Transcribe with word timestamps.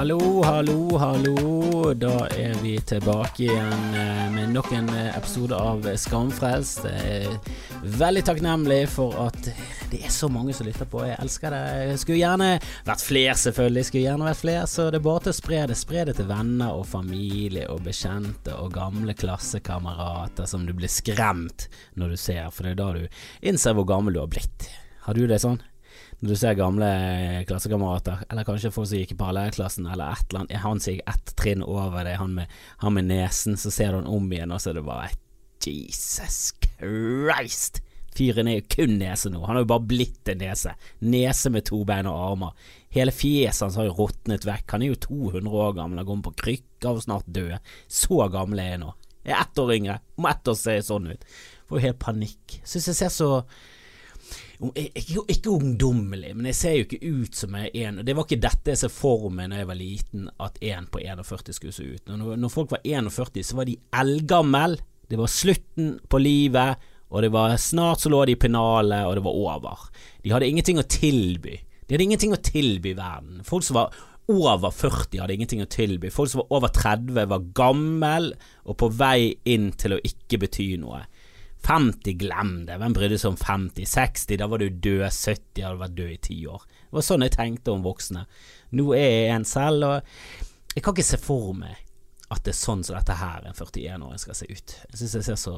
Hallo, 0.00 0.42
hallo, 0.42 0.96
hallo. 0.96 1.90
Da 1.92 2.22
er 2.32 2.54
vi 2.62 2.78
tilbake 2.88 3.42
igjen 3.44 3.96
eh, 4.00 4.30
med 4.32 4.54
nok 4.54 4.70
en 4.72 4.88
eh, 4.96 5.10
episode 5.12 5.52
av 5.52 5.84
Skamfrelst. 6.00 6.86
Er 6.88 7.28
veldig 8.00 8.22
takknemlig 8.24 8.78
for 8.94 9.12
at 9.26 9.50
det 9.92 10.00
er 10.00 10.14
så 10.14 10.30
mange 10.32 10.56
som 10.56 10.64
lytter 10.64 10.88
på. 10.88 11.02
Jeg 11.04 11.20
elsker 11.20 11.52
det. 11.52 11.60
Jeg 11.90 12.00
skulle 12.00 12.20
gjerne 12.22 12.48
vært 12.88 13.04
flere, 13.04 13.36
selvfølgelig. 13.42 13.84
Skulle 13.90 14.06
gjerne 14.06 14.28
vært 14.30 14.40
flere, 14.40 14.64
så 14.72 14.88
det 14.88 15.02
er 15.02 15.06
bare 15.10 15.26
til 15.26 15.34
å 15.34 15.38
spre 15.42 15.62
det. 15.68 15.76
Spre 15.82 16.08
det 16.08 16.16
til 16.16 16.32
venner 16.32 16.80
og 16.80 16.88
familie 16.88 17.68
og 17.68 17.84
bekjente 17.84 18.56
og 18.56 18.72
gamle 18.78 19.12
klassekamerater 19.20 20.48
som 20.48 20.64
du 20.64 20.72
blir 20.80 20.88
skremt 20.88 21.68
når 22.00 22.16
du 22.16 22.24
ser, 22.24 22.48
for 22.48 22.64
det 22.64 22.72
er 22.72 22.80
da 22.80 22.88
du 22.96 23.50
innser 23.52 23.76
hvor 23.76 23.92
gammel 23.92 24.16
du 24.16 24.24
har 24.24 24.32
blitt. 24.32 24.72
Har 25.04 25.20
du 25.20 25.26
det 25.28 25.44
sånn? 25.44 25.60
Når 26.20 26.28
du 26.28 26.36
ser 26.36 26.56
gamle 26.58 26.88
klassekamerater, 27.48 28.26
eller 28.28 28.44
kanskje 28.44 28.72
folk 28.74 28.90
som 28.90 29.00
gikk 29.00 29.14
i 29.14 29.20
parallellklassen, 29.20 29.86
eller 29.88 30.12
et 30.12 30.26
eller 30.28 30.42
annet, 30.42 30.58
han 30.60 30.80
som 30.84 30.92
gikk 30.92 31.06
ett 31.08 31.32
trinn 31.40 31.62
over 31.64 32.04
deg, 32.04 32.18
han 32.20 32.42
han 32.82 32.96
med 32.96 33.08
nesen, 33.08 33.56
så 33.56 33.72
ser 33.72 33.94
du 33.94 34.02
han 34.02 34.10
om 34.10 34.26
igjen, 34.28 34.52
og 34.52 34.60
så 34.60 34.74
er 34.74 34.80
det 34.80 34.84
bare 34.84 35.08
Jesus 35.64 36.52
Christ! 36.60 37.80
Fyren 38.16 38.50
er 38.50 38.58
jo 38.58 38.66
kun 38.74 38.96
nese 39.00 39.30
nå, 39.30 39.40
han 39.46 39.56
har 39.56 39.64
jo 39.64 39.70
bare 39.70 39.86
blitt 39.88 40.28
en 40.28 40.40
nese. 40.42 40.74
Nese 41.00 41.52
med 41.54 41.64
to 41.70 41.78
bein 41.88 42.08
og 42.10 42.18
armer. 42.18 42.70
Hele 42.92 43.14
fjeset 43.14 43.64
hans 43.64 43.78
har 43.78 43.86
jo 43.86 43.96
råtnet 44.02 44.44
vekk, 44.44 44.66
han 44.74 44.84
er 44.84 44.92
jo 44.92 45.00
200 45.06 45.60
år 45.64 45.76
gammel, 45.78 46.02
han 46.02 46.08
går 46.08 46.24
på 46.26 46.36
krykker 46.42 46.98
og 46.98 47.04
snart 47.06 47.28
død. 47.30 47.56
Så 47.88 48.26
gammel 48.34 48.60
er 48.60 48.74
jeg 48.74 48.82
nå. 48.84 48.92
Jeg 49.24 49.36
er 49.36 49.44
ett 49.44 49.60
år 49.62 49.74
yngre, 49.76 50.00
om 50.18 50.28
ett 50.28 50.52
år 50.52 50.56
ser 50.58 50.80
jeg 50.80 50.88
sånn 50.88 51.10
ut. 51.12 51.28
Får 51.68 51.78
jo 51.78 51.86
helt 51.86 52.02
panikk. 52.02 52.60
Syns 52.66 52.88
jeg 52.90 52.98
ser 52.98 53.14
så 53.14 53.30
ikke, 54.60 55.22
ikke, 55.32 55.52
ungdommelig, 55.54 56.34
men 56.36 56.50
jeg 56.50 56.56
ser 56.58 56.74
jo 56.76 56.84
ikke 56.84 57.00
ut 57.00 57.36
som 57.38 57.54
jeg 57.56 57.70
er 57.72 57.86
en 57.88 58.02
Det 58.04 58.12
var 58.16 58.26
ikke 58.26 58.42
dette 58.44 58.74
jeg 58.74 58.80
så 58.82 58.90
for 58.92 59.30
meg 59.32 59.48
da 59.52 59.62
jeg 59.62 59.70
var 59.70 59.78
liten, 59.78 60.26
at 60.36 60.58
en 60.68 60.88
på 60.92 61.00
41 61.00 61.54
skulle 61.56 61.72
se 61.72 61.86
ut. 61.88 62.02
Når, 62.10 62.36
når 62.36 62.52
folk 62.52 62.74
var 62.74 62.84
41, 62.84 63.40
så 63.46 63.56
var 63.56 63.70
de 63.70 63.78
eldgammel. 64.02 64.76
Det 65.08 65.18
var 65.18 65.32
slutten 65.32 65.94
på 66.12 66.20
livet, 66.20 66.84
og 67.08 67.24
det 67.24 67.32
var 67.32 67.56
snart 67.56 68.04
så 68.04 68.12
lå 68.12 68.20
de 68.28 68.36
i 68.36 68.40
pennalet, 68.40 69.08
og 69.08 69.16
det 69.16 69.24
var 69.24 69.40
over. 69.48 69.88
De 70.22 70.34
hadde 70.34 70.52
ingenting 70.52 70.78
å 70.78 70.86
tilby. 70.86 71.56
De 71.86 71.96
hadde 71.96 72.06
ingenting 72.06 72.36
å 72.36 72.44
tilby 72.44 72.92
verden. 72.98 73.40
Folk 73.48 73.64
som 73.66 73.80
var 73.80 73.96
over 74.30 74.70
40 74.70 75.22
hadde 75.22 75.34
ingenting 75.34 75.64
å 75.64 75.70
tilby. 75.70 76.12
Folk 76.14 76.30
som 76.30 76.44
var 76.44 76.60
over 76.60 76.70
30 76.76 77.16
var 77.32 77.48
gammel 77.56 78.30
og 78.62 78.76
på 78.78 78.90
vei 78.94 79.32
inn 79.50 79.72
til 79.80 79.96
å 79.96 80.02
ikke 80.06 80.38
bety 80.44 80.68
noe. 80.82 81.02
50, 81.66 82.16
glem 82.20 82.52
det, 82.68 82.78
hvem 82.80 82.94
brydde 82.96 83.18
seg 83.20 83.34
om 83.34 83.38
50? 83.40 83.88
60, 83.90 84.38
da 84.40 84.48
var 84.50 84.62
du 84.62 84.68
død, 84.70 85.04
70 85.12 85.64
hadde 85.66 85.82
vært 85.82 85.98
død 85.98 86.14
i 86.14 86.20
ti 86.24 86.38
år. 86.48 86.64
Det 86.86 86.98
var 86.98 87.06
sånn 87.06 87.26
jeg 87.26 87.36
tenkte 87.36 87.74
om 87.74 87.84
voksne. 87.84 88.24
Nå 88.78 88.86
er 88.96 89.08
jeg 89.10 89.34
en 89.34 89.46
selv, 89.48 89.86
og 89.86 90.74
jeg 90.74 90.84
kan 90.84 90.96
ikke 90.96 91.10
se 91.10 91.20
for 91.20 91.52
meg 91.58 91.86
at 92.30 92.44
det 92.46 92.54
er 92.54 92.60
sånn 92.60 92.84
som 92.86 92.96
dette 92.96 93.16
her 93.18 93.46
en 93.46 93.56
41-åring 93.56 94.22
skal 94.22 94.38
se 94.38 94.46
ut. 94.46 94.76
Jeg 94.90 95.00
syns 95.00 95.16
jeg 95.18 95.26
ser 95.26 95.40
så 95.40 95.56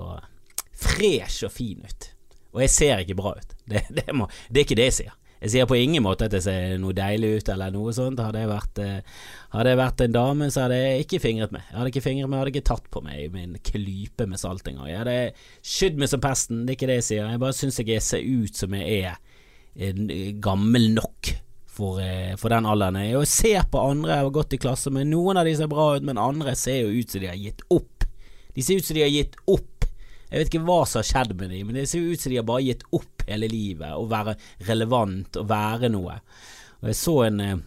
fresh 0.82 1.44
og 1.46 1.52
fin 1.52 1.82
ut. 1.84 2.08
Og 2.52 2.62
jeg 2.64 2.72
ser 2.72 3.02
ikke 3.02 3.18
bra 3.18 3.34
ut. 3.36 3.56
Det, 3.68 3.84
det, 3.92 4.06
må, 4.16 4.28
det 4.48 4.62
er 4.62 4.66
ikke 4.66 4.80
det 4.80 4.88
jeg 4.90 4.98
sier. 5.02 5.18
Jeg 5.42 5.50
sier 5.50 5.66
på 5.66 5.74
ingen 5.74 6.04
måte 6.04 6.28
at 6.28 6.34
det 6.36 6.44
ser 6.44 6.76
noe 6.78 6.94
deilig 6.94 7.32
ut 7.40 7.48
eller 7.50 7.72
noe 7.74 7.90
sånt. 7.96 8.20
Hadde 8.22 8.44
jeg 8.44 8.50
vært, 8.50 8.78
eh, 8.78 9.22
hadde 9.50 9.72
jeg 9.72 9.80
vært 9.80 10.04
en 10.04 10.14
dame, 10.14 10.50
så 10.54 10.64
hadde 10.64 10.78
jeg 10.78 11.06
ikke 11.06 11.22
fingret 11.24 11.54
meg. 11.54 11.64
Jeg 11.66 11.78
hadde 11.80 11.90
ikke 11.90 12.04
fingret 12.04 12.28
meg, 12.28 12.36
jeg 12.36 12.44
hadde 12.44 12.52
ikke 12.54 12.70
tatt 12.70 12.90
på 12.94 13.02
meg 13.02 13.34
min 13.34 13.56
klype 13.58 14.28
med 14.30 14.38
salt 14.38 14.70
engang. 14.70 14.86
Jeg 14.86 15.00
hadde 15.00 15.16
skydd 15.66 15.98
meg 15.98 16.12
som 16.12 16.22
pesten, 16.22 16.62
det 16.62 16.76
er 16.76 16.78
ikke 16.78 16.90
det 16.92 16.98
jeg 17.00 17.08
sier. 17.08 17.32
Jeg 17.32 17.42
bare 17.42 17.58
syns 17.58 17.80
jeg 17.82 18.06
ser 18.06 18.22
ut 18.22 18.62
som 18.62 18.78
jeg 18.78 19.00
er 19.02 20.38
gammel 20.44 20.92
nok. 20.94 21.34
For, 21.72 21.98
eh, 22.04 22.36
for, 22.36 22.52
den 22.52 22.68
alderen 22.68 23.00
jeg 23.00 23.16
er. 23.16 23.26
Ser 23.26 23.66
på 23.72 23.80
andre 23.80 24.12
jeg 24.12 24.26
har 24.28 24.34
gått 24.38 24.54
i 24.54 24.60
klasse 24.60 24.92
med. 24.92 25.08
Noen 25.08 25.40
av 25.40 25.48
de 25.48 25.56
ser 25.56 25.70
bra 25.72 25.96
ut, 25.96 26.04
men 26.06 26.20
andre 26.20 26.54
ser 26.54 26.84
jo 26.84 27.00
ut 27.00 27.10
som 27.10 27.22
de 27.22 27.30
har 27.32 27.40
gitt 27.40 27.64
opp. 27.72 28.04
De 28.54 28.62
ser 28.62 28.78
ut 28.78 28.84
som 28.84 28.94
de 28.94 29.02
har 29.06 29.10
gitt 29.10 29.38
opp 29.48 29.71
jeg 30.32 30.40
vet 30.40 30.48
ikke 30.48 30.64
hva 30.64 30.78
som 30.88 31.02
har 31.02 31.08
skjedd 31.10 31.34
med 31.36 31.50
dem, 31.52 31.66
men 31.68 31.76
det 31.76 31.88
ser 31.90 32.06
ut 32.08 32.20
som 32.22 32.32
de 32.32 32.38
har 32.40 32.46
bare 32.48 32.64
gitt 32.64 32.86
opp 32.96 33.24
hele 33.28 33.50
livet 33.52 33.92
å 33.92 34.06
være 34.08 34.32
relevant 34.64 35.36
og 35.36 35.50
være 35.50 35.90
noe. 35.92 36.14
Og 36.80 36.88
Jeg 36.88 36.98
så 37.02 37.18
en 37.26 37.44
eh, 37.44 37.60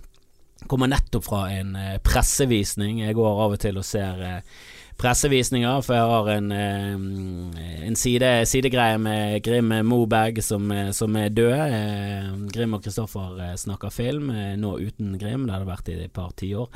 Kommer 0.66 0.90
nettopp 0.90 1.26
fra 1.28 1.40
en 1.52 1.76
eh, 1.78 1.98
pressevisning. 2.02 3.04
Jeg 3.04 3.14
går 3.14 3.42
av 3.44 3.54
og 3.54 3.60
til 3.62 3.76
og 3.78 3.86
ser 3.86 4.22
eh, 4.26 4.54
pressevisninger, 4.98 5.82
for 5.84 5.94
jeg 5.94 6.10
har 6.12 6.30
en, 6.32 6.52
eh, 6.52 7.88
en 7.88 7.96
side, 7.96 8.30
sidegreie 8.48 8.98
med 8.98 9.44
Grim 9.44 9.74
Moberg 9.86 10.42
som, 10.44 10.72
eh, 10.72 10.92
som, 10.92 11.16
er 11.16 11.30
død. 11.30 11.52
Eh, 11.52 12.32
Grim 12.52 12.74
og 12.74 12.84
Kristoffer 12.84 13.56
snakker 13.58 13.92
film, 13.92 14.32
nå 14.58 14.80
uten 14.80 15.18
Grim, 15.20 15.46
det 15.46 15.54
hadde 15.54 15.68
vært 15.68 15.90
i 15.90 16.04
et 16.04 16.14
par 16.14 16.32
tiår. 16.32 16.70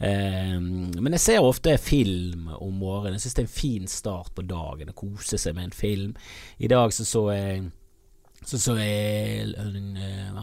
Men 0.00 1.12
jeg 1.12 1.20
ser 1.20 1.38
ofte 1.40 1.78
film 1.78 2.48
om 2.48 2.74
morgenen. 2.74 3.14
Jeg 3.14 3.20
syns 3.20 3.34
det 3.34 3.44
er 3.44 3.48
en 3.48 3.60
fin 3.60 3.86
start 3.86 4.34
på 4.34 4.46
dagen 4.46 4.88
å 4.88 4.94
kose 4.94 5.38
seg 5.38 5.54
med 5.54 5.64
en 5.64 5.70
film. 5.70 6.14
I 6.58 6.68
dag 6.68 6.90
så 6.92 7.04
så 7.04 7.32
jeg 7.34 7.70
så 8.46 8.58
så 8.58 8.72
uh, 8.72 8.78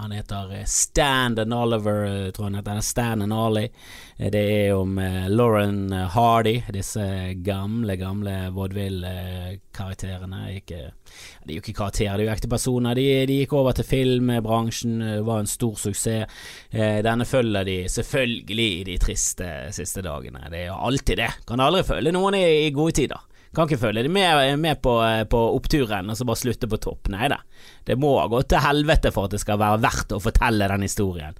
Han 0.02 0.12
heter 0.12 0.56
eh, 0.56 0.66
Stan 0.66 1.40
and 1.40 1.54
Oliver, 1.54 2.26
eh, 2.26 2.32
tror 2.32 2.44
han 2.44 2.56
heter. 2.56 2.82
Stan 2.82 3.22
and 3.22 3.34
Ollie. 3.34 3.70
Det 4.18 4.40
er 4.40 4.76
om 4.76 5.00
Lauren 5.28 5.92
Hardy, 5.92 6.62
disse 6.70 7.34
gamle, 7.34 7.96
gamle 7.96 8.50
vaudeville-karakterene. 8.52 10.62
De 10.68 10.84
er 10.84 11.56
jo 11.56 11.64
ikke 11.64 11.80
karakterer, 11.80 12.18
de 12.18 12.24
er 12.24 12.28
jo 12.28 12.36
ekte 12.36 12.52
personer. 12.52 12.96
De, 12.96 13.26
de, 13.28 13.40
gikk 13.42 13.56
over 13.58 13.76
til 13.76 13.88
filmbransjen, 13.88 15.02
var 15.26 15.42
en 15.42 15.50
stor 15.50 15.76
suksess. 15.80 16.44
Denne 16.72 17.26
følger 17.26 17.68
de 17.68 17.78
selvfølgelig 17.90 18.70
i 18.80 18.84
de 18.92 18.98
triste 19.02 19.50
siste 19.76 20.04
dagene. 20.06 20.46
Det 20.52 20.66
er 20.66 20.74
jo 20.74 20.82
alltid 20.92 21.24
det. 21.24 21.32
Kan 21.48 21.64
aldri 21.64 21.84
følge 21.88 22.16
noen 22.16 22.38
i, 22.38 22.46
i 22.68 22.76
gode 22.76 23.00
tider. 23.00 23.24
Kan 23.54 23.70
ikke 23.70 23.84
følge 23.84 24.04
de 24.06 24.10
med, 24.10 24.58
med 24.60 24.82
på, 24.82 24.96
på, 25.30 25.42
oppturen 25.60 26.10
og 26.10 26.18
så 26.18 26.26
bare 26.26 26.42
slutte 26.42 26.70
på 26.70 26.80
topp. 26.82 27.12
Nei 27.14 27.30
da. 27.30 27.38
Det 27.86 27.98
må 28.02 28.16
gå 28.32 28.42
til 28.50 28.64
helvete 28.64 29.14
for 29.14 29.30
at 29.30 29.36
det 29.36 29.44
skal 29.44 29.62
være 29.62 29.84
verdt 29.84 30.16
å 30.16 30.22
fortelle 30.24 30.70
den 30.72 30.86
historien. 30.88 31.38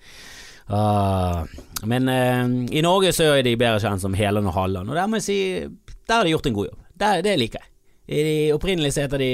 Uh, 0.70 1.42
men 1.90 2.08
uh, 2.08 2.46
i 2.72 2.84
Norge 2.86 3.12
så 3.18 3.34
er 3.34 3.42
de 3.44 3.58
bedre 3.60 3.82
kjent 3.84 4.04
som 4.06 4.14
helen 4.16 4.48
og 4.48 4.56
Halland, 4.56 4.94
og 4.94 4.96
der 4.96 5.10
må 5.12 5.20
jeg 5.20 5.26
si 5.26 5.40
Der 6.08 6.22
har 6.22 6.24
de 6.24 6.32
gjort 6.32 6.48
en 6.48 6.56
god 6.56 6.70
jobb. 6.70 6.86
Der, 7.02 7.26
det 7.26 7.36
liker 7.42 7.64
jeg. 7.64 7.70
I 8.14 8.54
opprinnelig 8.54 8.94
så 8.94 9.06
heter 9.06 9.22
de 9.24 9.34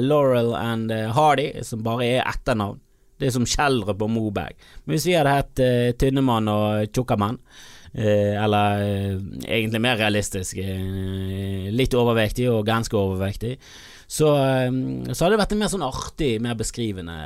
Laurel 0.00 0.54
and 0.56 0.92
eh, 0.92 1.10
Hardy, 1.12 1.50
som 1.62 1.82
bare 1.84 2.06
er 2.06 2.22
etternavn. 2.24 2.80
Det 3.20 3.28
er 3.28 3.34
som 3.34 3.44
Kjellrup 3.46 4.00
og 4.00 4.10
Moberg. 4.10 4.56
Men 4.84 4.96
hvis 4.96 5.04
vi 5.06 5.16
hadde 5.18 5.34
hett 5.36 5.60
uh, 5.60 5.90
Tynnemann 6.00 6.48
og 6.50 6.88
Tjukkamann 6.88 7.36
Eh, 7.38 7.77
eller 7.94 8.82
eh, 8.82 9.14
egentlig 9.48 9.80
mer 9.80 9.96
realistisk. 9.96 10.58
Eh, 10.58 11.70
litt 11.72 11.94
overvektig 11.96 12.48
og 12.50 12.66
ganske 12.66 12.96
overvektig. 12.96 13.56
Så, 14.08 14.28
så 14.32 15.24
hadde 15.24 15.34
det 15.34 15.40
vært 15.42 15.50
en 15.52 15.60
mer 15.60 15.72
sånn 15.72 15.84
artig, 15.84 16.30
mer 16.40 16.54
beskrivende 16.56 17.16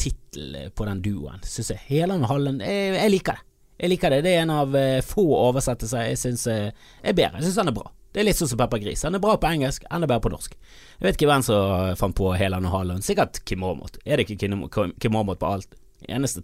tittel 0.00 0.56
på 0.74 0.86
den 0.88 1.02
duoen, 1.04 1.44
syns 1.46 1.70
jeg. 1.70 1.82
Heland 1.92 2.26
og 2.26 2.32
Hallen, 2.32 2.58
jeg, 2.58 2.96
jeg, 2.96 3.12
liker 3.14 3.38
det. 3.38 3.46
Jeg 3.84 3.92
liker 3.92 4.14
det. 4.14 4.24
Det 4.26 4.32
er 4.34 4.42
en 4.42 4.54
av 4.54 4.74
få 5.06 5.28
oversettelser 5.44 6.08
jeg 6.08 6.18
syns 6.18 6.48
er 6.50 6.72
bedre. 7.12 7.38
Jeg 7.38 7.46
syns 7.46 7.60
han 7.62 7.70
er 7.70 7.76
bra. 7.78 7.86
Det 8.14 8.22
er 8.22 8.26
litt 8.26 8.38
sånn 8.38 8.50
som 8.50 8.58
Pepper 8.58 8.82
Gris. 8.82 9.06
Han 9.06 9.14
er 9.14 9.22
bra 9.22 9.36
på 9.38 9.50
engelsk, 9.50 9.86
enda 9.94 10.10
bedre 10.10 10.26
på 10.26 10.34
norsk. 10.34 10.58
Jeg 10.98 11.06
vet 11.06 11.16
ikke 11.18 11.30
hvem 11.30 11.46
som 11.46 11.94
fant 12.02 12.18
på 12.18 12.34
Heland 12.38 12.66
og 12.70 12.74
Hallen. 12.74 13.06
Sikkert 13.06 13.38
Kim 13.46 13.62
Aamodt. 13.66 13.98
Er 14.02 14.18
det 14.18 14.26
ikke 14.26 14.50
Kim 15.02 15.18
Aamodt 15.18 15.42
på 15.42 15.54
alt? 15.54 15.78
Eneste 16.10 16.42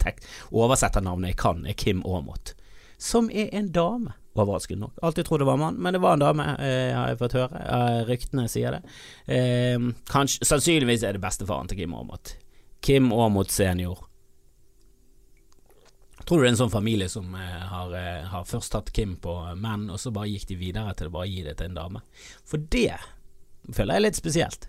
oversetternavnet 0.54 1.34
jeg 1.34 1.42
kan, 1.42 1.66
er 1.66 1.78
Kim 1.78 2.06
Aamodt 2.06 2.54
som 3.00 3.30
er 3.32 3.48
en 3.56 3.70
dame. 3.72 4.12
Overraskende 4.38 4.84
nok. 4.84 4.98
Alltid 5.02 5.26
trodde 5.26 5.42
det 5.42 5.46
var 5.48 5.56
mann, 5.56 5.80
men 5.80 5.92
det 5.92 6.00
var 6.02 6.12
en 6.12 6.22
dame, 6.22 6.44
eh, 6.58 6.94
har 6.94 7.08
jeg 7.08 7.18
fått 7.18 7.34
høre. 7.34 7.62
Eh, 7.64 8.04
ryktene 8.06 8.46
sier 8.48 8.76
det. 8.76 8.82
Eh, 9.26 9.78
kanskje, 10.06 10.44
sannsynligvis 10.44 11.02
er 11.02 11.16
det 11.16 11.22
bestefaren 11.22 11.68
til 11.68 11.78
Kim 11.78 11.94
Aamodt. 11.94 12.36
Kim 12.80 13.10
Aamodt 13.12 13.50
senior. 13.50 14.06
Tror 16.24 16.38
du 16.38 16.44
det 16.44 16.50
er 16.50 16.52
en 16.52 16.60
sånn 16.60 16.70
familie 16.70 17.08
som 17.08 17.34
eh, 17.34 17.62
har, 17.72 17.94
eh, 17.96 18.28
har, 18.28 18.44
først 18.44 18.70
tatt 18.72 18.92
Kim 18.92 19.16
på 19.16 19.34
menn, 19.56 19.88
og 19.90 19.98
så 19.98 20.12
bare 20.14 20.28
gikk 20.30 20.46
de 20.52 20.60
videre 20.60 20.94
til 20.94 21.08
å 21.08 21.14
bare 21.16 21.26
gi 21.26 21.42
det 21.42 21.56
til 21.58 21.72
en 21.72 21.80
dame? 21.80 22.04
For 22.44 22.58
det 22.58 23.00
føler 23.72 23.96
jeg 23.96 23.96
er 23.96 24.06
litt 24.06 24.20
spesielt. 24.20 24.68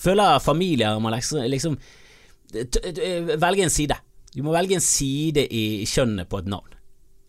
Føler 0.00 0.42
familier 0.42 0.98
må 1.00 1.14
liksom, 1.14 1.46
liksom 1.48 1.78
velge 2.50 3.64
en 3.64 3.72
side. 3.72 3.96
Du 4.34 4.42
må 4.42 4.52
velge 4.52 4.76
en 4.76 4.84
side 4.84 5.46
i 5.46 5.86
kjønnet 5.88 6.28
på 6.28 6.42
et 6.42 6.50
navn. 6.50 6.79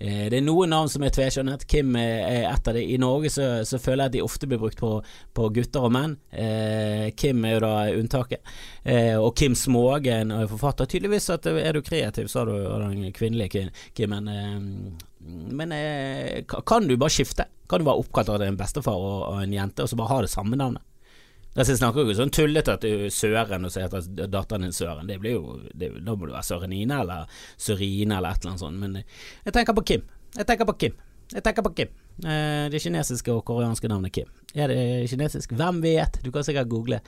Eh, 0.01 0.25
det 0.33 0.39
er 0.39 0.45
noen 0.45 0.71
navn 0.73 0.89
som 0.89 1.03
er 1.05 1.13
tveskjønnet. 1.13 1.67
Kim 1.69 1.93
er 1.99 2.47
et 2.49 2.67
av 2.67 2.77
de. 2.77 2.81
I 2.81 2.97
Norge 3.01 3.29
så, 3.33 3.47
så, 3.67 3.77
føler 3.81 4.07
jeg 4.07 4.11
at 4.11 4.15
de 4.15 4.23
ofte 4.25 4.49
blir 4.49 4.61
brukt 4.61 4.79
på, 4.81 4.95
på 5.37 5.49
gutter 5.53 5.85
og 5.85 5.93
menn. 5.93 6.17
Eh, 6.33 7.11
Kim 7.17 7.45
er 7.45 7.55
jo 7.55 7.63
da 7.67 7.73
unntaket. 7.99 8.53
Eh, 8.81 9.13
og 9.19 9.35
Kim 9.37 9.55
Smågen 9.57 10.33
er 10.33 10.49
forfatter. 10.49 10.89
Tydeligvis 10.89 11.29
at 11.35 11.45
er 11.51 11.77
du 11.77 11.83
kreativ, 11.85 12.31
har 12.33 12.49
du 12.49 12.57
den 12.87 13.13
kvinnelige 13.15 13.69
Kimmen. 13.97 14.27
Eh, 14.31 15.09
men 15.61 15.75
eh, 15.75 16.41
kan 16.47 16.87
du 16.89 16.97
bare 16.97 17.13
skifte? 17.13 17.45
Kan 17.69 17.81
du 17.81 17.87
være 17.87 18.01
oppkalt 18.01 18.31
av 18.33 18.41
en 18.41 18.57
bestefar 18.57 18.97
og, 18.97 19.19
og 19.29 19.43
en 19.43 19.53
jente, 19.53 19.85
og 19.85 19.91
så 19.91 19.99
bare 19.99 20.15
ha 20.15 20.23
det 20.25 20.33
samme 20.33 20.57
navnet? 20.57 20.83
Altså, 21.51 21.73
jeg 21.73 21.81
snakker 21.81 22.07
jo 22.07 22.15
sånn 22.15 22.31
tullete 22.31 22.77
at 22.77 22.85
du 22.85 23.09
Søren, 23.11 23.65
og 23.67 23.73
så 23.73 23.83
heter 23.83 24.05
datteren 24.31 24.63
din 24.63 24.75
Søren. 24.75 25.09
Det 25.09 25.17
blir 25.19 25.35
jo 25.35 25.57
det, 25.75 25.89
Da 25.99 26.15
må 26.15 26.29
du 26.29 26.31
være 26.31 26.47
Sørenine 26.47 27.01
eller 27.03 27.41
Sørine 27.59 28.17
eller 28.17 28.31
et 28.31 28.45
eller 28.45 28.53
annet 28.53 28.63
sånt. 28.63 28.79
Men 28.79 29.01
jeg 29.01 29.55
tenker 29.57 29.75
på 29.75 29.83
Kim. 29.89 30.05
Jeg 30.37 30.47
tenker 30.47 30.69
på 30.69 30.77
Kim. 30.79 30.95
Jeg 31.31 31.43
tenker 31.45 31.63
på 31.63 31.71
Kim. 31.75 31.91
Eh, 32.27 32.67
det 32.69 32.81
kinesiske 32.83 33.31
og 33.33 33.45
koreanske 33.47 33.87
navnet 33.89 34.11
Kim. 34.13 34.27
Er 34.51 34.67
det 34.67 35.09
kinesisk? 35.09 35.53
Hvem 35.55 35.79
vet? 35.83 36.19
Du 36.23 36.31
kan 36.33 36.43
sikkert 36.43 36.69
google. 36.69 36.99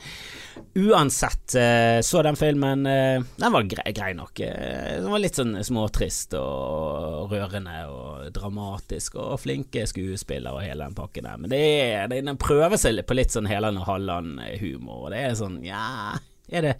Uansett, 0.79 1.55
eh, 1.59 1.99
så 2.01 2.23
den 2.23 2.39
filmen. 2.39 2.85
Eh, 2.87 3.19
den 3.37 3.51
var 3.51 3.67
grei, 3.67 3.91
grei 3.91 4.13
nok. 4.15 4.39
Den 4.39 5.09
var 5.11 5.19
litt 5.19 5.35
sånn 5.35 5.57
småtrist 5.63 6.37
og 6.39 7.33
rørende 7.33 7.75
og 7.91 8.29
dramatisk 8.33 9.19
og 9.19 9.41
flinke 9.43 9.83
skuespillere 9.89 10.55
og 10.55 10.63
hele 10.63 10.87
den 10.87 10.95
pakken 10.97 11.27
der. 11.27 11.41
Men 11.43 11.51
det 11.51 11.63
er, 11.63 12.07
den 12.07 12.39
prøver 12.39 12.79
seg 12.79 13.03
på 13.05 13.17
litt 13.19 13.35
sånn 13.35 13.49
Heland 13.49 13.81
og 13.83 13.89
Halland-humor, 13.91 15.09
og 15.09 15.11
det 15.11 15.25
er 15.25 15.35
sånn 15.39 15.59
ja 15.67 16.15
er 16.53 16.61
det, 16.61 16.73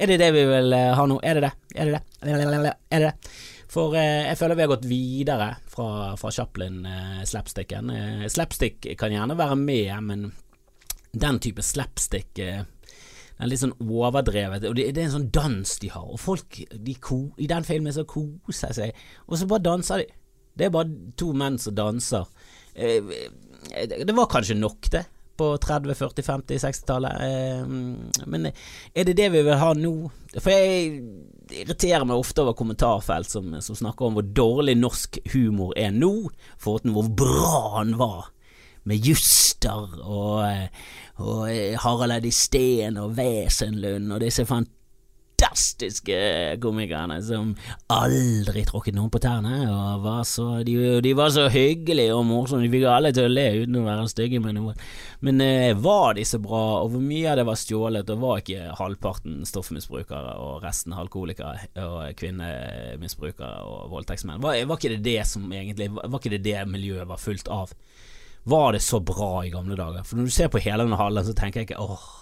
er 0.00 0.08
det 0.08 0.16
det 0.22 0.30
vi 0.34 0.42
vil 0.48 0.72
ha 0.72 1.02
nå? 1.06 1.18
Er 1.22 1.36
det 1.36 1.42
det? 1.44 1.50
Er 1.76 1.88
det 1.88 1.98
det? 1.98 2.04
Er 2.24 3.02
det 3.02 3.10
det? 3.10 3.16
For 3.72 3.96
eh, 3.96 4.28
jeg 4.28 4.36
føler 4.36 4.58
vi 4.58 4.64
har 4.66 4.72
gått 4.74 4.88
videre 4.88 5.48
fra, 5.72 6.12
fra 6.20 6.32
Chaplin-slapsticken. 6.36 7.92
Eh, 7.96 8.26
slapstick 8.32 8.84
kan 9.00 9.14
gjerne 9.14 9.38
være 9.38 9.56
med, 9.56 9.92
men 10.04 10.26
den 11.12 11.40
type 11.44 11.64
slapstick 11.64 12.40
eh, 12.40 12.62
den 12.62 13.46
er 13.46 13.48
litt 13.48 13.62
sånn 13.62 13.74
overdrevet, 13.80 14.66
og 14.68 14.76
det, 14.76 14.90
det, 14.92 15.00
er 15.00 15.08
en 15.08 15.14
sånn 15.16 15.30
dans 15.34 15.72
de 15.82 15.88
har. 15.90 16.04
Og 16.04 16.20
folk 16.20 16.60
de 16.70 16.96
ko, 17.00 17.24
i 17.40 17.48
den 17.50 17.64
filmen 17.66 17.94
så 17.96 18.04
koser 18.06 18.76
seg, 18.76 19.00
og 19.26 19.40
så 19.40 19.48
bare 19.50 19.64
danser 19.64 20.04
de. 20.04 20.06
Det 20.52 20.68
er 20.68 20.74
bare 20.74 20.92
to 21.18 21.30
menn 21.32 21.56
som 21.58 21.74
danser. 21.74 22.28
Eh, 22.76 23.00
det 23.72 24.14
var 24.14 24.28
kanskje 24.30 24.60
nok, 24.60 24.92
det 24.92 25.06
på 25.42 25.48
30-, 25.56 25.96
40-, 25.96 26.22
50-, 26.22 26.60
60-tallet. 26.60 28.26
Men 28.28 28.50
er 28.50 29.06
det 29.08 29.16
det 29.16 29.30
vi 29.32 29.40
vil 29.46 29.58
ha 29.58 29.70
nå? 29.74 29.94
For 30.36 30.52
jeg 30.52 31.00
irriterer 31.52 32.06
meg 32.08 32.20
ofte 32.20 32.42
over 32.44 32.56
kommentarfelt 32.58 33.30
som, 33.30 33.52
som 33.60 33.78
snakker 33.78 34.08
om 34.08 34.18
hvor 34.18 34.28
dårlig 34.36 34.76
norsk 34.80 35.18
humor 35.34 35.74
er 35.78 35.92
nå, 35.94 36.30
foruten 36.60 36.94
hvor 36.96 37.08
bra 37.08 37.78
han 37.78 37.96
var 38.00 38.30
med 38.88 39.04
Juster 39.06 39.98
og, 40.02 40.42
og 41.22 41.42
Harald 41.84 42.16
Eddie 42.16 42.34
Steen 42.34 42.98
og 42.98 43.14
Wesenlund 43.18 44.10
og 44.10 44.24
disse 44.24 44.46
fantastiske 44.48 44.81
fantastiske 45.42 46.58
komikerne 46.60 47.22
som 47.22 47.54
aldri 47.90 48.64
tråkket 48.64 48.94
noen 48.94 49.10
på 49.10 49.20
tærne. 49.22 49.64
Og 49.66 50.02
var 50.04 50.24
så, 50.24 50.62
de, 50.62 51.00
de, 51.02 51.14
var 51.14 51.30
så 51.34 51.48
hyggelige 51.50 52.14
og 52.14 52.26
morsomme, 52.26 52.62
de 52.64 52.70
fikk 52.70 52.86
alle 52.86 53.12
til 53.12 53.26
å 53.26 53.32
le 53.32 53.46
uten 53.62 53.80
å 53.80 53.86
være 53.86 54.08
stygge 54.10 54.40
Men. 54.42 54.60
Men 55.20 55.40
eh, 55.40 55.74
var 55.74 56.14
de 56.14 56.24
så 56.24 56.38
bra, 56.42 56.82
og 56.82 56.92
hvor 56.92 57.02
mye 57.02 57.30
av 57.30 57.40
det 57.40 57.46
var 57.48 57.58
stjålet, 57.58 58.10
og 58.14 58.22
var 58.22 58.42
ikke 58.42 58.76
halvparten 58.78 59.42
stoffmisbrukere 59.48 60.36
og 60.38 60.62
resten 60.64 60.94
alkoholikere 60.94 61.68
og 61.82 62.14
kvinnemisbrukere 62.18 63.66
og 63.66 63.90
voldtektsmenn? 63.92 64.42
Var, 64.42 64.62
var, 64.66 64.78
ikke 64.78 64.96
det 64.96 65.02
det 65.02 65.20
som 65.28 65.50
egentlig 65.52 65.90
Var 65.92 66.18
ikke 66.18 66.36
det 66.36 66.44
det 66.46 66.58
miljøet 66.70 67.08
var 67.08 67.20
fullt 67.20 67.50
av? 67.50 67.72
Var 68.48 68.72
det 68.74 68.82
så 68.82 68.98
bra 68.98 69.44
i 69.46 69.52
gamle 69.52 69.76
dager? 69.78 70.02
For 70.06 70.18
når 70.18 70.26
du 70.26 70.34
ser 70.34 70.50
på 70.50 70.62
hele 70.62 70.82
denne 70.82 70.98
hallen, 70.98 71.26
så 71.26 71.34
tenker 71.36 71.62
jeg 71.62 71.70
ikke 71.70 71.82
åh 71.82 72.21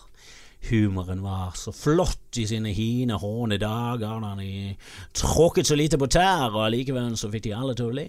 Humoren 0.69 1.23
var 1.25 1.57
så 1.57 1.73
flott 1.73 2.37
i 2.39 2.45
sine 2.47 2.75
hine, 2.77 3.17
håne 3.19 3.57
dager 3.59 4.21
da 4.23 4.35
de 4.39 4.75
tråkket 5.17 5.71
så 5.71 5.79
lite 5.79 5.99
på 5.99 6.11
tær, 6.13 6.51
og 6.53 6.67
allikevel 6.67 7.17
så 7.19 7.31
fikk 7.33 7.49
de 7.49 7.57
alle 7.57 7.75
til 7.79 7.89
å 7.89 7.97
le. 7.97 8.07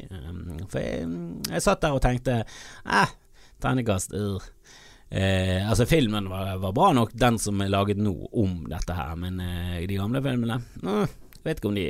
For 0.67 0.83
jeg, 0.83 1.07
jeg 1.47 1.63
satt 1.63 1.85
der 1.85 1.95
og 1.95 2.03
tenkte 2.03 2.41
eh, 2.43 3.15
terningkast 3.63 4.17
Ur 4.17 4.51
Eh, 5.11 5.69
altså 5.69 5.83
Filmen 5.85 6.29
var, 6.31 6.53
var, 6.57 6.71
bra 6.71 6.93
nok, 6.95 7.09
den 7.19 7.35
som 7.39 7.59
er 7.59 7.67
laget 7.67 7.99
nå, 7.99 8.13
om 8.31 8.61
dette 8.71 8.95
her, 8.95 9.09
men 9.19 9.41
eh, 9.43 9.81
de 9.83 9.97
gamle 9.99 10.21
filmene 10.23 10.55
eh, 10.87 11.15
vet 11.43 11.59
ikke 11.59 11.67
om 11.67 11.75
de 11.75 11.83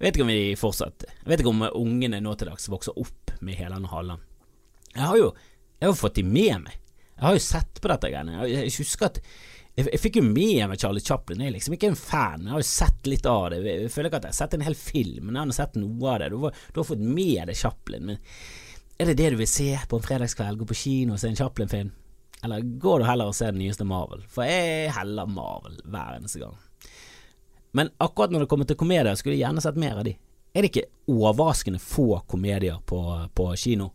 vet 0.00 0.16
ikke 0.16 0.24
om 0.24 0.30
de 0.32 0.54
fortsatt 0.56 1.04
Vet 1.28 1.42
ikke 1.42 1.52
om 1.52 1.66
ungene 1.68 2.22
nå 2.24 2.32
til 2.40 2.48
dags 2.48 2.70
vokser 2.72 2.96
opp 2.96 3.34
med 3.44 3.58
hele 3.60 3.76
og 3.76 3.92
halen. 3.92 4.24
Jeg 4.94 5.04
har 5.04 5.20
jo 5.20 5.28
jeg 5.82 5.90
har 5.90 5.98
fått 5.98 6.20
de 6.20 6.22
med 6.22 6.62
meg. 6.62 6.74
Jeg 7.18 7.24
har 7.26 7.36
jo 7.36 7.42
sett 7.42 7.80
på 7.82 7.90
dette 7.90 8.08
greiene. 8.12 8.36
Jeg, 8.46 8.68
jeg 8.70 8.74
husker 8.78 9.08
at 9.08 9.16
jeg, 9.72 9.86
jeg, 9.88 10.00
fikk 10.02 10.18
jo 10.20 10.24
med 10.26 10.66
meg 10.68 10.80
Charlie 10.80 11.04
Chaplin. 11.04 11.40
Jeg 11.40 11.48
er 11.48 11.54
liksom 11.54 11.76
ikke 11.76 11.88
en 11.92 11.96
fan. 11.96 12.44
Jeg 12.44 12.52
har 12.52 12.60
jo 12.60 12.68
sett 12.68 13.08
litt 13.08 13.28
av 13.28 13.46
det. 13.54 13.62
Jeg 13.64 13.92
føler 13.92 14.10
ikke 14.10 14.20
at 14.20 14.26
jeg 14.28 14.34
har 14.34 14.40
sett 14.42 14.56
en 14.58 14.66
hel 14.66 14.76
film, 14.76 15.24
men 15.26 15.38
jeg 15.38 15.48
har 15.48 15.56
sett 15.56 15.78
noe 15.80 16.12
av 16.12 16.20
det. 16.20 16.28
Du, 16.34 16.42
du 16.74 16.80
har 16.82 16.88
fått 16.88 17.06
med 17.06 17.48
deg 17.48 17.56
Chaplin, 17.56 18.10
men 18.10 18.20
er 19.00 19.08
det 19.08 19.16
det 19.18 19.30
du 19.32 19.38
vil 19.40 19.48
se 19.50 19.70
på 19.88 19.98
en 19.98 20.04
fredagskveld? 20.04 20.60
Gå 20.60 20.68
på 20.68 20.78
kino 20.78 21.16
og 21.16 21.22
se 21.22 21.30
en 21.32 21.38
Chaplin-film? 21.38 21.88
Eller 22.44 22.66
går 22.82 23.00
du 23.00 23.06
heller 23.06 23.30
og 23.30 23.36
ser 23.38 23.54
den 23.54 23.62
nyeste 23.62 23.86
Marvel? 23.88 24.26
For 24.30 24.46
jeg 24.46 24.92
heller 24.92 25.30
Marvel 25.30 25.78
hver 25.88 26.18
eneste 26.18 26.42
gang. 26.42 26.58
Men 27.72 27.90
akkurat 28.02 28.34
når 28.34 28.44
det 28.44 28.50
kommer 28.50 28.68
til 28.68 28.76
komedier, 28.76 29.14
skulle 29.16 29.38
jeg 29.38 29.46
gjerne 29.46 29.64
sett 29.64 29.80
mer 29.80 30.02
av 30.02 30.04
de. 30.06 30.12
Er 30.52 30.62
det 30.62 30.72
ikke 30.72 30.88
overraskende 31.08 31.80
få 31.80 32.20
komedier 32.28 32.82
på, 32.84 33.00
på 33.32 33.46
kino? 33.56 33.88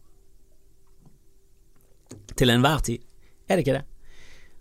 Til 2.34 2.50
enhver 2.50 2.82
tid. 2.88 3.06
Er 3.46 3.60
det 3.60 3.68
ikke 3.68 3.78
det? 3.78 3.86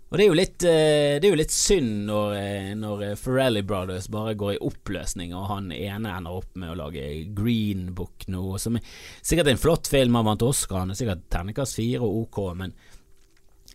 Og 0.07 0.15
det 0.15 0.23
er 0.23 0.29
jo 0.29 0.37
litt, 0.39 0.63
eh, 0.63 1.17
er 1.19 1.25
jo 1.27 1.35
litt 1.35 1.51
synd 1.51 2.05
når, 2.07 2.35
eh, 2.39 2.69
når 2.79 3.01
Ferrelli 3.19 3.61
Brothers 3.67 4.07
bare 4.07 4.37
går 4.39 4.53
i 4.53 4.61
oppløsning, 4.63 5.33
og 5.35 5.49
han 5.49 5.71
ene 5.75 6.13
ender 6.15 6.37
opp 6.39 6.55
med 6.55 6.71
å 6.71 6.77
lage 6.79 7.25
Green 7.35 7.89
Book 7.93 8.23
nå, 8.31 8.57
som 8.57 8.77
er 8.79 8.85
sikkert 9.21 9.51
en 9.51 9.59
flott 9.59 9.91
film, 9.91 10.15
han 10.15 10.29
vant 10.29 10.47
Oscar, 10.47 10.85
han 10.85 10.91
er 10.91 10.99
sikkert 10.99 11.27
terningkast 11.29 11.75
fire 11.75 12.07
og 12.07 12.21
ok, 12.23 12.39
men 12.55 12.73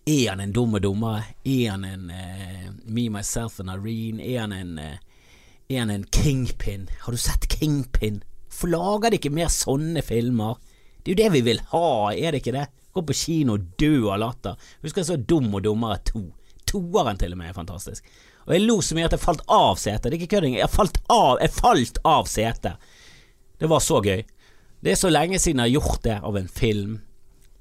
er 0.09 0.31
han 0.31 0.41
en 0.43 0.51
dum 0.51 0.73
og 0.73 0.81
dummere? 0.83 1.23
Er 1.45 1.69
han 1.71 1.85
en 1.87 2.09
uh, 2.11 2.71
Me, 2.83 3.05
Myself 3.13 3.61
and 3.61 3.71
Irene? 3.71 4.19
Er 4.19 4.41
han 4.41 4.51
en, 4.57 4.73
uh, 4.75 4.97
er 5.69 5.79
han 5.79 5.93
en 5.93 6.03
Kingpin? 6.11 6.89
Har 7.05 7.15
du 7.15 7.21
sett 7.21 7.47
Kingpin? 7.47 8.23
Hvorfor 8.49 8.73
lager 8.73 9.13
de 9.13 9.21
ikke 9.21 9.31
mer 9.31 9.53
sånne 9.53 10.03
filmer? 10.03 10.57
Det 10.99 11.13
er 11.13 11.15
jo 11.15 11.21
det 11.21 11.31
vi 11.37 11.45
vil 11.45 11.61
ha, 11.71 12.11
er 12.11 12.33
det 12.33 12.41
ikke 12.41 12.57
det? 12.57 12.67
Gå 12.93 13.03
på 13.07 13.15
kino 13.17 13.57
og 13.57 13.71
dø 13.81 14.09
av 14.13 14.21
latter. 14.21 14.69
Husker 14.83 15.01
jeg 15.01 15.09
så 15.09 15.17
Dum 15.17 15.49
og 15.53 15.63
dummere 15.65 15.99
to. 16.05 16.27
Toeren 16.69 17.19
til 17.19 17.33
og 17.33 17.41
med 17.41 17.51
er 17.51 17.57
fantastisk. 17.57 18.05
Og 18.45 18.55
jeg 18.55 18.65
lo 18.65 18.79
så 18.83 18.97
mye 18.97 19.07
at 19.07 19.15
jeg 19.15 19.23
falt 19.23 19.43
av 19.51 19.79
setet. 19.79 20.09
Det 20.09 20.13
er 20.13 20.21
ikke 20.21 20.35
kødding. 20.35 20.57
Jeg 20.59 20.71
falt 20.71 20.99
av 21.11 21.41
Jeg 21.41 21.55
falt 21.55 21.99
av 22.07 22.29
setet. 22.29 22.89
Det 23.61 23.69
var 23.71 23.83
så 23.83 24.01
gøy. 24.03 24.23
Det 24.83 24.91
er 24.91 24.99
så 24.99 25.11
lenge 25.11 25.39
siden 25.39 25.63
jeg 25.63 25.71
har 25.71 25.77
gjort 25.79 26.03
det 26.03 26.17
av 26.19 26.37
en 26.37 26.49
film. 26.51 26.97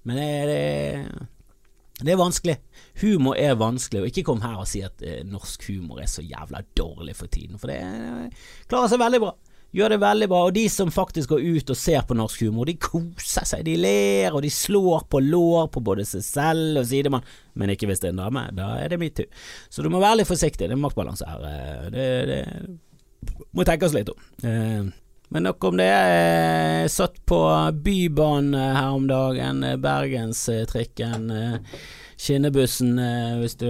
Men 0.03 0.19
det, 0.19 0.31
det, 0.51 1.29
det 2.03 2.13
er 2.13 2.19
vanskelig. 2.19 2.57
Humor 3.05 3.39
er 3.39 3.55
vanskelig, 3.61 4.03
og 4.03 4.11
ikke 4.11 4.25
kom 4.27 4.43
her 4.43 4.59
og 4.65 4.67
si 4.69 4.83
at 4.83 5.05
eh, 5.07 5.21
norsk 5.29 5.69
humor 5.71 6.03
er 6.03 6.11
så 6.11 6.25
jævla 6.27 6.65
dårlig 6.77 7.15
for 7.15 7.31
tiden, 7.31 7.61
for 7.63 7.71
det 7.71 7.79
eh, 7.79 8.49
klarer 8.67 8.91
seg 8.91 9.01
veldig 9.05 9.23
bra 9.23 9.37
gjør 9.77 9.95
det 9.95 10.01
veldig 10.03 10.29
bra. 10.31 10.43
Og 10.49 10.55
de 10.57 10.65
som 10.73 10.93
faktisk 10.93 11.33
går 11.35 11.45
ut 11.57 11.73
og 11.73 11.79
ser 11.79 12.05
på 12.09 12.17
norsk 12.19 12.45
humor, 12.47 12.69
de 12.69 12.77
koser 12.81 13.49
seg. 13.49 13.65
De 13.67 13.77
ler, 13.81 14.33
og 14.33 14.45
de 14.45 14.53
slår 14.53 15.07
på 15.13 15.23
lår 15.25 15.69
på 15.73 15.83
både 15.85 16.07
seg 16.09 16.25
selv 16.27 16.83
og 16.83 16.89
sidemann. 16.89 17.27
Men 17.59 17.75
ikke 17.75 17.89
hvis 17.91 18.03
det 18.03 18.11
er 18.11 18.17
en 18.17 18.25
dame. 18.25 18.47
Da 18.57 18.73
er 18.81 18.93
det 18.93 19.01
metoo. 19.03 19.29
Så 19.73 19.85
du 19.85 19.91
må 19.93 20.03
være 20.03 20.23
litt 20.23 20.31
forsiktig. 20.31 20.69
Det 20.69 20.77
er 20.77 20.83
maktbalanse 20.83 21.29
her. 21.29 21.47
Eh, 21.49 21.87
det, 21.95 22.09
det 22.31 23.47
må 23.53 23.67
tenke 23.69 23.89
oss 23.89 23.97
litt 23.97 24.13
om. 24.13 24.29
Eh, 24.45 24.93
men 25.33 25.49
nok 25.49 25.65
om 25.65 25.79
det. 25.81 25.89
Jeg 25.89 26.93
satt 26.93 27.23
på 27.29 27.41
Bybanen 27.85 28.53
her 28.59 28.93
om 28.93 29.07
dagen, 29.09 29.65
Bergenstrikken 29.81 31.31
skinnebussen, 32.23 32.99
eh, 32.99 33.35
hvis 33.41 33.57
du, 33.59 33.69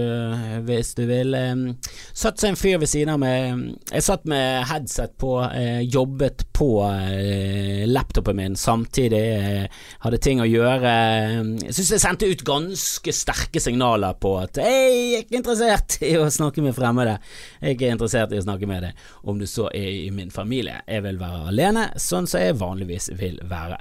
hvis 0.67 0.93
du 0.97 1.03
vil. 1.09 1.35
Satt 2.13 2.41
seg 2.41 2.53
en 2.53 2.59
fyr 2.59 2.79
ved 2.81 2.89
siden 2.91 3.13
av 3.15 3.21
meg. 3.21 3.63
Jeg 3.89 4.05
satt 4.05 4.27
med 4.29 4.67
headset 4.69 5.15
på, 5.21 5.35
eh, 5.47 5.81
jobbet 5.81 6.45
på 6.53 6.69
eh, 6.85 7.85
laptopen 7.89 8.37
min 8.37 8.57
samtidig. 8.59 9.23
Hadde 10.05 10.21
ting 10.21 10.41
å 10.43 10.49
gjøre. 10.49 10.93
Jeg 11.63 11.73
syns 11.73 11.93
jeg 11.95 12.03
sendte 12.03 12.29
ut 12.29 12.45
ganske 12.45 13.15
sterke 13.15 13.61
signaler 13.63 14.17
på 14.21 14.35
at 14.41 14.61
jeg 14.61 14.83
er 14.83 15.23
ikke 15.23 15.39
interessert 15.39 15.97
i 16.05 16.13
å 16.19 16.29
snakke 16.33 16.63
med 16.65 16.77
fremmede. 16.77 17.17
Jeg 17.61 17.73
er 17.73 17.77
ikke 17.77 17.91
interessert 17.95 18.33
i 18.33 18.41
å 18.41 18.45
snakke 18.45 18.69
med 18.69 18.85
deg, 18.87 19.03
om 19.23 19.39
du 19.39 19.47
så 19.49 19.69
er 19.73 19.89
i 20.05 20.11
min 20.13 20.31
familie. 20.33 20.81
Jeg 20.87 21.05
vil 21.05 21.19
være 21.21 21.49
alene, 21.49 21.87
sånn 22.01 22.29
som 22.29 22.43
jeg 22.43 22.59
vanligvis 22.59 23.09
vil 23.17 23.39
være. 23.49 23.79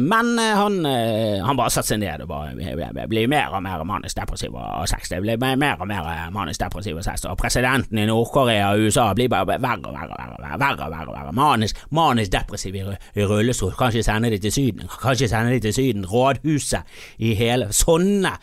Men 0.00 0.32
han, 0.38 0.80
han 0.84 1.58
bare 1.58 1.72
satte 1.72 1.94
seg 1.94 2.02
ned 2.02 2.24
og 2.24 2.30
bare 2.30 3.08
blir 3.10 3.30
mer 3.30 3.54
og 3.54 3.64
mer 3.64 3.69
mer 3.78 3.84
manusdepressiv 3.84 4.54
og 4.54 4.88
sex. 4.88 5.08
Det 5.08 5.20
blir 5.22 5.36
mer 5.40 5.80
og 5.80 5.88
mer 5.88 6.30
manusdepressiv 6.34 6.96
og 6.96 7.04
sex. 7.04 7.24
Og 7.24 7.36
presidenten 7.38 7.98
i 7.98 8.06
Nord-Korea 8.06 8.72
og 8.72 8.86
USA 8.86 9.12
blir 9.14 9.28
bare 9.28 9.46
verre 9.46 9.90
og 9.90 9.94
verre, 9.94 10.16
verre, 10.18 10.58
verre, 10.58 10.90
verre, 10.90 11.12
verre. 11.12 11.34
Manisk, 11.36 11.84
manisk 11.90 12.32
depressiv 12.32 12.74
i, 12.74 12.84
i 13.14 13.26
rullestol. 13.26 13.74
Kanskje 13.78 14.02
sende 14.06 14.30
de 14.30 14.38
til 14.38 14.52
Syden. 14.52 14.88
Kanskje 15.04 15.28
sende 15.28 15.54
de 15.54 15.60
til 15.60 15.74
Syden. 15.74 16.06
Rådhuset 16.06 16.82
i 17.18 17.34
hele 17.38 17.70
Sånne 17.72 18.34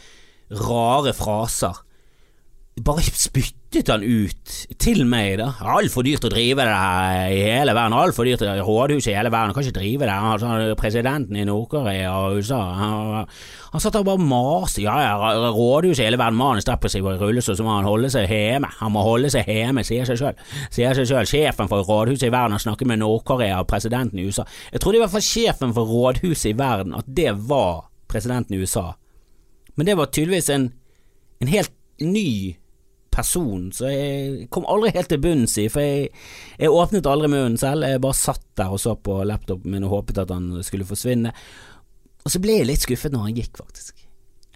rare 0.52 1.14
fraser 1.14 1.84
bare 2.86 3.02
spyttet 3.02 3.90
han 3.90 4.04
ut 4.06 4.52
til 4.78 5.00
meg, 5.10 5.40
da. 5.40 5.48
Altfor 5.74 6.06
dyrt 6.06 6.28
å 6.28 6.30
drive 6.30 6.62
det 6.62 6.76
her 6.78 7.32
i 7.34 7.40
hele 7.42 7.74
verden. 7.74 7.96
Altfor 7.98 8.28
dyrt 8.28 8.44
rådhus 8.46 9.08
i 9.10 9.16
hele 9.18 9.32
verden. 9.34 9.56
Kan 9.56 9.66
ikke 9.66 9.80
drive 9.80 10.06
det. 10.06 10.18
Sånn, 10.44 10.76
presidenten 10.78 11.40
i 11.40 11.46
Nord-Korea 11.48 12.12
og 12.22 12.38
USA 12.38 12.60
Han, 12.78 13.32
han 13.74 13.84
satt 13.84 13.98
der 13.98 14.04
og 14.06 14.10
bare 14.12 14.22
maste. 14.22 14.84
Ja, 14.86 14.98
ja, 15.02 15.32
rådhus 15.56 15.98
i 15.98 16.06
hele 16.06 16.20
verden. 16.22 16.38
Mannen 16.38 16.62
er 16.62 16.68
depressiv 16.70 17.08
og 17.08 17.16
i 17.16 17.22
rullestol, 17.22 17.58
så 17.58 17.66
må 17.66 17.74
han 17.80 17.90
holde 17.90 18.12
seg 18.14 18.30
hjemme. 18.30 18.70
Han 18.78 18.94
må 18.94 19.06
holde 19.08 19.32
seg 19.34 19.50
hjemme, 19.50 19.86
sier 19.88 20.06
seg 20.06 20.22
sjøl. 20.22 20.38
Sier 20.70 20.94
seg 21.00 21.10
selv. 21.10 21.32
Sjefen 21.32 21.72
for 21.72 21.88
rådhuset 21.88 22.30
i 22.30 22.34
verden 22.34 22.60
har 22.60 22.62
snakket 22.62 22.92
med 22.94 23.02
Nord-Korea 23.02 23.64
og 23.64 23.72
presidenten 23.72 24.22
i 24.22 24.28
USA. 24.30 24.46
Jeg 24.76 24.84
trodde 24.86 25.02
i 25.02 25.04
hvert 25.06 25.16
fall 25.16 25.26
sjefen 25.26 25.74
for 25.74 25.90
rådhuset 25.90 26.52
i 26.54 26.56
verden 26.62 26.94
at 26.98 27.10
det 27.10 27.34
var 27.50 27.88
presidenten 28.08 28.54
i 28.54 28.62
USA. 28.62 28.92
Men 29.78 29.90
det 29.90 29.98
var 29.98 30.14
tydeligvis 30.14 30.54
en, 30.54 30.72
en 31.42 31.50
helt 31.52 31.74
ny 32.02 32.56
person, 33.18 33.70
så 33.74 33.90
jeg 33.90 34.48
kom 34.54 34.68
aldri 34.70 34.94
helt 34.96 35.10
til 35.12 35.22
bunns 35.24 35.58
i, 35.62 35.68
for 35.74 35.84
jeg, 35.84 36.12
jeg, 36.60 36.70
åpnet 36.70 37.10
aldri 37.10 37.32
munnen 37.34 37.58
selv, 37.62 37.88
jeg 37.88 38.04
bare 38.04 38.18
satt 38.18 38.46
der 38.60 38.74
og 38.74 38.82
så 38.84 38.94
på 39.02 39.20
laptopen 39.26 39.74
min 39.74 39.88
og 39.88 39.96
håpet 39.96 40.22
at 40.24 40.34
han 40.34 40.52
skulle 40.66 40.88
forsvinne. 40.88 41.34
Og 42.24 42.34
så 42.34 42.42
ble 42.44 42.60
jeg 42.60 42.70
litt 42.70 42.86
skuffet 42.86 43.14
når 43.14 43.30
han 43.30 43.42
gikk, 43.42 43.58
faktisk. 43.58 44.06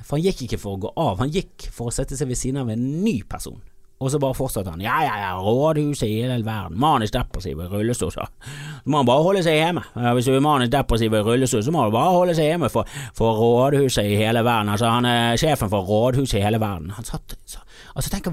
For 0.01 0.17
han 0.17 0.25
gikk 0.25 0.45
ikke 0.45 0.61
for 0.61 0.77
å 0.77 0.81
gå 0.85 0.93
av, 0.99 1.19
han 1.21 1.33
gikk 1.33 1.69
for 1.73 1.89
å 1.89 1.95
sette 1.95 2.17
seg 2.19 2.29
ved 2.29 2.39
siden 2.39 2.61
av 2.63 2.71
en 2.73 2.87
ny 3.03 3.21
person. 3.29 3.61
Og 4.01 4.09
så 4.09 4.17
bare 4.21 4.33
fortsatte 4.33 4.71
han. 4.73 4.81
Ja, 4.81 4.95
ja, 5.05 5.13
ja, 5.21 5.31
rådhuset 5.37 6.07
i 6.07 6.23
hele 6.23 6.39
verden. 6.45 6.79
Manisk 6.81 7.13
depressiv 7.13 7.59
i 7.61 7.67
rullestol, 7.69 8.09
så. 8.13 8.25
Så 8.81 8.89
må 8.89 9.03
han 9.03 9.09
bare 9.09 9.21
holde 9.27 9.43
seg 9.45 9.59
hjemme. 9.59 9.83
Hvis 10.17 10.25
du 10.25 10.33
er 10.33 10.41
manisk 10.41 10.71
depressiv 10.73 11.13
i 11.13 11.21
rullestol, 11.21 11.61
så 11.65 11.73
må 11.75 11.85
du 11.85 11.93
bare 11.93 12.15
holde 12.15 12.33
seg 12.37 12.49
hjemme 12.49 12.71
for, 12.73 12.89
for 13.17 13.37
rådhuset 13.37 14.09
i 14.09 14.17
hele 14.17 14.41
verden. 14.47 14.71
Altså, 14.73 14.89
han 14.89 15.05
er 15.05 15.37
sjefen 15.37 15.69
for 15.69 15.85
rådhuset 15.85 16.39
i 16.39 16.45
hele 16.45 16.59
verden. 16.61 16.89
Han 16.97 17.07
satt 17.07 17.37
så, 17.45 17.61
Altså, 17.93 18.09
tenk 18.09 18.31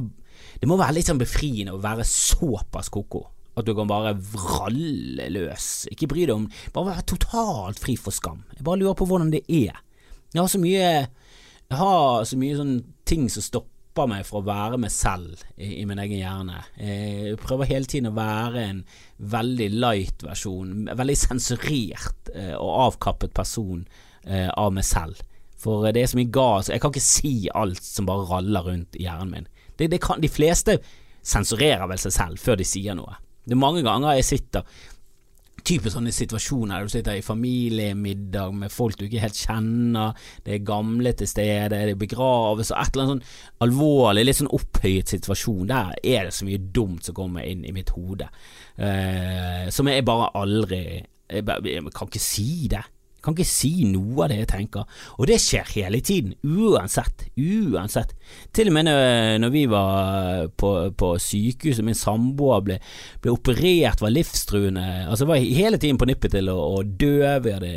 Det 0.59 0.67
må 0.67 0.79
være 0.79 0.97
litt 0.97 1.11
sånn 1.11 1.21
befriende 1.21 1.77
å 1.77 1.83
være 1.83 2.07
såpass 2.09 2.89
ko-ko. 2.89 3.27
At 3.59 3.67
du 3.67 3.75
kan 3.75 3.91
bare 3.91 4.15
vralle 4.17 5.29
løs. 5.35 5.87
Ikke 5.93 6.09
bry 6.11 6.25
deg 6.25 6.37
om 6.37 6.49
Bare 6.73 6.95
være 6.95 7.09
totalt 7.13 7.81
fri 7.83 7.97
for 7.99 8.15
skam. 8.15 8.45
Jeg 8.57 8.65
bare 8.65 8.81
lurer 8.81 8.97
på 8.99 9.07
hvordan 9.07 9.33
det 9.35 9.45
er. 9.47 9.77
Jeg 10.33 10.41
har 10.41 10.49
så 10.49 10.61
mye 10.63 10.79
Jeg 10.79 11.77
har 11.81 12.25
så 12.25 12.39
mye 12.39 12.57
sånn 12.57 12.79
ting 13.09 13.27
som 13.33 13.45
stopper 13.45 13.78
stopper 13.99 14.13
meg 14.13 14.27
fra 14.27 14.39
å 14.39 14.47
være 14.47 14.79
meg 14.79 14.93
selv 14.95 15.41
i, 15.59 15.81
i, 15.81 15.85
min 15.89 15.99
egen 15.99 16.21
hjerne. 16.21 16.61
Jeg 16.79 17.39
prøver 17.43 17.67
hele 17.67 17.89
tiden 17.91 18.11
å 18.13 18.15
være 18.15 18.63
en 18.63 18.83
veldig 19.19 19.69
light 19.75 20.23
versjon, 20.23 20.87
veldig 20.95 21.17
sensurert 21.19 22.31
eh, 22.35 22.55
og 22.55 22.77
avkappet 22.85 23.35
person 23.35 23.83
eh, 24.23 24.47
av 24.55 24.71
meg 24.77 24.87
selv. 24.87 25.19
For 25.59 25.89
det 25.91 26.05
er 26.05 26.13
så 26.13 26.21
mye 26.21 26.31
gas. 26.31 26.71
Jeg 26.71 26.83
kan 26.83 26.95
ikke 26.95 27.03
si 27.03 27.49
alt 27.51 27.83
som 27.83 28.07
bare 28.07 28.29
raller 28.31 28.69
rundt 28.71 28.95
i 28.95 29.09
hjernen 29.09 29.33
min. 29.35 29.51
Det, 29.75 29.91
det 29.91 29.99
kan, 30.05 30.23
de 30.23 30.31
fleste 30.31 30.79
sensurerer 31.27 31.89
vel 31.91 31.99
seg 31.99 32.15
selv 32.15 32.39
før 32.39 32.61
de 32.61 32.69
sier 32.69 32.95
noe. 32.95 33.19
Det 33.43 33.57
er 33.57 33.65
mange 33.65 33.83
ganger 33.83 34.15
jeg 34.21 34.29
sitter 34.29 34.79
typisk 35.67 35.95
sånne 35.97 36.13
situasjoner 36.15 36.85
du 36.85 36.93
sitter 36.93 37.19
i 37.19 37.25
familiemiddag 37.25 38.55
med 38.57 38.73
folk 38.73 38.99
du 38.99 39.07
ikke 39.07 39.23
helt 39.23 39.41
kjenner, 39.41 40.15
det 40.47 40.55
er 40.57 40.67
gamle 40.69 41.13
til 41.19 41.31
stede, 41.31 41.71
det 41.75 41.81
er 41.95 42.01
begravelse, 42.01 42.77
et 42.77 42.95
eller 42.95 43.15
annet 43.15 43.27
sånn 43.29 43.67
alvorlig, 43.67 44.27
litt 44.27 44.41
sånn 44.41 44.53
opphøyet 44.59 45.15
situasjon. 45.15 45.69
Der 45.71 45.95
er 45.99 46.29
det 46.29 46.37
så 46.37 46.49
mye 46.49 46.63
dumt 46.63 47.09
som 47.09 47.17
kommer 47.19 47.47
inn 47.47 47.65
i 47.67 47.75
mitt 47.77 47.93
hode, 47.97 48.31
eh, 48.77 49.69
som 49.75 49.91
jeg 49.91 50.07
bare 50.09 50.33
aldri 50.39 50.83
jeg, 51.29 51.45
bare, 51.45 51.61
jeg 51.69 51.93
kan 51.93 52.09
ikke 52.09 52.23
si 52.23 52.69
det. 52.73 52.85
Jeg 53.19 53.25
kan 53.27 53.35
ikke 53.35 53.51
si 53.51 53.71
noe 53.91 54.23
av 54.23 54.29
det 54.31 54.37
jeg 54.39 54.49
tenker, 54.53 54.99
og 55.19 55.27
det 55.27 55.41
skjer 55.43 55.73
hele 55.75 55.99
tiden, 56.07 56.37
uansett, 56.47 57.25
uansett. 57.35 58.13
Til 58.55 58.71
og 58.71 58.77
med 58.77 58.91
når 59.43 59.51
vi 59.51 59.65
var 59.67 60.47
på, 60.55 60.71
på 60.95 61.09
sykehuset, 61.25 61.83
min 61.83 61.99
samboer 61.99 62.63
ble, 62.63 62.79
ble, 63.19 63.35
operert, 63.35 64.05
var 64.05 64.15
livstruende, 64.15 64.87
altså 65.11 65.27
var 65.27 65.43
hele 65.43 65.83
tiden 65.83 65.99
på 65.99 66.07
nippet 66.07 66.37
til 66.37 66.53
å, 66.53 66.57
å 66.79 66.85
dø. 66.87 67.19
Vi 67.43 67.57
hadde, 67.57 67.75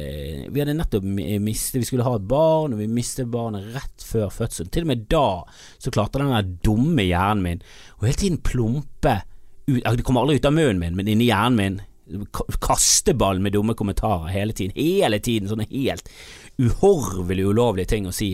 vi 0.53 0.61
hadde, 0.61 0.77
nettopp 0.77 1.09
mistet, 1.09 1.81
vi 1.81 1.89
skulle 1.89 2.05
ha 2.05 2.13
et 2.19 2.29
barn, 2.29 2.77
og 2.77 2.85
vi 2.85 2.91
mistet 2.93 3.33
barnet 3.33 3.73
rett 3.73 4.05
før 4.05 4.29
fødselen. 4.29 4.69
Til 4.69 4.85
og 4.85 4.93
med 4.93 5.07
da 5.09 5.27
så 5.81 5.89
klarte 5.89 6.21
den 6.21 6.35
der 6.37 6.53
dumme 6.69 7.09
hjernen 7.09 7.47
min 7.47 7.65
å 7.97 8.05
hele 8.05 8.19
tiden 8.19 8.43
plumpe 8.45 9.23
ut, 9.65 9.81
det 9.81 10.05
kommer 10.05 10.21
aldri 10.21 10.37
ut 10.37 10.51
av 10.51 10.53
munnen 10.53 10.85
min, 10.85 11.01
men 11.01 11.09
inni 11.09 11.33
hjernen 11.33 11.57
min 11.57 11.81
kasteball 12.61 13.39
med 13.39 13.53
dumme 13.55 13.75
kommentarer 13.77 14.31
hele 14.33 14.53
tiden. 14.53 14.75
Hele 14.75 15.19
tiden 15.19 15.49
sånne 15.49 15.67
helt 15.71 16.09
uhorvelig 16.61 17.47
ulovlige 17.51 17.93
ting 17.93 18.07
å 18.09 18.15
si. 18.15 18.33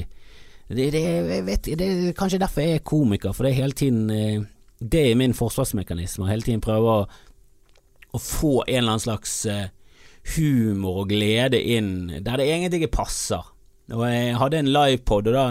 Det, 0.67 0.89
det, 0.91 1.03
vet, 1.47 1.69
det, 1.79 1.87
er 1.87 2.15
kanskje 2.17 2.41
derfor 2.43 2.65
jeg 2.65 2.79
er 2.81 2.87
komiker, 2.87 3.35
for 3.35 3.47
det 3.47 3.53
er 3.53 3.61
hele 3.61 3.77
tiden 3.77 4.09
eh, 4.11 4.41
Det 4.77 5.11
er 5.11 5.15
min 5.17 5.33
forsvarsmekanisme. 5.33 6.27
Hele 6.29 6.45
tiden 6.45 6.61
prøve 6.61 6.91
å, 6.91 7.05
å, 8.11 8.19
få 8.21 8.61
en 8.67 8.83
eller 8.83 8.97
annen 8.97 9.05
slags 9.05 9.39
eh, 9.49 9.69
humor 10.35 11.03
og 11.03 11.13
glede 11.13 11.61
inn 11.61 12.11
der 12.19 12.37
det 12.37 12.49
egentlig 12.51 12.83
ikke 12.83 12.97
passer. 12.99 13.47
Og 13.95 14.01
jeg 14.03 14.35
hadde 14.35 14.59
en 14.59 14.67
livepod, 14.67 15.29
og 15.29 15.35
da, 15.35 15.43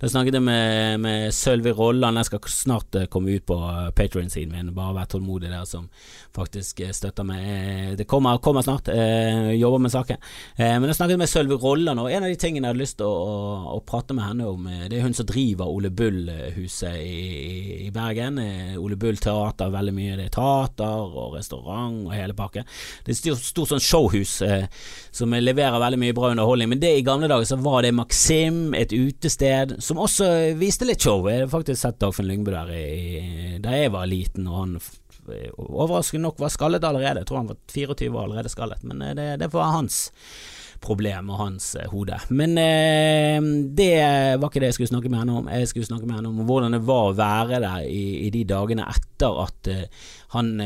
da, 0.00 0.08
snakket 0.10 0.34
jeg 0.34 0.42
med, 0.42 0.98
med 1.04 1.34
Sølvi 1.34 1.70
Rolland. 1.70 2.18
Den 2.18 2.26
skal 2.26 2.40
snart 2.50 2.96
eh, 2.98 3.06
komme 3.10 3.36
ut 3.36 3.44
på 3.46 3.54
uh, 3.54 3.92
Patrion-siden 3.94 4.50
min. 4.50 4.72
Bare 4.74 4.96
vær 4.96 5.06
tålmodig 5.12 5.52
der 5.52 5.62
som 5.68 5.86
faktisk 6.34 6.82
eh, 6.82 6.90
støtter 6.90 7.26
meg. 7.28 7.94
Det 8.00 8.08
kommer, 8.10 8.40
kommer 8.42 8.66
snart. 8.66 8.90
Jeg 8.90 9.60
jobber 9.60 9.84
med 9.84 9.94
saken. 9.94 10.18
Men 10.58 10.88
jeg 10.90 10.98
snakket 10.98 11.20
med 11.20 11.30
Sølvi 11.30 11.58
Rolland, 11.62 12.02
og 12.02 12.10
en 12.10 12.26
av 12.26 12.32
de 12.32 12.38
tingene 12.40 12.66
jeg 12.66 12.74
hadde 12.74 12.82
lyst 12.82 12.98
til 12.98 13.06
å, 13.06 13.14
å, 13.14 13.76
å, 13.76 13.78
prate 13.86 14.16
med 14.16 14.26
henne 14.26 14.48
om, 14.50 14.66
det 14.90 14.98
er 14.98 15.06
hun 15.06 15.14
som 15.14 15.28
driver 15.28 15.70
Ole 15.70 15.92
Bull-huset 15.94 16.98
i, 16.98 17.86
i, 17.86 17.92
Bergen. 17.94 18.40
Ole 18.80 18.98
Bull 18.98 19.20
Teater, 19.22 19.70
veldig 19.70 19.94
mye. 19.94 20.18
Det 20.18 20.26
er 20.26 20.34
teater 20.34 21.14
og 21.14 21.38
restaurant 21.38 22.08
og 22.08 22.16
hele 22.16 22.34
pakken. 22.34 22.66
Det 23.04 23.12
er 23.12 23.14
et 23.14 23.22
stort, 23.22 23.46
stort 23.46 23.74
sånn 23.74 23.84
showhus 23.84 24.34
som 25.14 25.38
leverer 25.38 25.78
veldig 25.82 26.02
mye 26.02 26.16
bra 26.16 26.32
underholdning. 26.34 26.74
Men 26.74 26.82
det 26.82 26.96
i 26.98 27.06
gamle 27.06 27.30
dager 27.30 27.46
så 27.46 27.60
var 27.62 27.83
det 27.83 27.83
Maxim, 27.92 28.74
et 28.74 28.92
utested, 28.92 29.76
som 29.84 30.00
også 30.00 30.28
viste 30.56 30.86
litt 30.88 31.04
show. 31.04 31.24
Jeg 31.28 31.44
har 31.44 31.52
faktisk 31.52 31.80
sett 31.82 32.00
Dagfinn 32.00 32.30
Lyngbø 32.30 32.54
der 32.54 32.72
i, 32.78 33.58
da 33.62 33.74
jeg 33.76 33.92
var 33.92 34.08
liten, 34.08 34.48
og 34.48 34.60
han 34.62 34.76
overraskende 35.56 36.26
nok 36.26 36.40
var 36.40 36.52
skallet 36.52 36.84
allerede. 36.84 37.22
Jeg 37.22 37.28
tror 37.28 37.42
han 37.42 37.52
var 37.52 37.60
24 37.72 38.10
år 38.12 38.24
allerede 38.24 38.52
skallet, 38.52 38.84
men 38.84 39.02
eh, 39.02 39.14
det, 39.16 39.28
det 39.40 39.50
var 39.52 39.72
hans 39.74 40.06
problem 40.82 41.30
og 41.32 41.40
hans 41.40 41.70
eh, 41.78 41.88
hode. 41.92 42.18
Men 42.34 42.56
eh, 42.60 43.38
det 43.76 43.92
var 44.40 44.48
ikke 44.48 44.62
det 44.62 44.72
jeg 44.72 44.78
skulle 44.78 44.92
snakke 44.92 45.12
med 45.12 45.22
henne 45.22 45.38
om. 45.40 45.50
Jeg 45.52 45.70
skulle 45.70 45.88
snakke 45.88 46.08
med 46.08 46.18
henne 46.18 46.32
om 46.32 46.42
hvordan 46.48 46.76
det 46.76 46.82
var 46.88 47.10
å 47.10 47.16
være 47.18 47.60
der 47.62 47.86
i, 47.88 48.04
i 48.26 48.32
de 48.34 48.44
dagene 48.48 48.88
etter 48.90 49.40
at 49.44 49.70
eh, 49.70 50.08
han 50.34 50.56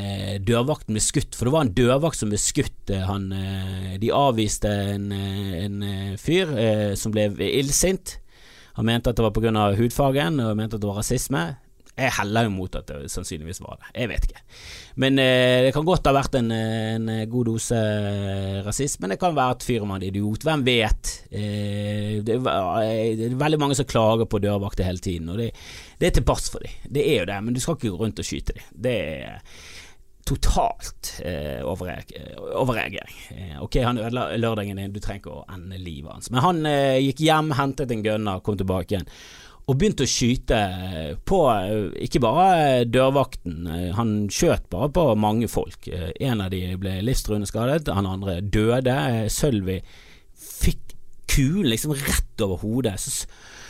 dørvakten 0.48 0.96
ble 0.96 1.02
skutt. 1.04 1.36
For 1.36 1.48
det 1.48 1.52
var 1.52 1.66
en 1.66 1.74
dørvakt 1.76 2.16
som 2.16 2.32
ble 2.32 2.40
skutt. 2.40 2.92
Han, 3.04 3.26
de 4.00 4.12
avviste 4.16 4.70
en, 4.94 5.10
en 5.12 5.82
fyr 6.16 6.54
som 6.96 7.12
ble 7.12 7.28
illsint. 7.44 8.14
Han 8.78 8.88
mente 8.88 9.12
at 9.12 9.18
det 9.18 9.26
var 9.26 9.34
pga. 9.36 9.66
hudfargen, 9.76 10.40
og 10.40 10.56
mente 10.56 10.78
at 10.78 10.80
det 10.80 10.88
var 10.88 11.02
rasisme. 11.02 11.42
Jeg 11.98 12.14
heller 12.20 12.46
jo 12.46 12.52
mot 12.54 12.76
at 12.78 12.86
det 12.86 13.10
sannsynligvis 13.10 13.60
var 13.64 13.78
det. 13.80 13.88
Jeg 13.98 14.10
vet 14.12 14.26
ikke. 14.28 14.42
Men 15.02 15.18
eh, 15.22 15.64
det 15.66 15.72
kan 15.74 15.86
godt 15.86 16.06
ha 16.06 16.14
vært 16.14 16.36
en, 16.38 16.52
en 16.54 17.10
god 17.30 17.50
dose 17.50 17.78
eh, 17.78 18.60
rasisme. 18.66 19.10
Det 19.10 19.18
kan 19.18 19.34
være 19.34 19.56
at 19.56 19.66
fyren 19.66 19.90
var 19.90 19.98
en 19.98 20.06
idiot. 20.06 20.46
Hvem 20.46 20.62
vet? 20.66 21.14
Eh, 21.30 22.20
det, 22.22 22.38
er, 22.38 23.18
det, 23.18 23.32
er 23.32 23.40
veldig 23.42 23.60
mange 23.64 23.78
som 23.78 23.88
klager 23.88 24.30
på 24.30 24.42
dørvakter 24.42 24.86
hele 24.86 25.02
tiden, 25.02 25.32
og 25.32 25.42
det, 25.42 25.50
det 25.98 26.10
er 26.10 26.14
til 26.18 26.26
pass 26.28 26.46
for 26.54 26.62
dem. 26.62 26.78
Det 26.86 27.02
er 27.02 27.24
jo 27.24 27.28
det, 27.32 27.42
men 27.44 27.56
du 27.56 27.60
skal 27.62 27.78
ikke 27.78 27.90
gå 27.90 28.00
rundt 28.04 28.22
og 28.22 28.30
skyte 28.30 28.54
dem. 28.54 28.70
Det 28.88 28.96
er 29.18 29.42
totalt 30.28 31.14
eh, 31.24 31.64
overreagering. 31.64 33.18
Eh, 33.34 33.58
ok, 33.64 33.80
han 33.82 33.98
ødela 33.98 34.28
lørdagen 34.36 34.76
din, 34.76 34.92
du 34.92 35.00
trenger 35.00 35.22
ikke 35.22 35.36
å 35.40 35.44
ende 35.54 35.80
livet 35.80 36.12
hans. 36.12 36.30
Men 36.30 36.44
han 36.44 36.64
eh, 36.68 37.00
gikk 37.06 37.22
hjem, 37.24 37.54
hentet 37.58 37.94
en 37.94 38.04
gunner, 38.04 38.42
kom 38.44 38.58
tilbake 38.60 38.94
igjen 38.94 39.08
og 39.68 39.76
begynte 39.76 40.06
å 40.06 40.08
skyte 40.08 40.58
på 41.28 41.42
eh, 41.52 41.90
ikke 42.06 42.22
bare 42.24 42.86
dørvakten, 42.88 43.66
eh, 43.68 43.88
han 43.98 44.14
skjøt 44.32 44.64
bare 44.72 44.88
på 44.96 45.04
mange 45.20 45.48
folk. 45.52 45.90
Eh, 45.92 46.10
en 46.24 46.40
av 46.44 46.52
de 46.54 46.62
ble 46.80 46.94
livstruende 47.04 47.48
skadet, 47.48 47.90
han 47.92 48.08
andre 48.08 48.38
døde. 48.40 48.96
Sølvi 49.32 49.82
fikk 50.38 50.96
kulen 51.28 51.68
liksom 51.74 51.92
rett 51.98 52.44
over 52.46 52.62
hodet. 52.64 52.96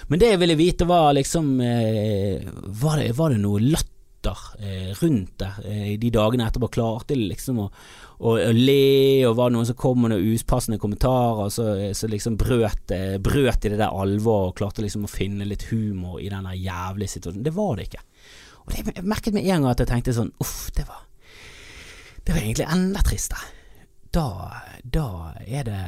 Men 0.09 0.23
det 0.23 0.31
jeg 0.31 0.41
ville 0.41 0.57
vite 0.57 0.87
var 0.89 1.11
liksom 1.17 1.59
Var 1.59 3.01
det, 3.01 3.09
var 3.19 3.35
det 3.35 3.41
noe 3.43 3.61
latter 3.61 3.98
rundt 5.01 5.39
det. 5.41 5.51
i 5.93 5.97
de 6.01 6.11
dagene 6.15 6.47
etterpå? 6.49 6.71
Klarte 6.75 7.15
de 7.15 7.29
liksom 7.31 7.61
å, 7.65 7.67
å, 8.19 8.35
å, 8.35 8.53
le, 8.55 9.27
og 9.29 9.37
var 9.39 9.51
det 9.51 9.57
noen 9.57 9.69
som 9.71 9.79
kom 9.79 10.03
med 10.03 10.13
noen 10.13 10.35
uspassende 10.35 10.81
kommentarer, 10.83 11.53
så, 11.55 11.69
så 11.97 12.11
liksom 12.11 12.39
brøt, 12.41 12.95
brøt 13.25 13.63
de 13.63 13.73
det 13.75 13.81
der 13.81 13.93
alvoret 13.93 14.53
og 14.53 14.59
klarte 14.61 14.85
liksom 14.85 15.07
å 15.09 15.13
finne 15.13 15.49
litt 15.49 15.69
humor 15.73 16.21
i 16.23 16.31
den 16.33 16.49
jævlige 16.55 17.17
situasjonen. 17.17 17.47
Det 17.47 17.55
var 17.57 17.77
det 17.79 17.89
ikke. 17.89 18.03
Og 18.65 18.75
det, 18.75 18.85
jeg 18.97 19.07
merket 19.09 19.37
med 19.37 19.47
en 19.47 19.63
gang 19.63 19.71
at 19.73 19.85
jeg 19.85 19.93
tenkte 19.93 20.17
sånn 20.17 20.35
uff, 20.45 20.59
det 20.77 20.85
var 20.89 21.07
Det 22.25 22.35
var 22.35 22.43
egentlig 22.43 22.69
enda 22.69 23.01
tristere. 23.07 23.55
Da, 24.13 24.29
da 24.85 25.09
er 25.45 25.65
det 25.65 25.81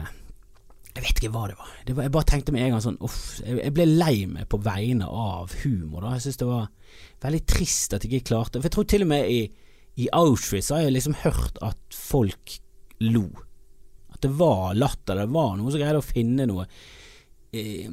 Jeg 0.90 1.04
vet 1.04 1.20
ikke 1.20 1.30
hva 1.30 1.47
det 1.47 1.56
var. 1.59 1.75
det 1.87 1.94
var. 1.97 2.06
Jeg 2.06 2.14
bare 2.16 2.28
tenkte 2.28 2.52
med 2.54 2.64
en 2.64 2.75
gang 2.75 2.82
sånn 2.82 3.00
Uff. 3.06 3.18
Jeg 3.47 3.75
ble 3.75 3.87
lei 3.87 4.25
meg 4.30 4.49
på 4.50 4.59
vegne 4.64 5.06
av 5.06 5.52
humor. 5.62 6.02
da 6.02 6.16
Jeg 6.16 6.26
synes 6.26 6.40
det 6.40 6.49
var 6.49 6.70
veldig 7.23 7.42
trist 7.47 7.94
at 7.94 8.04
jeg 8.04 8.12
ikke 8.16 8.30
klarte 8.32 8.59
For 8.59 8.68
jeg 8.68 8.76
tror 8.76 8.88
til 8.90 9.06
og 9.06 9.12
med 9.12 9.30
i, 9.30 9.40
i 10.02 10.09
Auschwitz 10.16 10.73
har 10.75 10.82
jeg 10.82 10.97
liksom 10.97 11.20
hørt 11.23 11.61
at 11.62 11.78
folk 11.94 12.56
lo. 13.06 13.28
At 14.11 14.20
det 14.26 14.32
var 14.40 14.75
latter. 14.75 15.23
Det 15.23 15.30
var 15.30 15.54
noen 15.56 15.70
som 15.70 15.80
greide 15.80 16.02
å 16.02 16.09
finne 16.11 16.49
noe 16.50 16.66
eh, 17.54 17.87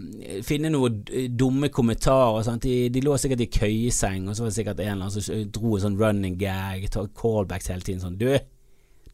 Finne 0.48 0.74
noen 0.74 1.04
dumme 1.38 1.70
kommentarer. 1.70 2.50
De, 2.66 2.76
de, 2.90 3.06
lå 3.06 3.14
sikkert 3.22 3.46
i 3.46 3.52
køyeseng, 3.60 4.26
og 4.26 4.36
så 4.36 4.46
var 4.46 4.52
det 4.52 4.58
sikkert 4.58 4.82
en 4.82 4.94
eller 4.96 5.08
annen 5.12 5.30
som 5.30 5.50
dro 5.54 5.78
en 5.78 5.86
sånn 5.86 6.02
running 6.02 6.38
gag, 6.42 6.90
callbacks 7.18 7.70
hele 7.70 7.86
tiden. 7.86 8.02
Sånn 8.02 8.18
Du, 8.18 8.32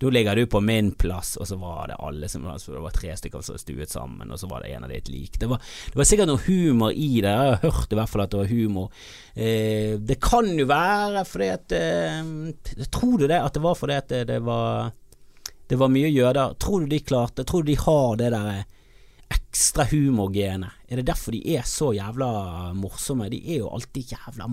da 0.04 0.10
ligger 0.12 0.36
du 0.36 0.46
på 0.52 0.60
min 0.64 0.92
plass, 1.00 1.36
og 1.40 1.48
så 1.48 1.56
var 1.60 1.88
det 1.88 2.00
alle 2.04 2.28
som 2.30 2.46
altså, 2.50 2.74
Det 2.76 2.84
var 2.84 2.96
tre 2.96 3.16
stykker 3.18 3.46
som 3.46 3.60
stuet 3.62 3.92
sammen, 3.92 4.32
og 4.32 4.40
så 4.40 4.50
var 4.52 4.64
det 4.64 4.74
en 4.74 4.84
av 4.84 4.92
de 4.92 5.00
et 5.00 5.12
lik. 5.12 5.40
Det 5.40 5.48
var, 5.48 5.62
det 5.92 6.00
var 6.00 6.10
sikkert 6.10 6.32
noe 6.32 6.44
humor 6.44 6.92
i 6.92 7.22
det, 7.24 7.32
jeg 7.32 7.54
har 7.54 7.62
hørt 7.64 7.94
i 7.94 8.00
hvert 8.00 8.12
fall 8.12 8.26
at 8.26 8.34
det 8.34 8.42
var 8.42 8.52
humor. 8.52 9.06
Eh, 9.34 9.96
det 10.00 10.20
kan 10.24 10.52
jo 10.60 10.68
være 10.70 11.24
fordi 11.26 11.48
at 11.54 11.74
eh, 11.78 12.86
Tror 12.94 13.18
du 13.18 13.26
det? 13.28 13.40
At 13.40 13.56
det 13.56 13.64
var 13.64 13.80
fordi 13.80 13.96
at 13.98 14.12
det, 14.12 14.20
det 14.30 14.40
var 14.46 14.92
Det 15.70 15.80
var 15.80 15.90
mye 15.90 16.12
jøder? 16.12 16.54
Tror 16.62 16.84
du 16.84 16.92
de 16.92 17.00
klarte 17.02 17.46
Tror 17.48 17.64
du 17.64 17.72
de 17.72 17.80
har 17.82 18.20
det 18.20 18.30
der 18.36 18.64
ekstra 19.34 19.86
humorgene. 19.92 20.70
Er 20.90 21.00
det 21.00 21.08
derfor 21.08 21.34
de 21.34 21.42
er 21.56 21.64
så 21.66 21.92
jævla 21.96 22.74
morsomme? 22.78 23.30
De 23.32 23.40
er 23.54 23.64
jo 23.64 23.70
alltid 23.74 24.14
jævla 24.14 24.48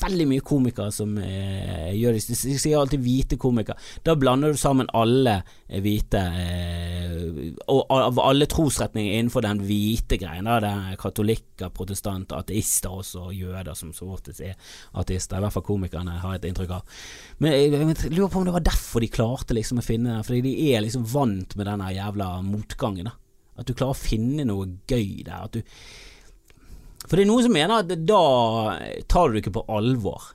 Veldig 0.00 0.26
mye 0.30 0.44
komikere 0.44 0.92
som 0.94 1.14
eh, 1.20 1.92
gjør 1.96 2.16
det. 2.16 2.22
De 2.28 2.56
sier 2.60 2.78
alltid 2.78 3.02
hvite 3.04 3.38
komikere. 3.40 3.76
Da 4.04 4.14
blander 4.18 4.52
du 4.52 4.60
sammen 4.60 4.88
alle 4.96 5.36
eh, 5.68 5.80
hvite 5.84 6.20
eh, 6.20 7.56
Og 7.72 7.92
av 7.92 8.20
alle 8.22 8.48
trosretninger 8.50 9.18
innenfor 9.18 9.44
den 9.44 9.64
hvite 9.64 10.18
greien. 10.20 10.48
Da, 10.48 10.60
det 10.64 10.72
er 10.72 11.00
katolikker, 11.00 11.72
protestanter, 11.74 12.40
ateister 12.44 12.94
også, 12.94 13.28
og 13.28 13.36
jøder 13.36 13.74
som 13.76 13.92
så 13.96 14.08
oftest 14.14 14.44
er 14.44 14.56
ateister. 15.00 15.40
I 15.40 15.46
hvert 15.46 15.56
fall 15.58 15.68
komikerne 15.68 16.20
har 16.22 16.38
et 16.38 16.48
inntrykk 16.48 16.78
av. 16.78 17.02
Men 17.40 17.56
jeg, 17.56 17.74
jeg 17.74 18.14
lurer 18.14 18.32
på 18.32 18.40
om 18.40 18.48
det 18.48 18.56
var 18.56 18.68
derfor 18.70 19.04
de 19.04 19.12
klarte 19.12 19.56
liksom 19.56 19.80
å 19.80 19.84
finne 19.84 20.22
Fordi 20.24 20.44
de 20.46 20.54
er 20.72 20.84
liksom 20.84 21.04
vant 21.12 21.56
med 21.58 21.68
den 21.68 21.84
jævla 21.96 22.30
motgangen. 22.44 23.10
da 23.10 23.18
at 23.54 23.66
du 23.68 23.74
klarer 23.74 23.94
å 23.94 23.98
finne 23.98 24.46
noe 24.48 24.68
gøy 24.90 25.22
der. 25.26 25.50
Du 25.52 25.60
For 27.06 27.16
det 27.16 27.24
er 27.24 27.30
noen 27.30 27.46
som 27.46 27.54
mener 27.54 27.82
at 27.82 27.92
da 28.06 28.24
tar 29.10 29.28
du 29.28 29.36
det 29.36 29.44
ikke 29.44 29.58
på 29.60 29.66
alvor. 29.72 30.32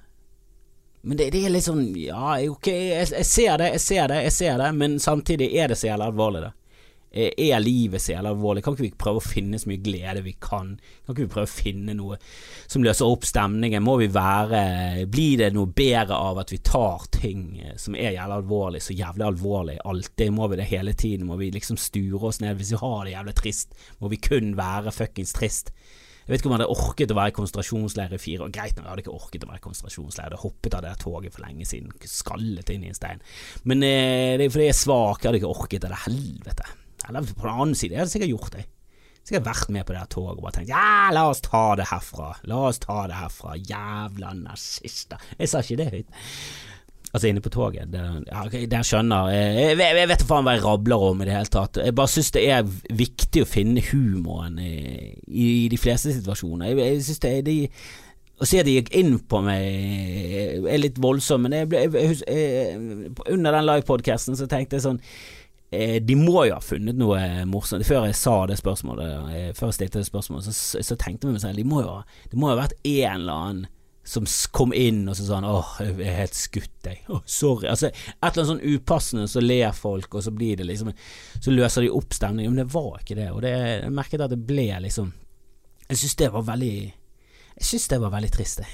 Men 1.01 1.19
det, 1.19 1.29
det 1.31 1.45
er 1.47 1.53
litt 1.53 1.63
sånn 1.63 1.85
Ja, 1.95 2.35
ok, 2.51 2.67
jeg, 2.67 3.09
jeg, 3.13 3.27
ser 3.27 3.59
det, 3.61 3.73
jeg 3.77 3.83
ser 3.83 4.09
det, 4.11 4.23
jeg 4.27 4.35
ser 4.35 4.57
det, 4.59 4.71
men 4.75 4.97
samtidig 4.99 5.53
er 5.55 5.71
det 5.71 5.79
så 5.79 5.87
jævlig 5.91 6.09
alvorlig, 6.11 6.41
det. 6.47 6.53
Er 7.09 7.61
livet 7.63 8.03
så 8.03 8.13
jævla 8.13 8.33
alvorlig? 8.35 8.61
Kan 8.65 8.75
ikke 8.75 8.85
vi 8.85 8.91
prøve 9.01 9.21
å 9.21 9.25
finne 9.25 9.57
så 9.57 9.69
mye 9.71 9.81
glede 9.81 10.21
vi 10.25 10.35
kan? 10.37 10.75
Kan 11.05 11.15
ikke 11.15 11.25
vi 11.25 11.31
prøve 11.33 11.49
å 11.49 11.51
finne 11.51 11.95
noe 11.97 12.19
som 12.69 12.85
løser 12.85 13.09
opp 13.09 13.25
stemningen? 13.25 13.81
Må 13.85 13.97
vi 14.01 14.09
være 14.13 15.07
Blir 15.09 15.39
det 15.41 15.51
noe 15.55 15.71
bedre 15.73 16.17
av 16.17 16.41
at 16.43 16.53
vi 16.53 16.61
tar 16.61 17.07
ting 17.15 17.61
eh, 17.63 17.77
som 17.81 17.97
er 17.97 18.13
jævlig 18.17 18.37
alvorlig, 18.41 18.83
så 18.85 18.97
jævlig 18.97 19.25
alvorlig 19.25 19.79
alltid? 19.83 20.35
Må 20.35 20.51
vi 20.51 20.59
det 20.61 20.69
hele 20.69 20.93
tiden? 20.93 21.25
Må 21.29 21.39
vi 21.39 21.49
liksom 21.55 21.79
sture 21.81 22.21
oss 22.29 22.41
ned 22.43 22.59
hvis 22.59 22.75
vi 22.75 22.83
har 22.83 23.01
det 23.05 23.15
jævlig 23.15 23.35
trist? 23.41 23.73
Må 24.03 24.13
vi 24.13 24.21
kun 24.21 24.53
være 24.59 24.93
fuckings 24.93 25.33
trist? 25.33 25.73
Jeg 26.29 26.35
vet 26.35 26.43
ikke 26.43 26.49
om 26.51 26.53
jeg 26.53 26.59
hadde 26.59 26.81
orket 26.83 27.09
å 27.09 27.15
være 27.17 27.31
i 27.31 27.33
konsentrasjonsleir 27.33 28.11
i 28.13 28.17
fire 28.21 28.43
år. 28.45 28.51
Greit 28.53 28.75
men 28.75 28.83
jeg 28.85 28.91
hadde 28.91 29.01
ikke 29.01 29.15
orket 29.15 29.45
å 29.47 29.49
være 29.49 29.57
i 29.57 29.63
konsentrasjonsleir. 29.63 30.27
Jeg 30.27 30.29
hadde 30.29 30.41
hoppet 30.43 30.75
av 30.77 30.83
det 30.85 30.91
toget 31.01 31.33
for 31.33 31.41
lenge 31.41 31.65
siden, 31.65 31.95
skallet 32.05 32.69
inn 32.69 32.85
i 32.85 32.91
en 32.91 32.99
stein. 32.99 33.23
Men 33.65 33.81
eh, 33.87 34.35
det 34.37 34.45
er 34.45 34.53
fordi 34.53 34.67
jeg 34.67 34.75
er 34.75 34.77
svak, 34.77 35.23
jeg 35.23 35.31
hadde 35.31 35.41
ikke 35.41 35.55
orket 35.55 35.87
det. 35.87 35.99
Helvete. 36.03 36.69
Eller 37.09 37.25
på 37.33 37.45
den 37.47 37.55
annen 37.55 37.77
side, 37.77 37.95
jeg 37.95 38.03
hadde 38.03 38.13
sikkert 38.13 38.33
gjort 38.33 38.55
det. 38.55 38.65
Sikkert 39.27 39.45
vært 39.49 39.69
med 39.75 39.85
på 39.85 39.93
det 39.93 40.07
toget 40.13 40.37
og 40.37 40.45
bare 40.45 40.55
tenkt 40.55 40.71
ja, 40.71 41.09
la 41.13 41.27
oss 41.29 41.43
ta 41.45 41.63
det 41.77 41.89
herfra, 41.89 42.31
la 42.49 42.63
oss 42.69 42.79
ta 42.81 43.03
det 43.09 43.19
herfra, 43.19 43.55
jævla 43.57 44.33
nazister. 44.37 45.21
Jeg 45.37 45.51
sa 45.51 45.61
ikke 45.61 45.79
det 45.81 45.89
høyt. 45.93 46.19
Altså 47.09 47.25
inne 47.25 47.41
på 47.41 47.49
toget. 47.49 47.89
Der, 47.89 48.19
ja, 48.29 48.65
der 48.69 48.85
skjønner 48.85 49.31
jeg, 49.33 49.77
jeg, 49.79 49.95
jeg 49.97 50.09
vet 50.11 50.25
faen 50.29 50.45
hva 50.45 50.53
jeg 50.53 50.63
rabler 50.65 51.05
om 51.09 51.23
i 51.23 51.25
det 51.25 51.33
hele 51.33 51.51
tatt. 51.53 51.79
Jeg 51.81 51.95
bare 51.97 52.13
syns 52.13 52.29
det 52.35 52.43
er 52.53 52.69
viktig 53.01 53.43
å 53.43 53.49
finne 53.49 53.83
humoren 53.89 54.59
i, 54.61 54.75
i 55.25 55.47
de 55.73 55.81
fleste 55.81 56.13
situasjoner. 56.13 56.69
Jeg, 56.69 56.77
jeg 56.85 57.07
synes 57.07 57.25
det 57.25 57.33
er 57.33 57.47
de 57.49 57.57
å 58.39 58.47
at 58.47 58.67
de 58.69 58.77
gikk 58.77 58.93
inn 58.95 59.17
på 59.27 59.41
meg 59.43 60.69
er 60.71 60.79
litt 60.79 60.99
voldsomt, 61.01 61.43
men 61.43 61.57
jeg 61.57 61.67
ble, 61.71 61.81
jeg, 61.91 63.09
under 63.27 63.57
den 63.57 63.65
livepodkasten 63.67 64.37
så 64.39 64.47
tenkte 64.47 64.77
jeg 64.77 64.85
sånn 64.85 65.01
de 65.69 66.15
må 66.17 66.47
jo 66.47 66.55
ha 66.55 66.61
funnet 66.65 66.97
noe 66.97 67.19
morsomt. 67.45 67.85
Før 67.85 68.07
jeg 68.07 68.17
sa 68.17 68.35
det 68.49 68.57
spørsmålet, 68.57 69.33
eh, 69.35 69.49
før 69.57 69.69
jeg 69.69 69.77
stilte 69.77 70.01
det 70.01 70.07
spørsmålet, 70.07 70.49
så, 70.49 70.81
så 70.81 70.97
tenkte 70.97 71.29
jeg 71.29 71.35
meg 71.35 71.43
selv 71.43 71.61
de 71.61 71.67
må 71.69 71.83
jo, 71.83 71.99
det 72.31 72.39
må 72.39 72.49
jo 72.49 72.55
ha 72.55 72.63
vært 72.63 72.79
en 72.81 73.19
eller 73.19 73.43
annen 73.43 73.67
som 74.09 74.25
kom 74.55 74.71
inn 74.73 75.03
og 75.05 75.13
så 75.13 75.25
sa 75.27 75.37
han 75.37 75.45
åh, 75.45 75.75
jeg 75.83 75.99
er 76.01 76.15
helt 76.23 76.37
skutt, 76.37 76.77
jeg. 76.87 77.03
Åh, 77.13 77.21
sorry. 77.29 77.67
Altså, 77.69 77.91
et 77.91 78.15
eller 78.15 78.31
annet 78.31 78.49
sånn 78.49 78.63
upassende, 78.73 79.27
så 79.29 79.43
ler 79.43 79.75
folk, 79.77 80.09
og 80.17 80.25
så 80.25 80.33
blir 80.33 80.57
det 80.57 80.65
liksom 80.65 80.89
Så 81.37 81.53
løser 81.53 81.85
de 81.85 81.91
opp 81.93 82.17
stemningen. 82.17 82.55
Men 82.55 82.63
det 82.63 82.73
var 82.73 83.03
ikke 83.03 83.19
det, 83.19 83.29
og 83.29 83.43
det, 83.45 83.53
jeg 83.53 83.93
merket 83.93 84.25
at 84.25 84.33
det 84.33 84.41
ble 84.49 84.71
liksom 84.87 85.13
Jeg 85.85 86.01
syns 86.01 86.17
det 86.23 86.31
var 86.33 86.49
veldig 86.49 86.73
Jeg 86.79 87.69
syns 87.69 87.87
det 87.93 88.01
var 88.01 88.15
veldig 88.17 88.33
trist. 88.33 88.65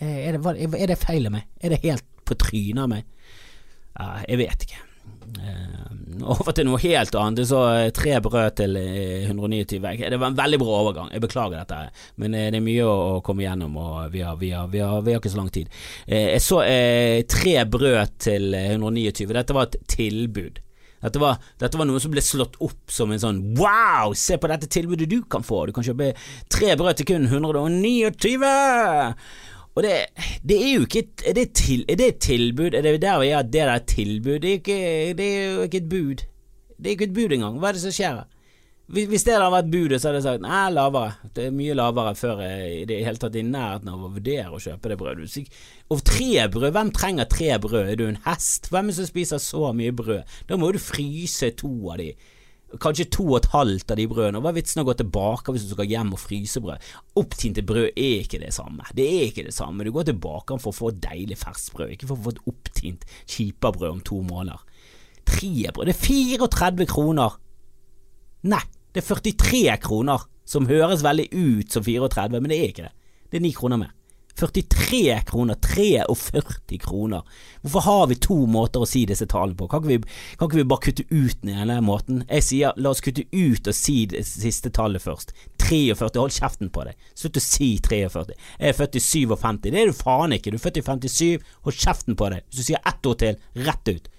Er 0.00 0.34
det, 0.34 0.58
er 0.58 0.90
det 0.90 0.98
feil 0.98 1.30
av 1.30 1.38
meg? 1.38 1.46
Er 1.60 1.76
det 1.76 1.84
helt 1.86 2.06
på 2.26 2.34
trynet 2.40 2.82
av 2.82 2.90
meg? 2.90 3.06
Jeg 4.26 4.38
vet 4.40 4.66
ikke. 4.66 4.89
Uh, 5.20 5.90
over 6.34 6.52
til 6.56 6.66
noe 6.68 6.80
helt 6.82 7.14
annet. 7.16 7.40
Du 7.40 7.48
Så 7.48 7.60
eh, 7.72 7.90
tre 7.96 8.18
brød 8.20 8.56
til 8.60 8.76
129. 8.76 9.80
Eh, 9.80 10.08
det 10.12 10.18
var 10.20 10.32
en 10.32 10.38
veldig 10.38 10.60
bra 10.60 10.78
overgang. 10.82 11.12
Jeg 11.14 11.24
beklager 11.24 11.60
dette, 11.60 11.80
men 12.20 12.36
det 12.36 12.58
er 12.58 12.64
mye 12.64 12.86
å, 12.86 13.20
komme 13.24 13.46
gjennom, 13.46 13.76
og 13.80 14.10
vi 14.12 14.24
har, 14.26 14.36
vi 14.40 14.50
har, 14.54 14.68
vi 14.72 14.82
har, 14.84 15.00
vi 15.06 15.14
har 15.14 15.22
ikke 15.22 15.32
så 15.32 15.40
lang 15.40 15.52
tid. 15.54 15.70
Jeg 16.06 16.42
så 16.44 16.62
tre 17.30 17.54
brød 17.64 18.18
til 18.20 18.54
129. 18.54 19.30
Dette 19.36 19.56
var 19.56 19.70
et 19.70 19.80
tilbud. 19.90 20.60
Dette 21.00 21.20
var, 21.20 21.38
dette 21.56 21.78
var, 21.80 21.88
noe 21.88 22.00
som 22.02 22.12
ble 22.12 22.20
slått 22.20 22.58
opp 22.60 22.92
som 22.92 23.12
en 23.12 23.22
sånn 23.22 23.38
wow, 23.56 24.12
se 24.12 24.36
på 24.36 24.50
dette 24.50 24.68
tilbudet 24.68 25.08
du 25.08 25.22
kan 25.24 25.44
få. 25.46 25.62
Du 25.68 25.72
kan 25.76 25.86
kjøpe 25.86 26.12
tre 26.52 26.74
brød 26.76 27.00
til 27.00 27.08
kun 27.14 27.24
129! 27.30 28.50
Og 29.80 29.84
det, 29.86 29.92
det, 30.44 30.56
er 30.60 30.74
jo 30.74 30.80
ikke 30.84 31.06
er 31.24 31.32
det, 31.38 31.46
til, 31.56 31.86
er 31.88 31.96
det 31.96 32.08
et 32.10 32.18
tilbud? 32.20 32.74
Er 32.76 32.84
det 32.84 32.98
der 33.00 33.20
vi 33.22 33.30
er 33.32 33.46
det 33.48 33.62
er 33.64 33.78
tilbud? 33.78 34.42
Det 34.42 34.50
er, 34.50 34.58
ikke, 34.58 35.14
det 35.16 35.28
er 35.36 35.54
jo 35.54 35.62
ikke 35.64 35.80
et 35.80 35.88
bud. 35.88 36.24
Det 36.76 36.86
er 36.86 36.96
ikke 36.98 37.06
et 37.08 37.14
bud 37.16 37.32
engang. 37.32 37.56
Hva 37.56 37.70
er 37.70 37.78
det 37.78 37.80
som 37.86 37.94
skjer? 37.96 38.18
Hvis 38.90 39.24
det 39.24 39.38
hadde 39.38 39.46
vært 39.54 39.70
budet, 39.72 40.00
så 40.02 40.10
hadde 40.10 40.18
jeg 40.18 40.26
sagt 40.26 40.44
nei, 40.44 40.66
lavere. 40.74 41.30
Det 41.32 41.46
er 41.46 41.54
mye 41.56 41.76
lavere 41.78 42.12
før 42.18 42.42
jeg 42.44 42.74
i 42.74 42.84
det 42.90 42.98
hele 43.06 43.22
tatt 43.22 43.38
i 43.40 43.46
nærheten 43.46 43.88
av 43.88 44.04
å 44.04 44.12
vurdere 44.18 44.52
å 44.52 44.60
kjøpe 44.60 44.92
det 44.92 44.98
brødet. 45.00 45.56
Og 45.94 46.04
tre 46.10 46.44
brød, 46.52 46.68
hvem 46.76 46.92
trenger 47.00 47.30
tre 47.30 47.56
brød? 47.62 47.94
Er 47.94 47.96
du 47.96 48.04
en 48.10 48.20
hest? 48.26 48.68
Hvem 48.68 48.90
er 48.90 48.92
det 48.92 48.98
som 48.98 49.08
spiser 49.08 49.40
så 49.40 49.70
mye 49.80 49.96
brød? 49.96 50.36
Da 50.50 50.60
må 50.60 50.74
du 50.76 50.80
fryse 50.82 51.54
to 51.62 51.72
av 51.94 52.02
de 52.02 52.10
kanskje 52.78 53.08
to 53.10 53.24
og 53.26 53.38
et 53.40 53.50
halvt 53.52 53.92
av 53.92 53.98
de 53.98 54.06
brødene. 54.10 54.40
Hva 54.42 54.52
er 54.52 54.58
vitsen 54.60 54.82
å 54.82 54.86
gå 54.86 54.94
tilbake 55.00 55.54
hvis 55.54 55.66
du 55.66 55.74
skal 55.74 55.90
hjem 55.90 56.12
og 56.14 56.22
fryse 56.22 56.62
brød? 56.62 56.88
Opptinte 57.18 57.64
brød 57.66 57.88
er 57.90 58.22
ikke 58.22 58.40
det 58.42 58.52
samme. 58.54 58.86
Det 58.96 59.06
er 59.06 59.28
ikke 59.28 59.46
det 59.48 59.54
samme. 59.56 59.86
Du 59.86 59.92
går 59.94 60.10
tilbake 60.10 60.58
for 60.62 60.70
å 60.70 60.76
få 60.76 60.92
deilig 60.94 61.40
ferskt 61.40 61.74
brød, 61.74 61.94
ikke 61.96 62.10
for 62.10 62.18
å 62.18 62.26
få 62.26 62.34
et 62.36 62.42
opptint 62.52 63.06
kjipabrød 63.24 63.90
om 63.90 64.02
to 64.06 64.20
måneder. 64.26 64.62
Triebrød 65.30 65.90
det 65.90 65.96
er 65.96 66.02
34 66.46 66.90
kroner. 66.90 67.38
Nei, 68.50 68.62
det 68.94 69.02
er 69.02 69.08
43 69.10 69.78
kroner, 69.84 70.26
som 70.48 70.68
høres 70.70 71.04
veldig 71.06 71.28
ut 71.30 71.74
som 71.74 71.84
34, 71.86 72.38
men 72.38 72.50
det 72.50 72.58
er 72.58 72.70
ikke 72.72 72.88
det. 72.88 72.94
Det 73.30 73.38
er 73.38 73.44
ni 73.44 73.52
kroner 73.54 73.78
mer. 73.78 73.94
43 74.40 75.20
kroner, 75.28 75.54
43 75.54 76.78
kroner. 76.78 77.22
Hvorfor 77.60 77.80
har 77.80 78.06
vi 78.08 78.16
to 78.16 78.38
måter 78.48 78.80
å 78.80 78.88
si 78.88 79.02
disse 79.08 79.26
tallene 79.28 79.58
på? 79.58 79.68
Kan 79.68 79.82
ikke 79.82 79.90
vi, 79.90 80.14
kan 80.40 80.48
ikke 80.48 80.60
vi 80.60 80.66
bare 80.70 80.84
kutte 80.86 81.06
ut 81.10 81.42
den 81.42 81.58
ene 81.60 81.80
måten? 81.84 82.22
Jeg 82.28 82.46
sier 82.46 82.78
la 82.80 82.94
oss 82.94 83.02
kutte 83.04 83.26
ut 83.28 83.68
og 83.68 83.76
si 83.76 83.98
det 84.10 84.24
siste 84.28 84.72
tallet 84.72 85.04
først. 85.04 85.34
43, 85.60 86.16
hold 86.16 86.36
kjeften 86.36 86.72
på 86.72 86.86
deg. 86.88 87.10
Slutt 87.18 87.36
å 87.36 87.44
si 87.44 87.74
43. 87.84 88.38
Jeg 88.56 88.72
er 88.72 88.78
født 88.78 88.96
i 88.96 89.04
57, 89.04 89.60
det 89.68 89.82
er 89.82 89.92
du 89.92 90.00
faen 90.00 90.36
ikke. 90.36 90.54
Du 90.54 90.56
er 90.56 90.64
født 90.64 90.80
i 90.80 90.86
57, 90.86 91.52
hold 91.66 91.82
kjeften 91.84 92.16
på 92.16 92.32
deg. 92.32 92.46
Hvis 92.48 92.62
du 92.62 92.70
sier 92.70 92.88
ett 92.88 93.10
ord 93.12 93.20
til, 93.20 93.44
rett 93.68 93.92
ut. 93.92 94.10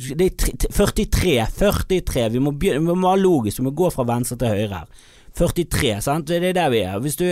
Det 0.00 0.26
er 0.30 0.68
43, 0.72 1.34
43, 1.58 2.28
vi 2.32 2.40
må, 2.40 2.54
begynne, 2.56 2.86
vi 2.86 2.94
må 2.94 3.10
være 3.10 3.20
logisk, 3.20 3.60
vi 3.60 3.66
må 3.66 3.74
gå 3.76 3.90
fra 3.92 4.06
venstre 4.08 4.38
til 4.40 4.54
høyre 4.54 4.78
her. 4.78 5.08
43, 5.38 5.92
sant? 6.04 6.28
Det 6.28 6.40
er 6.40 6.56
der 6.56 6.72
vi 6.72 6.80
er. 6.84 6.98
Hvis 7.02 7.18
du, 7.20 7.26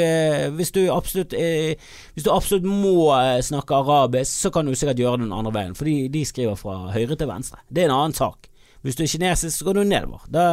hvis 0.59 0.71
du, 0.75 0.83
absolutt, 0.93 1.35
hvis 1.35 2.27
du 2.27 2.31
absolutt 2.33 2.69
må 2.69 3.09
eh, 3.17 3.41
snakke 3.45 3.75
arabisk, 3.75 4.31
så 4.45 4.53
kan 4.55 4.69
du 4.69 4.77
sikkert 4.79 5.01
gjøre 5.03 5.23
det 5.23 5.29
den 5.29 5.35
andre 5.37 5.55
veien, 5.55 5.75
for 5.79 5.89
de 5.89 6.23
skriver 6.29 6.59
fra 6.59 6.93
høyre 6.95 7.19
til 7.19 7.31
venstre. 7.31 7.63
Det 7.69 7.85
er 7.85 7.91
en 7.91 7.97
annen 7.99 8.17
sak. 8.17 8.49
Hvis 8.87 8.95
du 8.95 9.03
er 9.03 9.11
kinesisk, 9.11 9.59
så 9.59 9.67
går 9.67 9.81
du 9.81 9.89
nedover. 9.91 10.23
Da, 10.31 10.45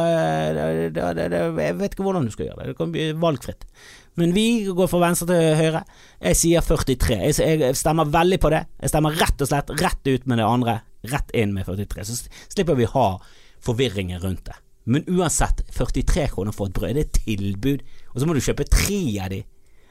da, 0.90 1.12
da, 1.14 1.44
jeg 1.62 1.78
vet 1.78 1.94
ikke 1.94 2.06
hvordan 2.06 2.26
du 2.26 2.34
skal 2.34 2.48
gjøre 2.48 2.58
det. 2.64 2.72
Det 2.72 2.80
kan 2.80 2.90
bli 2.94 3.06
valgfritt. 3.22 3.62
Men 4.18 4.34
vi 4.34 4.64
går 4.66 4.90
fra 4.90 5.02
venstre 5.04 5.28
til 5.30 5.56
høyre. 5.60 5.84
Jeg 6.24 6.40
sier 6.40 6.66
43. 6.66 7.20
Jeg, 7.22 7.60
jeg 7.62 7.78
stemmer 7.78 8.10
veldig 8.10 8.40
på 8.42 8.50
det. 8.54 8.64
Jeg 8.82 8.92
stemmer 8.92 9.18
rett 9.20 9.44
og 9.44 9.50
slett 9.50 9.72
rett 9.78 10.10
ut 10.10 10.26
med 10.26 10.42
det 10.42 10.48
andre. 10.48 10.78
Rett 11.12 11.34
inn 11.38 11.54
med 11.54 11.68
43. 11.68 12.06
Så 12.08 12.18
slipper 12.50 12.78
vi 12.78 12.88
ha 12.90 13.08
forvirringen 13.62 14.22
rundt 14.24 14.48
det. 14.48 14.58
Men 14.86 15.06
uansett, 15.10 15.64
43 15.74 16.28
kroner 16.34 16.54
for 16.54 16.70
et 16.70 16.76
brød, 16.76 16.94
det 16.94 17.06
er 17.06 17.22
tilbud. 17.24 17.84
Og 18.14 18.20
så 18.22 18.28
må 18.28 18.36
du 18.36 18.42
kjøpe 18.44 18.68
tre 18.70 19.00
av 19.22 19.32
de. 19.32 19.42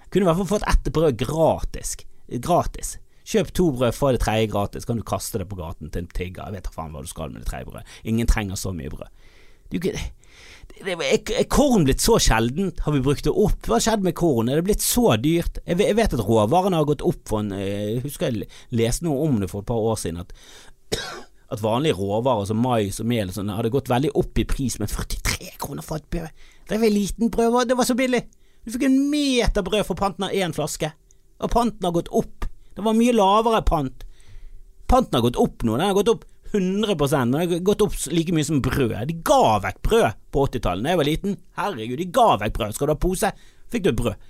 Kunne 0.08 0.24
i 0.24 0.30
hvert 0.30 0.40
fall 0.40 0.54
fått 0.54 0.70
ett 0.72 0.92
brød 0.96 1.18
gratis. 1.20 1.98
Gratis. 2.46 2.96
Kjøp 3.26 3.50
to 3.58 3.72
brød, 3.76 3.96
få 3.98 4.14
det 4.16 4.22
tredje 4.22 4.52
gratis, 4.54 4.86
kan 4.86 5.00
du 5.02 5.04
kaste 5.08 5.42
det 5.42 5.50
på 5.50 5.58
gaten 5.60 5.90
til 5.92 6.04
en 6.04 6.12
tigger. 6.14 6.46
Jeg 6.46 6.60
vet 6.60 6.68
da 6.68 6.76
faen 6.76 6.94
hva 6.94 7.02
du 7.04 7.10
skal 7.10 7.34
med 7.34 7.42
det 7.44 7.50
tredje 7.50 7.68
brødet. 7.68 7.98
Ingen 8.08 8.30
trenger 8.30 8.60
så 8.60 8.72
mye 8.76 8.92
brød. 8.94 9.10
Du, 9.74 9.80
er, 9.82 11.44
korn 11.50 11.88
blitt 11.88 12.04
så 12.04 12.20
sjeldent? 12.22 12.84
Har 12.86 12.94
vi 12.94 13.02
brukt 13.04 13.26
det 13.26 13.34
opp? 13.34 13.66
Hva 13.66 13.80
har 13.80 13.86
skjedd 13.88 14.06
med 14.06 14.16
korn? 14.16 14.52
Er 14.52 14.62
det 14.62 14.68
blitt 14.68 14.86
så 14.86 15.16
dyrt? 15.20 15.58
Jeg 15.66 15.80
vet, 15.82 16.14
at 16.14 16.22
råvarene 16.22 16.78
har 16.78 16.88
gått 16.88 17.04
opp 17.06 17.24
for 17.28 17.42
en 17.42 17.52
Jeg 17.58 18.04
husker 18.06 18.30
jeg 18.30 18.48
leste 18.78 19.08
noe 19.08 19.26
om 19.26 19.42
det 19.42 19.50
for 19.52 19.66
et 19.66 19.72
par 19.74 19.90
år 19.90 19.98
siden, 20.00 20.22
at 20.22 20.36
at 21.52 21.62
vanlige 21.62 21.98
råvarer 22.00 22.48
som 22.50 22.62
mais 22.62 22.98
og 23.02 23.10
mel 23.10 23.30
og 23.30 23.36
sånn 23.36 23.52
hadde 23.54 23.74
gått 23.74 23.92
veldig 23.92 24.14
opp 24.18 24.42
i 24.42 24.48
pris, 24.50 24.80
men 24.82 24.90
43 24.90 25.52
kroner 25.62 25.86
for 25.86 26.02
et 26.02 26.10
brød 26.10 26.30
Det 26.70 26.80
var 26.80 26.88
en 26.88 26.96
liten 26.96 27.32
brød, 27.34 27.68
det 27.70 27.78
var 27.78 27.88
så 27.88 27.98
billig! 27.98 28.24
Du 28.66 28.72
fikk 28.74 28.88
en 28.88 28.98
meter 29.12 29.66
brød 29.66 29.86
for 29.86 30.00
panten 30.00 30.26
av 30.26 30.34
én 30.34 30.56
flaske, 30.56 30.90
og 31.38 31.52
panten 31.54 31.86
har 31.86 31.94
gått 31.94 32.10
opp. 32.10 32.48
Det 32.74 32.82
var 32.82 32.98
mye 32.98 33.14
lavere 33.14 33.62
pant. 33.62 34.06
Panten 34.90 35.20
har 35.20 35.26
gått 35.28 35.38
opp 35.38 35.62
nå, 35.62 35.78
den 35.78 35.86
har 35.86 35.98
gått 35.98 36.10
opp 36.10 36.26
100 36.56 36.96
Den 37.12 37.34
har 37.34 37.60
gått 37.60 37.82
opp 37.82 37.94
like 38.12 38.34
mye 38.34 38.46
som 38.48 38.62
brød. 38.64 38.96
De 39.08 39.14
ga 39.28 39.60
vekk 39.62 39.82
brød 39.86 40.22
på 40.32 40.46
80-tallet 40.48 40.86
da 40.86 40.94
jeg 40.94 41.02
var 41.02 41.10
liten. 41.10 41.38
Herregud, 41.60 42.00
de 42.00 42.06
ga 42.16 42.28
vekk 42.42 42.58
brød. 42.58 42.76
Skal 42.76 42.90
du 42.90 42.94
ha 42.94 43.02
pose, 43.06 43.32
fikk 43.72 43.86
du 43.86 43.90
et 43.92 44.00
brød. 44.00 44.30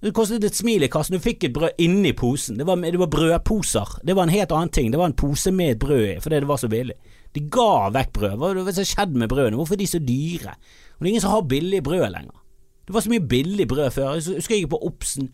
Det 0.00 0.14
kostet 0.16 0.44
et 0.48 0.56
smil 0.56 0.86
i 0.86 0.88
kassen, 0.88 1.18
du 1.18 1.20
fikk 1.20 1.44
et 1.44 1.52
brød 1.52 1.82
inni 1.84 2.14
posen. 2.16 2.56
Det 2.56 2.64
var, 2.64 2.80
det 2.80 3.00
var, 3.02 3.10
brødposer. 3.12 3.98
Det 4.06 4.16
var 4.16 4.24
en 4.24 4.32
helt 4.32 4.52
annen 4.56 4.72
ting. 4.72 4.88
Det 4.92 5.00
var 5.00 5.10
en 5.10 5.16
pose 5.16 5.52
med 5.52 5.74
et 5.74 5.80
brød 5.82 6.04
i, 6.06 6.20
fordi 6.24 6.40
det 6.40 6.48
var 6.48 6.60
så 6.62 6.70
billig. 6.72 6.96
De 7.36 7.42
ga 7.52 7.90
vekk 7.92 8.12
brød. 8.16 8.36
Hva 8.40 8.50
er 8.54 8.70
det 8.70 8.86
skjedde 8.88 9.20
med 9.20 9.28
brødene? 9.28 9.58
Hvorfor 9.60 9.76
er 9.76 9.82
de 9.82 9.90
så 9.90 10.00
dyre? 10.00 10.56
Og 10.56 11.04
det 11.04 11.06
er 11.06 11.12
ingen 11.12 11.24
som 11.26 11.34
har 11.34 11.48
billig 11.52 11.82
brød 11.84 12.06
lenger. 12.14 12.40
Det 12.86 12.94
var 12.96 13.04
så 13.04 13.12
mye 13.12 13.28
billig 13.28 13.68
brød 13.68 13.90
før. 13.90 14.14
Jeg 14.16 14.38
husker 14.40 14.54
jeg 14.54 14.64
gikk 14.64 14.72
på 14.72 14.80
Obsen. 14.88 15.28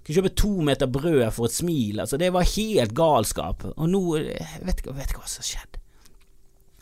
Kunne 0.00 0.16
kjøpe 0.16 0.34
to 0.42 0.50
meter 0.66 0.90
brød 0.90 1.22
for 1.36 1.46
et 1.46 1.54
smil. 1.54 2.00
Altså, 2.02 2.18
det 2.18 2.32
var 2.34 2.50
helt 2.56 2.94
galskap. 2.96 3.64
Og 3.76 3.88
nå 3.88 4.02
Jeg 4.16 4.66
vet 4.66 4.82
ikke, 4.82 4.96
vet 4.96 5.14
ikke 5.14 5.22
hva 5.22 5.30
som 5.30 5.44
har 5.44 5.50
skjedd. 5.52 5.80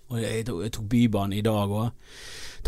Og 0.09 0.23
jeg 0.23 0.47
tok, 0.49 0.63
jeg 0.65 0.73
tok 0.73 0.89
Bybanen 0.89 1.37
i 1.37 1.45
dag 1.45 1.69
òg. 1.69 1.91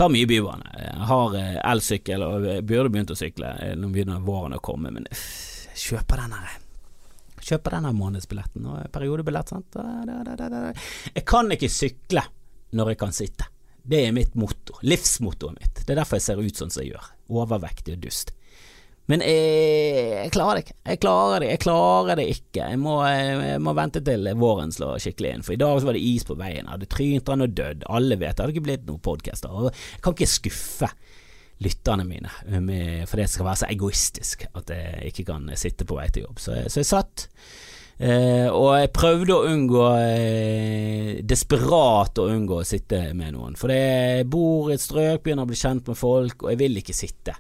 Tar 0.00 0.08
mye 0.08 0.24
bybane. 0.24 0.64
Jeg 0.80 1.06
har 1.10 1.34
eh, 1.36 1.56
elsykkel 1.72 2.22
og 2.24 2.44
burde 2.64 2.88
begynt 2.88 3.10
å 3.12 3.16
sykle. 3.20 3.50
Eh, 3.60 3.74
nå 3.76 3.90
begynner 3.92 4.22
våren 4.24 4.54
å 4.56 4.60
komme, 4.64 4.88
men 4.94 5.04
jeg 5.10 5.18
kjøper 5.76 6.22
den 6.22 6.32
her. 6.38 6.54
Kjøper 7.44 7.76
denne 7.76 7.90
månedsbilletten 7.98 8.70
og 8.72 8.86
periodebillett. 8.94 9.52
Sant? 9.52 9.76
Jeg 11.12 11.24
kan 11.28 11.52
ikke 11.52 11.68
sykle 11.68 12.24
når 12.80 12.94
jeg 12.94 13.00
kan 13.02 13.12
sitte. 13.12 13.50
Det 13.92 14.00
er 14.06 14.16
mitt 14.16 14.40
motto. 14.40 14.78
Livsmottoet 14.88 15.60
mitt. 15.60 15.84
Det 15.84 15.92
er 15.92 16.00
derfor 16.00 16.16
jeg 16.16 16.30
ser 16.30 16.40
ut 16.40 16.64
sånn 16.64 16.72
som 16.72 16.80
jeg 16.80 16.94
gjør. 16.94 17.12
Overvektig 17.42 17.98
og 17.98 18.04
dust. 18.06 18.32
Men 19.10 19.24
jeg, 19.26 20.02
jeg, 20.14 20.30
klarer 20.34 20.60
det 20.60 20.64
ikke. 20.64 20.76
Jeg 20.92 21.00
klarer 21.02 21.42
det, 21.42 21.48
jeg 21.50 21.62
klarer 21.64 22.20
det 22.20 22.26
ikke. 22.30 22.66
Jeg 22.72 22.78
må, 22.78 22.96
jeg 23.08 23.62
må, 23.64 23.74
vente 23.74 24.02
til 24.06 24.28
våren 24.38 24.74
slår 24.74 25.00
skikkelig 25.02 25.32
inn. 25.34 25.46
For 25.46 25.56
i 25.56 25.60
dag 25.60 25.80
var 25.82 25.96
det 25.98 26.04
is 26.12 26.26
på 26.28 26.36
veien. 26.38 26.62
Jeg 26.62 26.74
hadde 26.76 26.90
trynt 26.94 27.32
han 27.32 27.46
og 27.46 27.56
dødd. 27.58 27.88
Alle 27.90 28.20
vet 28.20 28.36
det 28.36 28.44
hadde 28.44 28.54
ikke 28.54 28.68
blitt 28.68 28.86
noen 28.86 29.02
podkaster. 29.02 29.72
Jeg 29.72 30.04
kan 30.04 30.14
ikke 30.14 30.30
skuffe 30.30 30.92
lytterne 31.60 32.06
mine 32.08 32.60
med, 32.64 33.08
for 33.08 33.20
det 33.20 33.26
skal 33.28 33.50
være 33.50 33.60
så 33.60 33.66
egoistisk 33.68 34.46
at 34.56 34.70
jeg 34.72 35.10
ikke 35.10 35.26
kan 35.28 35.50
sitte 35.60 35.84
på 35.84 35.98
vei 35.98 36.06
til 36.08 36.24
jobb. 36.24 36.38
Så, 36.40 36.56
så 36.72 36.80
jeg 36.80 36.88
satt. 36.88 37.26
Eh, 38.00 38.46
og 38.48 38.70
jeg 38.78 38.92
prøvde 38.96 39.34
å 39.34 39.44
unngå 39.44 39.82
eh, 40.00 41.18
Desperat 41.20 42.16
å 42.16 42.30
unngå 42.32 42.62
å 42.62 42.64
sitte 42.64 43.10
med 43.12 43.34
noen. 43.34 43.58
For 43.60 43.74
jeg 43.74 44.24
bor 44.32 44.70
i 44.70 44.78
et 44.78 44.84
strøk, 44.86 45.20
begynner 45.26 45.44
å 45.44 45.50
bli 45.50 45.58
kjent 45.60 45.90
med 45.90 45.98
folk, 46.00 46.46
og 46.46 46.54
jeg 46.54 46.62
vil 46.62 46.80
ikke 46.80 46.96
sitte 46.96 47.36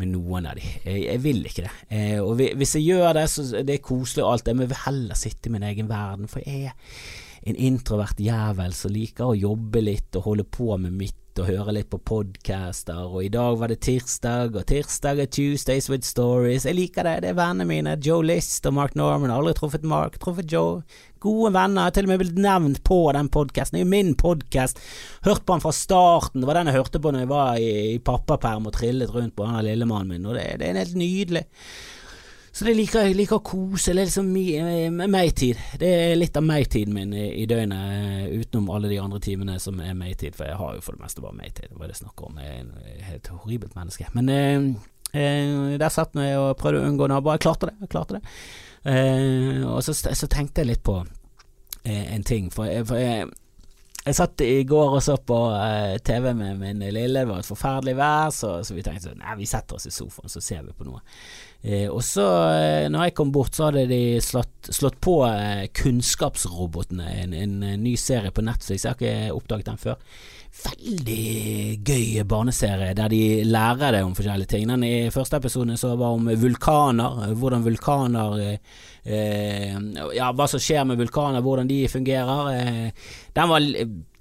med 0.00 0.12
noen 0.14 0.48
av 0.50 0.58
de. 0.58 0.66
Jeg, 0.84 1.04
jeg 1.06 1.22
vil 1.24 1.40
ikke 1.46 1.66
det. 1.66 1.72
Eh, 1.92 2.18
og 2.18 2.40
hvis 2.40 2.76
jeg 2.78 2.86
gjør 2.88 3.16
det, 3.20 3.26
så 3.32 3.46
det 3.60 3.76
er 3.76 3.84
koselig 3.84 4.24
og 4.24 4.34
alt 4.34 4.46
det, 4.48 4.56
men 4.56 4.66
jeg 4.66 4.74
vil 4.74 4.84
heller 4.86 5.20
sitte 5.20 5.50
i 5.50 5.54
min 5.54 5.66
egen 5.70 5.90
verden. 5.90 6.30
For 6.30 6.44
jeg 6.44 6.70
er 6.70 7.50
en 7.50 7.56
introvert 7.70 8.20
jævel 8.20 8.76
som 8.76 8.92
liker 8.94 9.30
å 9.30 9.38
jobbe 9.38 9.82
litt 9.84 10.18
og 10.18 10.26
holde 10.28 10.46
på 10.48 10.74
med 10.80 10.96
mitt 10.96 11.19
og 11.38 11.46
høre 11.46 11.74
litt 11.76 11.88
på 11.92 12.00
podcaster, 12.02 13.04
og 13.06 13.22
i 13.22 13.30
dag 13.30 13.58
var 13.60 13.70
det 13.70 13.78
tirsdag, 13.84 14.56
og 14.58 14.66
tirsdag 14.66 15.20
er 15.22 15.28
Tuesdays 15.30 15.86
with 15.92 16.06
Stories. 16.08 16.66
Jeg 16.66 16.74
liker 16.78 17.06
det, 17.06 17.20
det 17.22 17.30
er 17.30 17.36
vennene 17.38 17.68
mine, 17.68 17.94
Joe 18.02 18.24
List 18.26 18.66
og 18.66 18.74
Mark 18.78 18.96
Norman. 18.98 19.30
Aldri 19.30 19.54
truffet 19.58 19.86
Mark, 19.86 20.18
truffet 20.22 20.50
Joe. 20.50 20.80
Gode 21.22 21.52
venner, 21.54 21.84
jeg 21.84 21.90
har 21.90 21.96
til 21.98 22.08
og 22.08 22.12
med 22.12 22.22
blitt 22.24 22.42
nevnt 22.42 22.82
på 22.88 22.98
den 23.14 23.30
podkasten. 23.30 23.78
Det 23.78 23.84
er 23.84 23.86
jo 23.86 23.92
min 23.92 24.12
podkast. 24.18 24.82
Hørt 25.28 25.44
på 25.46 25.54
den 25.54 25.64
fra 25.64 25.74
starten, 25.76 26.42
det 26.42 26.50
var 26.50 26.58
den 26.58 26.72
jeg 26.72 26.80
hørte 26.80 27.02
på 27.04 27.14
når 27.14 27.26
jeg 27.26 27.32
var 27.36 27.62
i, 27.62 27.70
i 27.94 28.02
pappaperm 28.10 28.66
og 28.66 28.74
trillet 28.80 29.14
rundt 29.14 29.36
på 29.38 29.46
den 29.46 29.68
lillemannen 29.68 30.16
min, 30.16 30.28
og 30.28 30.38
det, 30.40 30.48
det 30.58 30.72
er 30.72 30.82
helt 30.82 30.98
nydelig. 30.98 31.46
Så 32.52 32.66
det 32.66 32.74
liker 32.74 33.06
jeg 33.06 33.14
liker 33.14 33.42
kose. 33.46 33.92
Det 33.94 34.02
er 34.02 34.08
liksom 34.08 34.30
eh, 34.36 35.08
meg-tid. 35.10 35.58
Det 35.78 35.90
er 35.90 36.16
litt 36.18 36.36
av 36.36 36.46
meg-tiden 36.46 36.96
min 36.96 37.12
i, 37.14 37.28
i, 37.42 37.46
døgnet, 37.50 37.92
eh, 37.94 38.40
utenom 38.42 38.72
alle 38.74 38.90
de 38.90 38.98
andre 38.98 39.20
timene 39.22 39.58
som 39.62 39.78
er 39.84 39.94
meg-tid, 39.98 40.34
for 40.34 40.50
jeg 40.50 40.58
har 40.58 40.74
jo 40.76 40.82
for 40.84 40.98
det 40.98 41.04
meste 41.04 41.22
bare 41.22 41.38
meg-tid. 41.38 41.70
Hva 41.74 41.86
er 41.86 41.92
det 41.92 41.98
jeg 41.98 42.02
snakker 42.02 42.30
om? 42.30 42.40
Jeg 42.42 42.64
er 42.64 42.96
et 42.96 43.06
helt 43.06 43.30
horribelt 43.36 43.78
menneske. 43.78 44.08
Men 44.18 44.32
eh, 44.34 44.66
eh, 45.14 45.76
der 45.78 45.94
satt 45.94 46.18
jeg 46.18 46.40
og 46.40 46.56
prøvde 46.58 46.82
å 46.82 46.90
unngå 46.90 47.10
naboer. 47.12 47.38
Jeg 47.38 47.46
klarte 47.46 47.70
det. 47.70 47.76
Jeg 47.84 47.94
klarte 47.94 48.18
det. 48.18 48.34
Eh, 48.90 49.62
og 49.68 49.84
så, 49.86 49.94
så, 49.94 50.26
tenkte 50.26 50.64
jeg 50.64 50.72
litt 50.72 50.82
på 50.82 50.98
eh, 51.84 52.10
en 52.16 52.26
ting, 52.26 52.50
for, 52.50 52.66
jeg, 52.66 52.88
for 52.88 52.98
jeg 52.98 53.30
jeg 54.00 54.16
satt 54.16 54.40
i 54.40 54.62
går 54.64 54.94
og 54.96 55.02
så 55.04 55.18
på 55.28 55.36
uh, 55.52 55.98
TV 56.00 56.30
med 56.32 56.56
min 56.56 56.78
lille, 56.80 57.20
det 57.20 57.28
var 57.28 57.42
et 57.42 57.48
forferdelig 57.48 57.92
vær, 57.98 58.30
så, 58.32 58.54
så 58.64 58.72
vi 58.72 58.84
tenkte 58.84 59.10
sånn 59.10 59.20
Nei, 59.20 59.34
vi 59.42 59.48
setter 59.48 59.76
oss 59.76 59.84
i 59.90 59.92
sofaen, 59.92 60.32
så 60.32 60.40
ser 60.40 60.62
vi 60.64 60.72
på 60.72 60.86
noe. 60.88 61.02
Eh, 61.62 61.88
og 61.92 62.00
så, 62.04 62.24
eh, 62.56 62.88
når 62.88 63.10
jeg 63.10 63.14
kom 63.18 63.32
bort, 63.32 63.52
så 63.52 63.66
hadde 63.68 63.84
de 63.90 64.16
slått, 64.24 64.70
slått 64.72 64.96
på 65.04 65.18
eh, 65.28 65.66
Kunnskapsrobotene, 65.76 67.08
en, 67.20 67.34
en, 67.36 67.56
en, 67.62 67.82
ny 67.84 67.96
serie 68.00 68.32
på 68.32 68.44
Netflix. 68.46 68.86
Jeg 68.86 68.94
har 68.94 68.96
ikke 68.96 69.34
oppdaget 69.36 69.68
den 69.68 69.82
før. 69.82 69.98
Veldig 70.60 71.84
gøy 71.86 72.24
barneserie 72.26 72.94
der 72.98 73.12
de 73.12 73.20
lærer 73.46 73.94
deg 73.94 74.06
om 74.06 74.16
forskjellige 74.16 74.50
ting. 74.54 74.64
Den 74.72 74.86
i 74.88 75.10
første 75.12 75.38
episoden 75.38 75.76
så 75.78 75.92
var 76.00 76.16
om 76.16 76.32
vulkaner, 76.40 77.36
hvordan 77.38 77.66
vulkaner 77.68 78.40
eh, 79.04 79.76
Ja, 80.16 80.32
hva 80.32 80.48
som 80.50 80.60
skjer 80.60 80.88
med 80.88 81.00
vulkaner, 81.00 81.44
hvordan 81.44 81.68
de 81.68 81.84
fungerer. 81.92 82.90
Den 83.32 83.48
var, 83.48 83.60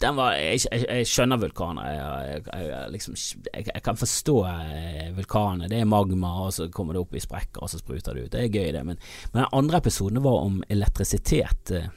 den 0.02 0.18
var 0.18 0.36
jeg, 0.38 0.60
jeg, 0.68 0.86
jeg, 0.86 1.08
skjønner 1.10 1.42
vulkaner. 1.42 1.90
Jeg, 1.90 2.82
liksom, 2.94 3.16
jeg, 3.50 3.82
kan 3.86 3.98
forstå 3.98 4.36
eh, 4.48 5.06
vulkaner. 5.18 5.70
Det 5.72 5.80
er 5.82 5.90
magma, 5.90 6.36
og 6.46 6.54
så 6.54 6.70
kommer 6.74 6.94
det 6.96 7.04
opp 7.04 7.16
i 7.18 7.24
sprekker, 7.24 7.64
og 7.64 7.72
så 7.72 7.82
spruter 7.82 8.14
det 8.18 8.28
ut. 8.28 8.34
Det 8.36 8.44
er 8.46 8.54
gøy, 8.54 8.72
det. 8.76 8.84
Men, 8.86 9.00
men 9.32 9.44
den 9.44 9.56
andre 9.62 9.82
episoden 9.82 10.22
var 10.26 10.44
om 10.46 10.62
elektrisitet. 10.70 11.74
Eh, 11.74 11.90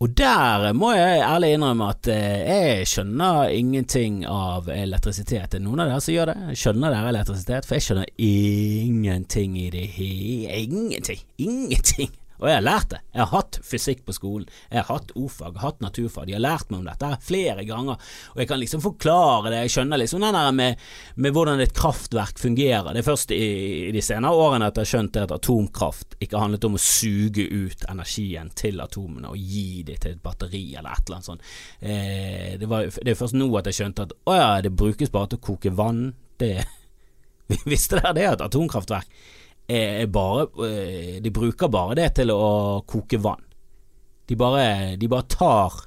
og 0.00 0.14
der 0.16 0.70
må 0.72 0.94
jeg 0.96 1.20
ærlig 1.20 1.50
innrømme 1.54 1.90
at 1.92 2.08
eh, 2.08 2.38
jeg 2.48 2.86
skjønner 2.88 3.50
ingenting 3.52 4.22
av 4.24 4.70
elektrisitet. 4.72 5.54
Er 5.54 5.60
noen 5.60 5.84
av 5.84 5.90
dere 5.90 6.00
som 6.00 6.14
gjør 6.14 6.32
det? 6.32 6.54
Skjønner 6.56 6.94
dere 6.94 7.12
elektrisitet? 7.12 7.68
For 7.68 7.76
jeg 7.76 7.84
skjønner 7.84 8.14
ingenting 8.16 9.58
i 9.60 9.68
det 9.74 9.84
hele. 9.98 10.56
Ingenting. 10.64 11.20
Ingenting. 11.36 12.16
Og 12.40 12.48
jeg 12.48 12.56
har 12.56 12.64
lært 12.64 12.92
det. 12.94 13.00
Jeg 13.12 13.20
har 13.20 13.32
hatt 13.34 13.58
fysikk 13.66 14.02
på 14.06 14.14
skolen, 14.16 14.48
jeg 14.70 14.80
har 14.80 14.88
hatt 14.96 15.12
ordfag, 15.18 15.58
hatt 15.60 15.82
naturfag. 15.84 16.28
De 16.28 16.36
har 16.36 16.42
lært 16.42 16.70
meg 16.70 16.80
om 16.80 16.88
dette 16.88 17.10
flere 17.26 17.64
ganger, 17.68 18.00
og 18.32 18.40
jeg 18.40 18.48
kan 18.48 18.60
liksom 18.62 18.82
forklare 18.84 19.52
det. 19.52 19.62
Jeg 19.66 19.74
skjønner 19.74 20.00
liksom 20.00 20.24
den 20.24 20.38
der 20.38 20.54
med, 20.56 20.84
med 21.20 21.34
hvordan 21.36 21.60
et 21.60 21.74
kraftverk 21.76 22.40
fungerer. 22.40 22.92
Det 22.94 23.02
er 23.02 23.08
først 23.10 23.34
i, 23.36 23.42
i 23.90 23.92
de 23.94 24.04
senere 24.04 24.32
årene 24.36 24.70
at 24.70 24.80
jeg 24.80 24.86
har 24.86 24.92
skjønt 24.94 25.20
at 25.20 25.34
atomkraft 25.36 26.16
ikke 26.20 26.40
handlet 26.40 26.68
om 26.68 26.78
å 26.78 26.82
suge 26.82 27.44
ut 27.44 27.84
energien 27.90 28.52
til 28.56 28.80
atomene 28.80 29.32
og 29.32 29.38
gi 29.40 29.82
det 29.86 30.00
til 30.04 30.16
et 30.16 30.24
batteri 30.24 30.64
eller 30.78 30.94
et 30.94 31.04
eller 31.04 31.18
annet 31.18 31.30
sånt. 31.30 31.50
Eh, 31.80 32.54
det, 32.60 32.70
var, 32.70 32.88
det 32.88 33.12
er 33.12 33.20
først 33.20 33.36
nå 33.36 33.50
at 33.60 33.68
jeg 33.68 33.82
skjønte 33.82 34.08
at 34.08 34.16
å 34.24 34.38
ja, 34.38 34.50
det 34.64 34.72
brukes 34.72 35.12
bare 35.12 35.32
til 35.32 35.42
å 35.42 35.46
koke 35.50 35.74
vann. 35.76 36.06
Det 36.40 36.54
Visste 37.68 37.98
dere 37.98 38.14
det, 38.16 38.26
at 38.30 38.42
atomkraftverk 38.44 39.08
er 39.70 40.06
bare 40.10 40.48
eh, 40.66 41.20
De 41.22 41.30
bruker 41.34 41.70
bare 41.72 41.96
det 41.98 42.10
til 42.18 42.32
å 42.34 42.82
koke 42.88 43.20
vann. 43.22 43.44
De 44.26 44.36
bare, 44.38 44.96
de 44.96 45.08
bare 45.10 45.26
tar 45.30 45.80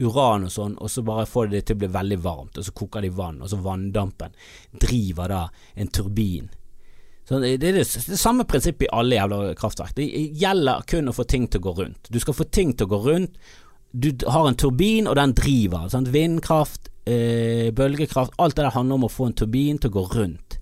uran 0.00 0.46
og 0.46 0.52
sånn, 0.52 0.76
og 0.80 0.90
så 0.90 1.02
bare 1.04 1.26
får 1.28 1.48
de 1.48 1.58
det 1.58 1.66
til 1.68 1.76
å 1.76 1.80
bli 1.82 1.90
veldig 1.92 2.18
varmt, 2.24 2.58
og 2.58 2.66
så 2.66 2.72
koker 2.76 3.04
de 3.04 3.10
vann, 3.12 3.40
og 3.42 3.50
så 3.50 3.58
vanndampen 3.60 4.36
driver 4.80 5.32
da 5.32 5.40
en 5.74 5.90
turbin. 5.92 6.48
Så 7.28 7.38
det, 7.42 7.56
er 7.58 7.60
det, 7.62 7.84
det 7.84 8.18
samme 8.18 8.46
prinsippet 8.48 8.88
i 8.88 8.92
alle 8.96 9.18
jævla 9.18 9.52
kraftverk. 9.58 9.92
Det 9.94 10.06
gjelder 10.40 10.86
kun 10.90 11.10
å 11.12 11.14
få 11.14 11.26
ting 11.30 11.46
til 11.46 11.60
å 11.60 11.66
gå 11.68 11.74
rundt. 11.82 12.08
Du 12.10 12.18
skal 12.22 12.34
få 12.34 12.46
ting 12.50 12.72
til 12.74 12.88
å 12.88 12.90
gå 12.90 13.02
rundt. 13.04 13.36
Du 13.90 14.08
har 14.26 14.48
en 14.48 14.58
turbin, 14.58 15.06
og 15.10 15.18
den 15.18 15.34
driver. 15.38 15.86
Sant? 15.92 16.10
Vindkraft, 16.14 16.88
eh, 17.06 17.70
bølgekraft, 17.74 18.34
alt 18.38 18.56
det 18.56 18.64
der 18.64 18.74
handler 18.74 18.98
om 18.98 19.06
å 19.06 19.12
få 19.12 19.28
en 19.28 19.36
turbin 19.38 19.78
til 19.78 19.92
å 19.92 19.98
gå 20.00 20.06
rundt. 20.14 20.59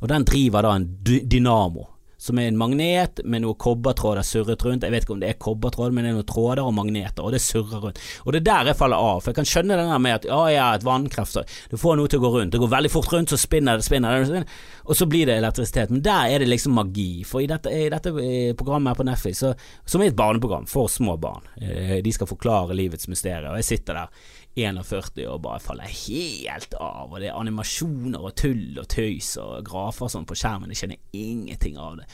Og 0.00 0.08
den 0.08 0.26
driver 0.28 0.64
da 0.66 0.76
en 0.76 0.90
dynamo. 1.04 1.86
som 2.20 2.36
er 2.36 2.50
en 2.50 2.58
magnet 2.60 3.22
med 3.24 3.40
noen 3.40 3.56
kobbertråder 3.56 4.26
surret 4.28 4.60
rundt. 4.66 4.82
Jeg 4.84 4.92
vet 4.92 5.06
ikke 5.06 5.14
om 5.14 5.22
det 5.22 5.30
er 5.30 5.38
kobbertråd, 5.40 5.94
men 5.96 6.04
det 6.04 6.10
er 6.10 6.16
noen 6.18 6.26
tråder 6.28 6.60
og 6.60 6.74
magneter, 6.76 7.24
og 7.24 7.32
det 7.32 7.40
surrer 7.40 7.80
rundt. 7.80 8.00
Og 8.26 8.34
det 8.34 8.42
er 8.42 8.48
der 8.50 8.68
jeg 8.68 8.76
faller 8.76 9.00
av, 9.00 9.22
for 9.22 9.32
jeg 9.32 9.38
kan 9.38 9.48
skjønne 9.48 9.78
den 9.80 9.88
der 9.88 10.02
med 10.04 10.18
at 10.18 10.26
ja, 10.28 10.40
ja, 10.52 10.66
et 10.76 10.84
vannkraft, 10.84 11.38
du 11.72 11.78
får 11.80 11.96
noe 11.96 12.12
til 12.12 12.20
å 12.20 12.26
gå 12.26 12.32
rundt. 12.34 12.52
Det 12.52 12.60
går 12.60 12.72
veldig 12.74 12.90
fort 12.92 13.08
rundt, 13.14 13.32
så 13.32 13.40
spinner 13.40 13.80
det, 13.80 13.86
spinner 13.88 14.28
det, 14.28 14.42
og 14.84 14.98
så 14.98 15.08
blir 15.08 15.30
det 15.30 15.38
elektrisitet. 15.40 15.94
Men 15.94 16.04
der 16.04 16.34
er 16.34 16.44
det 16.44 16.50
liksom 16.50 16.76
magi. 16.76 17.08
For 17.24 17.40
i 17.40 17.48
dette, 17.48 17.72
i 17.72 17.88
dette 17.88 18.12
eh, 18.20 18.52
programmet 18.52 18.92
her 18.92 19.00
på 19.00 19.08
Neffi, 19.08 19.32
som 19.40 20.04
er 20.04 20.10
et 20.10 20.20
barneprogram 20.20 20.68
for 20.68 20.92
små 20.92 21.16
barn, 21.24 21.48
eh, 21.56 22.02
de 22.04 22.12
skal 22.12 22.28
forklare 22.28 22.76
livets 22.76 23.08
mysterier, 23.08 23.48
og 23.48 23.62
jeg 23.62 23.70
sitter 23.78 23.96
der 24.02 24.28
41 24.58 25.26
og 25.28 25.42
bare 25.44 25.62
faller 25.62 25.90
helt 25.90 26.74
av. 26.80 27.10
Og 27.12 27.20
det 27.20 27.30
er 27.30 27.38
animasjoner 27.38 28.20
og 28.20 28.34
tull 28.40 28.78
og 28.80 28.88
tøys 28.90 29.34
og 29.42 29.66
grafer 29.68 30.10
sånn 30.12 30.28
på 30.28 30.38
skjermen. 30.38 30.72
Jeg 30.72 30.82
skjønner 30.82 31.20
ingenting 31.20 31.78
av 31.80 32.00
det. 32.00 32.08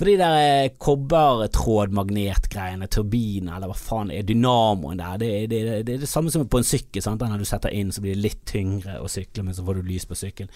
For 0.00 0.08
de 0.08 0.14
der 0.16 0.38
eh, 0.40 0.72
kobbertrådmagnetgreiene, 0.80 2.86
turbiner 2.88 3.58
eller 3.58 3.68
hva 3.68 3.76
faen 3.76 4.08
er 4.14 4.22
dynamoen 4.24 4.96
der, 4.96 5.18
det, 5.20 5.28
det, 5.52 5.58
det, 5.66 5.74
det, 5.84 5.92
er 5.98 6.00
det 6.06 6.08
samme 6.08 6.32
som 6.32 6.48
på 6.48 6.56
en 6.62 6.64
sykkel. 6.64 7.04
Sant? 7.04 7.20
Når 7.20 7.36
du 7.42 7.44
setter 7.44 7.68
inn, 7.76 7.92
så 7.92 8.00
blir 8.00 8.16
det 8.16 8.24
litt 8.24 8.40
tyngre 8.48 8.96
å 9.04 9.10
sykle, 9.12 9.44
men 9.44 9.52
så 9.56 9.60
får 9.66 9.74
du 9.76 9.82
lys 9.90 10.06
på 10.08 10.16
sykkelen. 10.16 10.48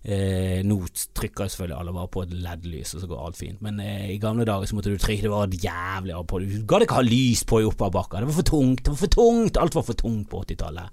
Eh, 0.00 0.64
nå 0.64 0.80
trykker 1.12 1.44
selvfølgelig 1.52 1.76
alle 1.76 1.92
bare 1.98 2.12
på 2.16 2.24
et 2.24 2.32
LED-lys, 2.46 2.94
og 2.96 3.00
så 3.04 3.08
går 3.10 3.20
alt 3.26 3.36
fint. 3.42 3.60
Men 3.66 3.74
eh, 3.84 4.14
i 4.14 4.22
gamle 4.22 4.48
dager 4.48 4.64
så 4.64 4.72
måtte 4.78 4.94
du 4.94 5.00
trykke, 5.02 5.26
det 5.28 5.34
var 5.34 5.44
jævlig 5.52 6.16
av 6.16 6.24
på. 6.32 6.40
Du 6.40 6.64
gadd 6.64 6.82
ikke 6.86 7.00
ha 7.02 7.04
lys 7.04 7.44
på 7.44 7.60
i 7.60 7.68
oppoverbakka. 7.68 8.24
Det 8.24 8.30
var 8.32 8.40
for 8.40 8.48
tungt. 8.54 8.80
Det 8.80 8.88
var 8.94 9.00
for 9.04 9.12
tungt. 9.20 9.60
Alt 9.60 9.76
var 9.76 9.84
for 9.92 9.98
tungt 10.06 10.26
på 10.32 10.40
80-tallet. 10.46 10.88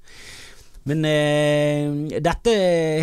Men 0.83 1.05
eh, 1.07 2.19
dette, 2.19 2.53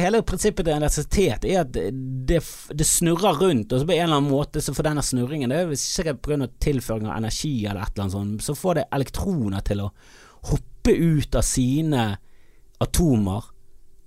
hele 0.00 0.20
prinsippet 0.28 0.66
til 0.66 0.76
universitet 0.76 1.46
er 1.48 1.62
at 1.62 1.72
det, 1.72 2.40
det, 2.76 2.86
snurrer 2.86 3.38
rundt, 3.40 3.72
og 3.72 3.80
så 3.80 3.88
på 3.88 3.94
en 3.94 4.04
eller 4.04 4.18
annen 4.18 4.32
måte 4.32 4.60
så 4.60 4.74
får 4.76 4.90
denne 4.90 5.04
snurringen 5.04 5.52
Det 5.52 5.62
er 5.62 5.78
sikkert 5.80 6.20
pga. 6.26 6.48
tilføring 6.60 7.08
av 7.08 7.16
energi 7.16 7.54
eller 7.64 7.80
et 7.80 7.94
eller 7.94 8.04
annet 8.04 8.18
sånt, 8.18 8.44
så 8.44 8.56
får 8.58 8.80
det 8.80 8.88
elektroner 8.98 9.64
til 9.64 9.86
å 9.86 9.88
hoppe 10.50 10.92
ut 10.92 11.40
av 11.40 11.46
sine 11.46 12.04
atomer. 12.80 13.48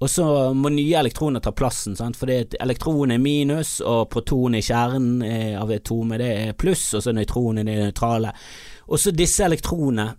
Og 0.04 0.10
så 0.10 0.26
må 0.54 0.70
nye 0.74 1.00
elektroner 1.00 1.42
ta 1.42 1.54
plassen, 1.56 1.96
sant? 1.96 2.18
fordi 2.20 2.58
elektron 2.62 3.14
er 3.16 3.22
minus, 3.24 3.78
og 3.82 4.10
proton 4.12 4.58
i 4.58 4.62
kjernen 4.62 5.22
eh, 5.26 5.54
av 5.58 5.72
atomet 5.72 6.20
det 6.20 6.32
er 6.42 6.58
pluss, 6.60 6.90
og 6.98 7.06
så 7.06 7.14
nøytronen 7.16 7.70
er 7.72 7.88
nøytrale. 7.88 8.34
Og 8.92 9.00
så 9.00 9.14
disse 9.16 9.46
elektronene 9.46 10.12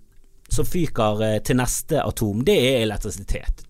som 0.54 0.66
fyker 0.68 1.22
eh, 1.26 1.38
til 1.44 1.58
neste 1.58 2.02
atom, 2.02 2.42
det 2.46 2.56
er 2.56 2.82
elektrisitet. 2.84 3.64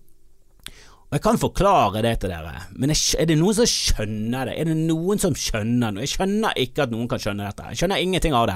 Og 1.05 1.17
Jeg 1.19 1.21
kan 1.21 1.37
forklare 1.37 2.01
det 2.01 2.15
til 2.21 2.31
dere, 2.33 2.63
men 2.81 2.91
er 2.91 3.27
det 3.29 3.37
noen 3.37 3.55
som 3.55 3.67
skjønner 3.69 4.49
det? 4.49 4.55
Er 4.59 4.69
det 4.71 4.77
noen 4.79 5.21
som 5.21 5.35
skjønner 5.37 5.93
noe? 5.93 6.01
Jeg 6.01 6.15
skjønner 6.15 6.57
ikke 6.59 6.87
at 6.87 6.93
noen 6.95 7.09
kan 7.11 7.21
skjønne 7.21 7.45
dette. 7.45 7.67
Jeg 7.71 7.81
skjønner 7.81 8.01
ingenting 8.01 8.37
av 8.37 8.47
det. 8.49 8.55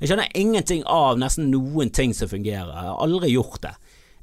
Jeg 0.00 0.10
skjønner 0.10 0.34
ingenting 0.42 0.82
av 0.90 1.20
nesten 1.22 1.52
noen 1.52 1.92
ting 1.94 2.16
som 2.18 2.30
fungerer. 2.32 2.72
Jeg 2.74 2.88
har 2.90 2.98
aldri 3.06 3.30
gjort 3.30 3.62
det. 3.62 3.72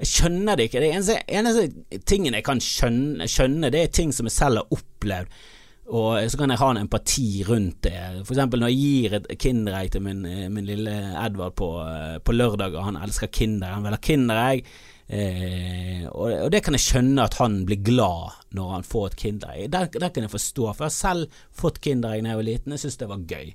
Jeg 0.02 0.12
skjønner 0.12 0.60
det 0.60 0.68
ikke. 0.68 0.84
Det 0.84 0.92
eneste, 0.92 1.18
eneste 1.32 2.02
tingen 2.12 2.36
jeg 2.36 2.46
kan 2.46 2.62
skjønne, 2.66 3.30
skjønne, 3.32 3.72
det 3.74 3.86
er 3.86 3.96
ting 3.96 4.12
som 4.14 4.28
jeg 4.28 4.36
selv 4.36 4.62
har 4.62 4.78
opplevd 4.78 5.42
og 5.92 6.32
så 6.32 6.40
kan 6.40 6.54
jeg 6.54 6.62
ha 6.62 6.70
en 6.72 6.80
empati 6.86 7.44
rundt 7.48 7.82
det. 7.84 8.24
For 8.24 8.32
eksempel 8.36 8.62
når 8.64 8.72
jeg 8.72 8.80
gir 8.80 9.16
et 9.18 9.28
Kinderegg 9.44 9.92
til 9.92 10.06
min, 10.06 10.22
min, 10.24 10.68
lille 10.68 10.94
Edvard 11.20 11.58
på, 11.60 11.68
på, 12.24 12.36
lørdag, 12.36 12.78
og 12.78 12.88
han 12.88 13.00
elsker 13.04 13.28
Kinder, 13.28 13.74
han 13.76 13.84
vil 13.84 13.98
ha 13.98 14.00
Kinderegg. 14.00 14.64
Eh, 15.12 16.06
og, 16.08 16.30
og, 16.30 16.48
det 16.54 16.62
kan 16.64 16.78
jeg 16.78 16.86
skjønne 16.86 17.26
at 17.28 17.36
han 17.42 17.66
blir 17.68 17.82
glad 17.84 18.38
når 18.56 18.76
han 18.78 18.88
får 18.88 19.10
et 19.10 19.18
Kinderegg. 19.26 19.72
Det, 19.74 19.82
det 20.00 20.14
kan 20.16 20.28
jeg 20.28 20.32
forstå, 20.32 20.70
for 20.70 20.88
jeg 20.88 20.94
har 20.94 21.00
selv 21.00 21.42
fått 21.64 21.82
Kinderegg 21.84 22.24
da 22.24 22.32
jeg 22.32 22.40
var 22.40 22.48
liten, 22.48 22.78
jeg 22.78 22.86
syns 22.86 23.02
det 23.02 23.12
var 23.12 23.26
gøy. 23.28 23.52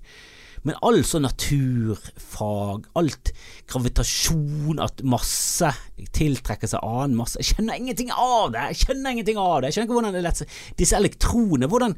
Men 0.66 0.76
alt 0.84 1.06
sånn 1.06 1.24
naturfag, 1.24 2.88
alt 2.98 3.32
gravitasjon, 3.70 4.82
at 4.82 5.00
masse 5.06 5.70
tiltrekker 6.16 6.68
seg 6.70 6.82
annen 6.82 7.16
masse 7.16 7.38
Jeg 7.38 7.52
skjønner 7.52 7.78
ingenting 7.78 8.10
av 8.10 8.50
det! 8.52 8.64
Jeg 8.72 8.80
skjønner 8.82 9.14
ingenting 9.14 9.38
av 9.40 9.60
det! 9.60 9.70
Jeg 9.70 9.76
skjønner 9.76 9.88
ikke 9.88 9.98
hvordan 10.00 10.16
det 10.16 10.24
lett 10.26 10.40
seg 10.42 10.56
Disse 10.80 10.98
elektronene, 10.98 11.70
hvordan 11.70 11.94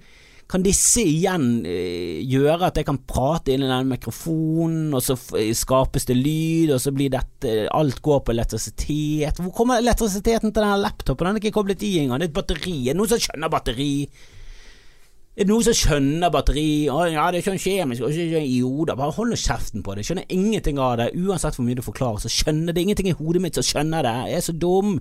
kan 0.49 0.65
disse 0.65 1.03
igjen 1.05 1.61
eh, 1.69 2.23
gjøre 2.25 2.71
at 2.71 2.79
jeg 2.81 2.87
kan 2.89 3.01
prate 3.05 3.53
inn 3.53 3.67
i 3.67 3.69
den 3.69 3.91
mikrofonen, 3.91 4.95
og 4.97 5.03
så 5.05 5.17
skapes 5.55 6.09
det 6.09 6.17
lyd, 6.17 6.73
og 6.73 6.81
så 6.81 6.93
blir 6.97 7.13
dette 7.13 7.67
Alt 7.77 8.01
går 8.05 8.23
på 8.25 8.33
elektrisitet. 8.33 9.43
Hvor 9.43 9.53
kommer 9.55 9.83
elektrisiteten 9.83 10.49
til 10.49 10.65
denne 10.65 10.81
laptopen? 10.81 11.29
Den 11.29 11.37
er 11.37 11.43
ikke 11.43 11.59
koblet 11.59 11.85
i 11.85 11.99
engang. 12.01 12.23
Det 12.23 12.31
er 12.31 12.33
et 12.33 12.39
batteri. 12.41 12.79
Er 12.89 12.97
det 12.97 13.01
noen 13.03 13.13
som 13.13 13.21
skjønner 13.27 13.53
batteri? 13.53 13.93
Er 15.37 15.45
det 15.45 15.53
noen 15.53 15.67
som 15.69 15.77
skjønner 15.77 16.33
batteri? 16.35 16.71
Å, 16.91 17.03
ja, 17.13 17.29
det 17.31 17.43
er 17.43 17.47
sånn 17.51 17.61
kjemisk 17.63 18.09
og 18.09 18.17
sånn 18.17 18.49
ioder. 18.49 18.97
Bare 18.99 19.15
hold 19.15 19.37
kjeften 19.37 19.85
på 19.85 19.93
det. 19.93 20.03
Jeg 20.03 20.11
skjønner 20.11 20.35
ingenting 20.39 20.81
av 20.83 20.97
det. 21.03 21.11
Uansett 21.21 21.61
hvor 21.61 21.69
mye 21.69 21.77
du 21.77 21.85
forklarer, 21.85 22.25
så 22.25 22.33
skjønner 22.33 22.73
det 22.73 22.87
ingenting 22.87 23.13
i 23.13 23.19
hodet 23.21 23.45
mitt 23.45 23.61
som 23.61 23.69
skjønner 23.69 24.09
det. 24.09 24.17
Jeg 24.33 24.41
er 24.41 24.49
så 24.49 24.57
dum. 24.57 24.97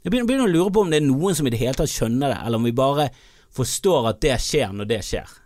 Jeg 0.00 0.08
begynner, 0.08 0.32
begynner 0.32 0.48
å 0.48 0.56
lure 0.56 0.72
på 0.72 0.82
om 0.82 0.90
det 0.92 1.02
er 1.02 1.06
noen 1.06 1.36
som 1.36 1.46
i 1.46 1.52
det 1.52 1.60
hele 1.60 1.76
tatt 1.76 1.92
skjønner 1.92 2.32
det, 2.32 2.40
eller 2.48 2.60
om 2.60 2.66
vi 2.66 2.74
bare 2.76 3.10
forstår 3.54 4.10
at 4.10 4.20
det 4.24 4.36
skjer 4.42 4.74
når 4.74 4.90
det 4.90 5.00
skjer. 5.06 5.40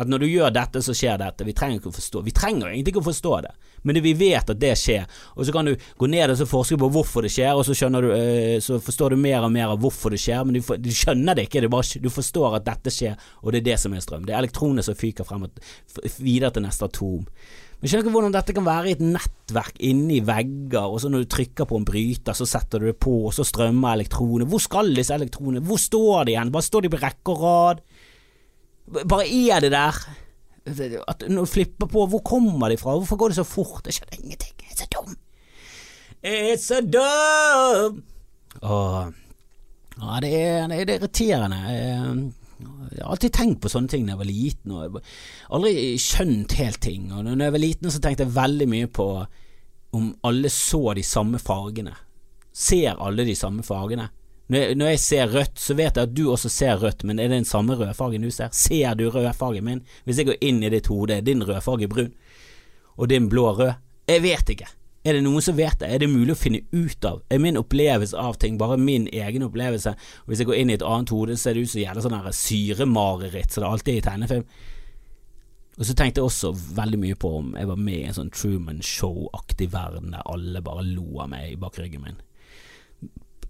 At 0.00 0.08
når 0.08 0.22
du 0.22 0.30
gjør 0.30 0.52
dette, 0.54 0.80
så 0.80 0.94
skjer 0.96 1.18
dette. 1.20 1.44
Vi 1.44 1.52
trenger 1.52 1.76
ikke 1.76 1.90
å 1.90 1.92
forstå 1.92 2.22
Vi 2.24 2.32
trenger 2.32 2.70
egentlig 2.70 2.94
ikke 2.94 3.02
å 3.02 3.08
forstå 3.10 3.32
det, 3.44 3.50
men 3.84 3.96
det, 3.96 4.02
vi 4.04 4.14
vet 4.16 4.52
at 4.52 4.60
det 4.60 4.72
skjer. 4.80 5.04
Og 5.36 5.44
så 5.44 5.52
kan 5.52 5.68
du 5.68 5.74
gå 6.00 6.08
ned 6.08 6.32
og 6.32 6.38
så 6.40 6.46
forske 6.48 6.78
på 6.80 6.88
hvorfor 6.94 7.26
det 7.26 7.32
skjer, 7.34 7.52
og 7.52 7.66
så, 7.68 7.90
du, 7.92 8.08
øh, 8.16 8.56
så 8.64 8.78
forstår 8.80 9.12
du 9.12 9.20
mer 9.20 9.44
og 9.44 9.52
mer 9.52 9.74
av 9.74 9.80
hvorfor 9.82 10.14
det 10.14 10.22
skjer, 10.22 10.40
men 10.44 10.56
du, 10.56 10.62
du 10.80 10.88
skjønner 10.94 11.36
det 11.36 11.48
ikke. 11.48 11.66
Bare, 11.68 12.00
du 12.00 12.08
forstår 12.12 12.56
at 12.56 12.68
dette 12.70 12.94
skjer, 12.96 13.28
og 13.42 13.52
det 13.52 13.60
er 13.60 13.68
det 13.68 13.80
som 13.84 13.96
er 13.96 14.04
strøm. 14.04 14.24
Det 14.24 14.32
er 14.32 14.40
elektroner 14.40 14.86
som 14.86 14.96
fyker 14.96 15.28
frem 15.28 15.44
og 15.50 15.60
videre 16.16 16.54
til 16.56 16.64
neste 16.64 16.88
atom. 16.88 17.28
Men 17.80 17.88
skjønner 17.88 18.04
ikke 18.04 18.12
hvordan 18.12 18.34
dette 18.34 18.54
kan 18.56 18.66
være 18.66 18.90
i 18.90 18.92
et 18.92 19.00
nettverk 19.00 19.78
inni 19.88 20.18
vegger, 20.20 20.84
og 20.84 20.98
så 21.00 21.08
når 21.08 21.22
du 21.24 21.30
trykker 21.32 21.68
på 21.68 21.78
en 21.80 21.86
bryter, 21.88 22.36
så 22.36 22.44
setter 22.48 22.82
du 22.82 22.90
det 22.90 22.98
på, 23.00 23.14
og 23.24 23.32
så 23.32 23.46
strømmer 23.48 23.94
elektroner. 23.96 24.44
Hvor 24.50 24.60
skal 24.60 24.92
disse 24.96 25.16
elektronene? 25.16 25.62
Hvor 25.64 25.80
står 25.80 26.28
de 26.28 26.34
igjen? 26.34 26.52
Bare 26.52 26.66
står 26.66 26.84
de 26.84 26.90
på 26.92 27.00
rekke 27.00 27.32
og 27.32 27.46
rad? 27.46 27.80
Bare 29.08 29.24
er 29.24 29.64
det 29.64 29.72
der? 29.72 29.96
At 31.08 31.24
når 31.24 31.48
du 31.48 31.52
flipper 31.54 31.88
på, 31.88 32.04
hvor 32.12 32.20
kommer 32.20 32.68
de 32.68 32.76
fra? 32.76 32.98
Hvorfor 33.00 33.16
går 33.16 33.32
det 33.32 33.40
så 33.40 33.46
fort? 33.48 33.88
Jeg 33.88 33.96
skjønner 33.96 34.20
ingenting. 34.20 34.54
Jeg 34.60 34.76
er 34.76 34.82
så 34.82 34.90
dum. 34.92 35.16
It's 36.20 36.68
så 36.68 36.82
dum! 36.84 38.02
Åh. 38.60 39.08
Ja, 40.00 40.20
det 40.20 40.30
er, 40.36 40.68
det 40.68 40.84
er 40.84 41.00
irriterende. 41.00 41.60
Jeg 42.60 43.02
har 43.02 43.10
alltid 43.14 43.34
tenkt 43.36 43.60
på 43.62 43.70
sånne 43.72 43.90
ting 43.92 44.06
da 44.06 44.14
jeg 44.14 44.20
var 44.22 44.30
liten, 44.30 44.72
og 44.74 44.82
jeg 44.82 45.02
aldri 45.56 45.74
skjønt 46.02 46.56
helt 46.58 46.80
ting. 46.84 47.10
Og 47.12 47.26
når 47.26 47.44
jeg 47.46 47.56
var 47.56 47.64
liten, 47.64 47.92
så 47.92 48.00
tenkte 48.02 48.26
jeg 48.26 48.36
veldig 48.36 48.68
mye 48.70 48.88
på 49.00 49.08
om 49.96 50.08
alle 50.26 50.50
så 50.54 50.94
de 50.94 51.04
samme 51.06 51.40
fargene. 51.42 51.94
Ser 52.52 52.98
alle 52.98 53.26
de 53.26 53.36
samme 53.38 53.62
fargene? 53.66 54.08
Når 54.50 54.88
jeg 54.88 54.98
ser 54.98 55.30
rødt, 55.30 55.60
så 55.62 55.76
vet 55.78 55.94
jeg 55.94 56.08
at 56.08 56.14
du 56.14 56.24
også 56.32 56.50
ser 56.50 56.80
rødt, 56.82 57.04
men 57.06 57.20
er 57.22 57.30
det 57.30 57.38
den 57.38 57.46
samme 57.46 57.76
rødfargen 57.78 58.24
du 58.26 58.32
ser? 58.34 58.50
Ser 58.50 58.96
du 58.98 59.06
rødfargen 59.10 59.64
min? 59.64 59.84
Hvis 60.04 60.18
jeg 60.18 60.26
går 60.26 60.40
inn 60.42 60.58
i 60.66 60.72
ditt 60.72 60.90
hode, 60.90 61.20
er 61.20 61.26
din 61.26 61.44
rødfarge 61.46 61.86
brun, 61.90 62.10
og 62.98 63.10
din 63.12 63.28
blå 63.30 63.52
rød? 63.54 63.76
Jeg 64.10 64.22
vet 64.26 64.50
ikke. 64.56 64.66
Er 65.00 65.16
det 65.16 65.22
noen 65.24 65.40
som 65.40 65.56
vet 65.56 65.78
det? 65.80 65.88
Er 65.88 66.02
det 66.02 66.10
mulig 66.12 66.34
å 66.34 66.40
finne 66.40 66.60
ut 66.74 67.06
av? 67.08 67.22
Er 67.32 67.40
min 67.40 67.56
opplevelse 67.56 68.16
av 68.20 68.36
ting 68.40 68.58
bare 68.60 68.76
min 68.76 69.06
egen 69.08 69.46
opplevelse? 69.46 69.94
Og 70.24 70.32
Hvis 70.32 70.42
jeg 70.42 70.50
går 70.50 70.58
inn 70.60 70.72
i 70.72 70.76
et 70.76 70.84
annet 70.84 71.12
hode, 71.14 71.38
ser 71.40 71.56
det 71.56 71.64
ut 71.64 71.72
som 71.72 71.80
gjelder 71.80 72.04
sånn 72.04 72.32
syremareritt 72.36 73.54
som 73.54 73.64
det 73.64 73.70
alltid 73.70 73.94
er 73.94 74.02
i 74.02 74.06
tegnefilm. 74.10 74.44
Og 75.80 75.86
så 75.88 75.94
tenkte 75.96 76.20
jeg 76.20 76.28
også 76.28 76.50
veldig 76.76 76.98
mye 77.00 77.16
på 77.16 77.30
om 77.38 77.54
jeg 77.56 77.70
var 77.70 77.80
med 77.80 77.96
i 77.96 78.08
en 78.10 78.18
sånn 78.18 78.34
Truman 78.34 78.82
Show-aktig 78.84 79.70
verden 79.72 80.12
der 80.12 80.26
alle 80.28 80.60
bare 80.60 80.84
lo 80.84 81.22
av 81.24 81.30
meg 81.32 81.56
bak 81.62 81.80
ryggen 81.80 82.04
min 82.04 82.20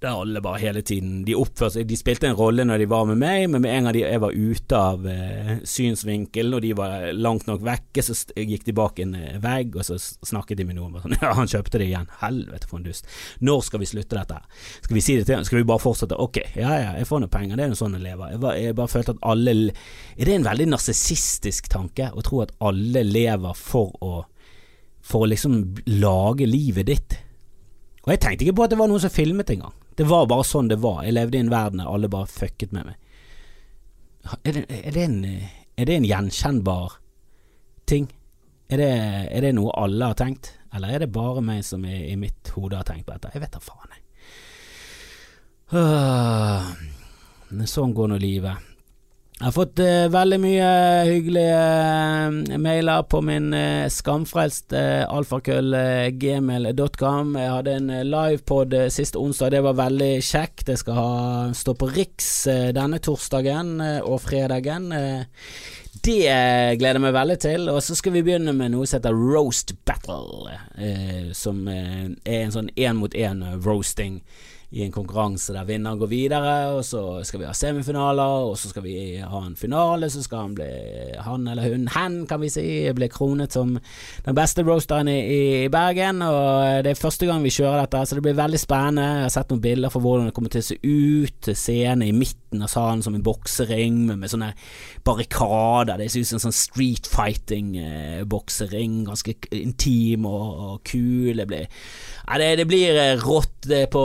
der 0.01 0.17
alle 0.17 0.41
bare 0.41 0.61
hele 0.63 0.83
tiden 0.87 1.25
De 1.29 1.37
oppførte 1.37 1.77
seg 1.77 1.89
De 1.91 1.97
spilte 1.99 2.29
en 2.29 2.37
rolle 2.39 2.65
når 2.67 2.83
de 2.83 2.89
var 2.91 3.07
med 3.09 3.19
meg, 3.21 3.47
men 3.53 3.63
med 3.65 3.75
en 3.75 3.89
gang 3.89 3.99
jeg 4.01 4.23
var 4.23 4.37
ute 4.37 4.79
av 4.79 5.07
eh, 5.09 5.51
synsvinkelen, 5.69 6.57
og 6.57 6.65
de 6.65 6.73
var 6.77 7.11
langt 7.17 7.47
nok 7.49 7.63
vekke, 7.67 8.05
så 8.05 8.17
gikk 8.37 8.65
de 8.69 8.75
bak 8.77 9.01
en 9.05 9.15
eh, 9.19 9.37
vegg, 9.43 9.77
og 9.77 9.87
så 9.87 9.99
snakket 9.99 10.61
de 10.61 10.67
med 10.69 10.79
noen. 10.79 10.97
Sånn, 11.03 11.17
ja, 11.23 11.33
han 11.37 11.51
kjøpte 11.51 11.81
det 11.83 11.91
igjen. 11.91 12.09
Helvete, 12.23 12.69
for 12.71 12.81
en 12.81 12.87
dust. 12.87 13.09
Når 13.45 13.65
skal 13.67 13.83
vi 13.83 13.91
slutte 13.91 14.17
dette? 14.17 14.41
Skal 14.87 14.97
vi 14.97 15.05
si 15.05 15.17
det 15.19 15.27
til 15.29 15.37
ham? 15.37 15.47
Skal 15.49 15.61
vi 15.61 15.69
bare 15.69 15.83
fortsette? 15.83 16.19
Ok, 16.23 16.41
ja 16.57 16.73
ja, 16.81 16.95
jeg 17.01 17.09
får 17.11 17.25
noen 17.25 17.35
penger, 17.35 17.61
det 17.61 17.67
er 17.67 17.75
jo 17.75 17.81
sånn 17.83 17.99
jeg 17.99 18.07
lever. 18.07 18.35
Jeg, 18.35 18.43
bare, 18.47 18.61
jeg 18.65 18.79
bare 18.81 18.95
følte 18.95 19.17
at 19.17 19.25
alle 19.33 19.57
Er 19.61 20.29
det 20.29 20.37
en 20.37 20.47
veldig 20.47 20.69
narsissistisk 20.71 21.69
tanke 21.73 22.09
å 22.15 22.25
tro 22.25 22.41
at 22.45 22.55
alle 22.65 23.03
lever 23.07 23.57
for 23.59 23.93
å 24.05 24.13
For 25.05 25.25
å 25.25 25.31
liksom 25.33 25.61
lage 26.01 26.49
livet 26.49 26.89
ditt? 26.89 27.19
Og 28.07 28.15
jeg 28.15 28.21
tenkte 28.23 28.47
ikke 28.47 28.57
på 28.61 28.65
at 28.65 28.73
det 28.73 28.79
var 28.81 28.89
noen 28.89 29.03
som 29.03 29.13
filmet 29.13 29.51
engang. 29.53 29.75
Det 30.01 30.07
var 30.09 30.25
bare 30.31 30.45
sånn 30.49 30.71
det 30.71 30.79
var. 30.81 31.03
Jeg 31.05 31.13
levde 31.13 31.37
i 31.37 31.41
en 31.45 31.51
verden 31.53 31.83
der 31.83 31.89
alle 31.93 32.09
bare 32.09 32.25
fucket 32.25 32.71
med 32.73 32.87
meg. 32.89 32.95
Er 34.49 34.55
det, 34.57 34.63
er 34.73 34.95
det, 34.95 35.03
en, 35.05 35.19
er 35.77 35.91
det 35.91 35.97
en, 35.99 36.07
gjenkjennbar 36.09 36.95
ting? 37.85 38.07
Er 38.73 38.81
det, 38.81 38.87
er 39.29 39.45
det, 39.45 39.51
noe 39.59 39.75
alle 39.77 40.09
har 40.09 40.17
tenkt, 40.17 40.55
eller 40.73 40.95
er 40.95 41.05
det 41.05 41.11
bare 41.13 41.43
meg 41.45 41.61
som 41.69 41.85
i, 41.85 42.17
mitt 42.17 42.49
hode 42.57 42.81
har 42.81 42.89
tenkt 42.89 43.05
på 43.11 43.13
dette? 43.13 43.35
Jeg 43.35 43.45
vet 43.45 43.53
da 43.59 43.61
faen, 43.61 43.93
jeg. 43.93 44.01
Uh, 45.77 47.69
sånn 47.69 47.93
går 47.93 48.09
nå 48.15 48.21
livet. 48.25 48.70
Jeg 49.41 49.47
har 49.47 49.55
fått 49.57 49.81
uh, 49.81 50.11
veldig 50.13 50.37
mye 50.37 50.65
hyggelige 51.09 51.61
uh, 51.61 52.59
mailer 52.61 53.07
på 53.09 53.23
min 53.25 53.47
uh, 53.57 53.87
skamfrelst 53.89 54.75
uh, 54.77 55.07
alfakrøll 55.09 55.73
gmail.com. 56.21 57.31
Jeg 57.41 57.55
hadde 57.55 57.77
en 57.79 57.89
livepod 58.05 58.77
siste 58.93 59.17
onsdag, 59.17 59.55
det 59.55 59.63
var 59.65 59.79
veldig 59.79 60.11
kjekt. 60.21 60.69
Jeg 60.69 60.83
skal 60.83 60.99
ha, 60.99 61.15
stå 61.57 61.73
på 61.73 61.89
Riks 61.89 62.29
denne 62.77 63.01
torsdagen 63.01 63.81
og 63.81 64.21
fredagen. 64.27 64.93
det 64.93 66.21
gleder 66.77 67.01
jeg 67.01 67.07
meg 67.07 67.17
veldig 67.17 67.41
til. 67.41 67.69
Og 67.73 67.81
så 67.81 67.97
skal 67.97 68.19
vi 68.19 68.27
begynne 68.29 68.53
med 68.53 68.75
noe 68.77 68.85
som 68.85 69.01
heter 69.01 69.17
Roast 69.17 69.73
Battle, 69.89 70.53
som 71.33 71.65
er 71.65 72.43
en 72.43 72.53
sånn 72.53 72.69
én 72.77 73.01
mot 73.01 73.17
én 73.17 73.41
roasting 73.65 74.21
i 74.71 74.85
en 74.85 74.93
konkurranse 74.95 75.51
der 75.55 75.67
vinneren 75.67 75.99
går 75.99 76.11
videre, 76.13 76.51
og 76.77 76.85
så 76.87 77.03
skal 77.27 77.41
vi 77.43 77.47
ha 77.49 77.55
semifinaler, 77.57 78.51
og 78.51 78.55
så 78.59 78.71
skal 78.71 78.85
vi 78.85 78.95
ha 79.19 79.41
en 79.43 79.57
finale, 79.59 80.07
så 80.11 80.23
skal 80.23 80.45
han 80.45 80.55
bli 80.55 80.69
han 81.19 81.49
eller 81.51 81.73
hun, 81.73 81.89
hen 81.91 82.21
kan 82.31 82.39
vi 82.43 82.53
si, 82.55 82.65
bli 82.95 83.09
kronet 83.11 83.57
som 83.57 83.73
den 83.77 84.37
beste 84.39 84.63
roasteren 84.63 85.11
i, 85.11 85.19
i, 85.65 85.69
Bergen. 85.73 86.23
Og 86.23 86.85
det 86.87 86.93
er 86.95 87.01
første 87.01 87.27
gang 87.27 87.43
vi 87.43 87.53
kjører 87.55 87.83
dette, 87.83 88.05
så 88.07 88.19
det 88.19 88.25
blir 88.29 88.39
veldig 88.39 88.61
spennende. 88.63 89.09
Jeg 89.09 89.27
har 89.27 89.35
sett 89.35 89.51
noen 89.51 89.65
bilder 89.65 89.93
for 89.93 90.05
hvordan 90.05 90.31
det 90.31 90.37
kommer 90.37 90.55
til 90.55 90.63
å 90.63 90.69
se 90.69 90.79
ut. 90.87 91.51
Scene 91.51 92.07
i 92.07 92.15
midten 92.15 92.63
av 92.63 92.71
salen 92.71 93.03
som 93.03 93.17
en 93.17 93.27
boksering 93.27 94.05
med, 94.07 94.21
med 94.23 94.31
sånne 94.31 94.53
barrikader. 95.07 95.99
Det 95.99 96.11
ser 96.13 96.23
ut 96.23 96.31
som 96.31 96.39
en 96.39 96.47
sånn 96.47 96.57
street 96.61 97.11
fighting-boksering, 97.11 99.01
eh, 99.03 99.09
ganske 99.11 99.37
intim 99.59 100.31
og, 100.31 100.47
og 100.69 100.81
kul. 100.87 101.35
Det 101.43 101.49
blir 101.51 101.67
ja, 101.67 102.39
det, 102.39 102.51
det, 102.61 102.67
blir 102.71 102.95
eh, 102.95 103.19
rått 103.19 103.67
det 103.67 103.85
på 103.91 104.05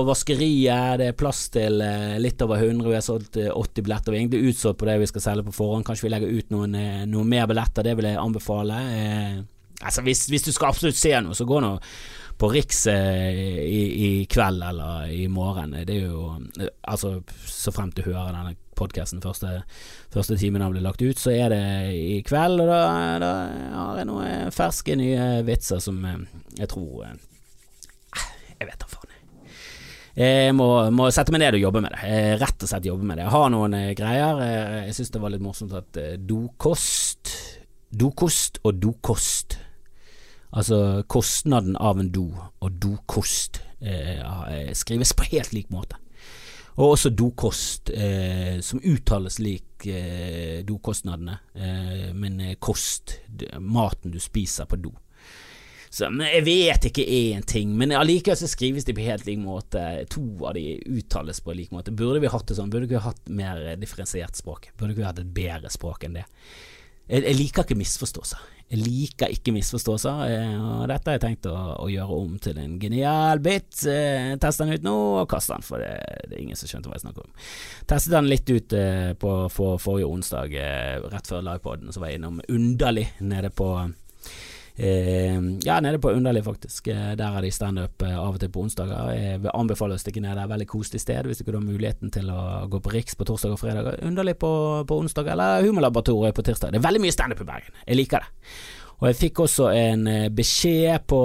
vaskeriet. 0.55 0.99
Det 0.99 1.07
er 1.07 1.17
plass 1.17 1.49
til 1.49 1.81
eh, 1.81 2.19
litt 2.19 2.41
over 2.41 2.57
100. 2.57 2.89
Vi 2.89 2.95
har 2.95 3.01
solgt 3.01 3.37
80 3.37 3.79
eh, 3.79 3.83
billetter. 3.83 4.11
Vi 4.11 4.17
er 4.17 4.21
egentlig 4.23 4.51
utsolgt 4.51 4.79
på 4.79 4.85
det 4.85 4.99
vi 4.99 5.07
skal 5.07 5.21
selge 5.21 5.45
på 5.45 5.55
forhånd. 5.55 5.85
Kanskje 5.85 6.07
vi 6.07 6.13
legger 6.13 6.27
ut 6.27 6.49
noen, 6.51 6.77
noen 7.07 7.29
mer 7.29 7.47
billetter. 7.47 7.83
Det 7.83 7.95
vil 7.95 8.09
jeg 8.09 8.19
anbefale. 8.19 8.75
Eh, 8.95 9.39
altså 9.81 10.01
hvis, 10.01 10.27
hvis, 10.29 10.43
du 10.43 10.51
skal 10.51 10.69
absolutt 10.69 10.97
se 10.97 11.13
noe, 11.21 11.35
så 11.35 11.45
gå 11.45 11.59
nå 11.59 11.77
på 12.37 12.49
Riks 12.51 12.87
eh, 12.87 13.63
i, 13.63 13.81
i, 14.05 14.25
kveld 14.25 14.63
eller 14.63 15.07
i 15.07 15.27
morgen. 15.27 15.75
Det 15.85 15.95
er 15.95 16.07
jo 16.09 16.35
Altså, 16.83 17.21
så 17.47 17.71
fremt 17.71 17.95
du 17.95 18.03
hører 18.03 18.33
denne 18.33 18.55
podkasten 18.75 19.21
første, 19.23 19.61
første 20.11 20.35
timen 20.35 20.59
den 20.59 20.73
blir 20.73 20.83
lagt 20.83 21.01
ut, 21.01 21.15
så 21.17 21.31
er 21.31 21.53
det 21.53 21.61
i 21.95 22.17
kveld. 22.27 22.59
Og 22.59 22.67
da, 22.67 22.81
da 23.23 23.31
har 23.71 24.01
jeg 24.01 24.09
noen 24.09 24.51
ferske, 24.51 24.97
nye 24.99 25.45
vitser 25.47 25.79
som 25.79 26.03
jeg 26.59 26.67
tror 26.73 27.07
jeg 28.55 28.69
vet 28.69 28.79
da 28.79 28.87
faen. 28.89 29.14
Jeg 30.15 30.55
må, 30.55 30.69
må, 30.95 31.09
sette 31.11 31.33
meg 31.35 31.41
ned 31.43 31.57
og 31.57 31.65
jobbe 31.65 31.81
med 31.83 31.91
det. 31.91 32.15
Rett 32.39 32.63
og 32.63 32.71
slett 32.71 32.87
jobbe 32.87 33.03
med 33.03 33.19
det. 33.19 33.25
Jeg 33.25 33.35
har 33.35 33.49
noen 33.51 33.75
eh, 33.75 33.91
greier. 33.97 34.39
Eh, 34.45 34.77
jeg 34.87 34.95
syns 34.95 35.11
det 35.11 35.21
var 35.23 35.33
litt 35.33 35.43
morsomt 35.43 35.75
at 35.75 35.99
eh, 35.99 36.15
dokost 36.15 37.33
Dokost 37.95 38.57
og 38.65 38.79
dokost 38.81 39.57
Altså 40.55 41.03
kostnaden 41.11 41.75
av 41.75 41.99
en 41.99 42.09
do 42.15 42.29
og 42.63 42.75
dokost 42.79 43.59
eh, 43.83 44.71
skrives 44.71 45.11
på 45.11 45.27
helt 45.33 45.51
lik 45.51 45.67
måte. 45.73 45.99
Og 46.75 46.93
også 46.93 47.11
dokost, 47.11 47.91
eh, 47.91 48.61
som 48.63 48.79
uttales 48.79 49.39
lik 49.43 49.83
eh, 49.87 50.63
dokostnadene, 50.67 51.37
men 52.15 52.39
kost, 52.59 53.17
maten 53.59 54.15
du 54.15 54.19
spiser 54.23 54.67
på 54.67 54.79
do. 54.79 54.93
Så, 55.95 56.09
men 56.11 56.27
jeg 56.27 56.43
vet 56.43 56.85
ikke 56.89 57.05
én 57.07 57.43
ting, 57.47 57.71
men 57.79 57.93
allikevel 57.95 58.35
så 58.35 58.49
skrives 58.51 58.83
de 58.83 58.91
på 58.97 59.05
helt 59.05 59.23
lik 59.29 59.39
måte. 59.39 59.79
To 60.11 60.25
av 60.43 60.57
de 60.57 60.75
uttales 60.91 61.39
på 61.39 61.55
lik 61.55 61.71
måte. 61.71 61.93
Burde 61.95 62.19
vi 62.19 62.31
hatt 62.33 62.49
det 62.49 62.57
sånn? 62.57 62.71
Burde 62.73 62.89
vi 62.91 62.99
hatt 62.99 63.31
mer 63.31 63.61
differensiert 63.79 64.35
språk? 64.35 64.73
Burde 64.75 64.97
vi 64.97 65.05
hatt 65.07 65.21
et 65.23 65.31
bedre 65.37 65.71
språk 65.71 66.03
enn 66.03 66.19
det? 66.19 66.25
Jeg, 67.07 67.23
jeg 67.23 67.39
liker 67.39 67.63
ikke 67.63 67.79
misforståelser. 67.79 68.43
Jeg 68.73 68.81
liker 68.81 69.31
ikke 69.31 69.53
misforståelser, 69.55 70.21
eh, 70.33 70.53
og 70.57 70.87
dette 70.89 71.11
har 71.11 71.19
jeg 71.19 71.23
tenkt 71.27 71.47
å, 71.47 71.57
å 71.85 71.87
gjøre 71.93 72.21
om 72.25 72.37
til 72.43 72.59
en 72.59 72.79
genial 72.81 73.39
bit. 73.45 73.69
Test 73.77 74.63
den 74.63 74.73
ut 74.73 74.87
nå, 74.87 74.95
og 75.21 75.29
kast 75.31 75.53
den, 75.53 75.63
for 75.63 75.79
det, 75.79 75.93
det, 76.25 76.33
er 76.33 76.41
ingen 76.41 76.59
som 76.59 76.71
skjønte 76.73 76.91
hva 76.91 76.97
jeg 76.97 77.05
snakker 77.05 77.23
om. 77.23 77.45
Testet 77.87 78.17
den 78.17 78.33
litt 78.33 78.49
ut 78.51 78.75
eh, 78.75 79.13
på 79.21 79.37
for, 79.53 79.77
forrige 79.79 80.09
onsdag, 80.11 80.57
rett 81.13 81.31
før 81.31 81.45
livepoden, 81.53 81.93
så 81.93 82.03
var 82.03 82.11
jeg 82.11 82.19
innom 82.19 82.41
Underlig 82.49 83.13
nede 83.23 83.53
på 83.55 83.77
Eh, 83.85 84.54
ja, 84.77 85.79
nede 85.79 85.99
på 85.99 86.11
Underlig, 86.11 86.43
faktisk. 86.43 86.87
Eh, 86.87 87.11
der 87.15 87.31
har 87.31 87.41
de 87.41 87.51
standup 87.51 88.01
eh, 88.01 88.17
av 88.19 88.35
og 88.35 88.39
til 88.39 88.51
på 88.51 88.65
onsdager. 88.65 89.11
Jeg 89.15 89.41
vil 89.45 89.53
anbefale 89.53 89.95
å 89.95 90.01
stikke 90.01 90.23
ned 90.23 90.35
der. 90.35 90.49
Veldig 90.51 90.67
koselig 90.67 91.01
sted 91.03 91.29
hvis 91.29 91.39
du 91.39 91.45
ikke 91.45 91.55
har 91.55 91.63
muligheten 91.63 92.11
til 92.11 92.31
å 92.31 92.65
gå 92.71 92.81
på 92.83 92.91
Riks 92.91 93.15
på 93.15 93.27
torsdag 93.27 93.55
og 93.55 93.61
fredag. 93.61 94.01
Underlig 94.03 94.35
på, 94.41 94.51
på 94.87 94.99
onsdag, 94.99 95.31
eller 95.31 95.63
Humorlaboratoriet 95.63 96.35
på 96.35 96.43
tirsdag. 96.43 96.75
Det 96.75 96.81
er 96.81 96.87
veldig 96.87 97.03
mye 97.05 97.15
standup 97.15 97.45
i 97.45 97.47
Bergen. 97.47 97.79
Jeg 97.85 98.01
liker 98.01 98.25
det. 98.25 98.51
Og 98.95 99.09
jeg 99.09 99.19
fikk 99.19 99.41
også 99.43 99.71
en 99.75 100.05
beskjed 100.31 101.03
på, 101.07 101.21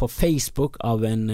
på 0.00 0.06
Facebook 0.08 0.78
av 0.80 1.04
en 1.04 1.26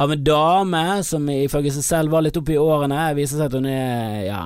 av 0.00 0.12
en 0.14 0.22
dame 0.24 0.82
som 1.04 1.26
ifølge 1.28 1.74
seg 1.74 1.84
selv 1.84 2.14
var 2.14 2.24
litt 2.24 2.38
oppe 2.40 2.54
i 2.54 2.60
årene. 2.60 3.02
Viser 3.18 3.36
seg 3.40 3.50
at 3.50 3.56
hun 3.58 3.68
er 3.68 4.22
ja, 4.24 4.40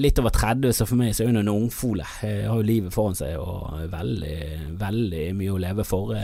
litt 0.00 0.20
over 0.22 0.32
30, 0.32 0.72
så 0.76 0.86
for 0.88 1.00
meg 1.00 1.12
så 1.12 1.26
er 1.26 1.34
hun 1.34 1.42
en 1.42 1.52
ungfole. 1.52 2.06
Hun 2.22 2.32
har 2.48 2.56
jo 2.56 2.64
livet 2.64 2.94
foran 2.94 3.18
seg 3.18 3.36
og 3.40 3.84
veldig, 3.92 4.40
veldig 4.80 5.26
mye 5.36 5.52
å 5.52 5.60
leve 5.66 5.84
for. 5.84 6.16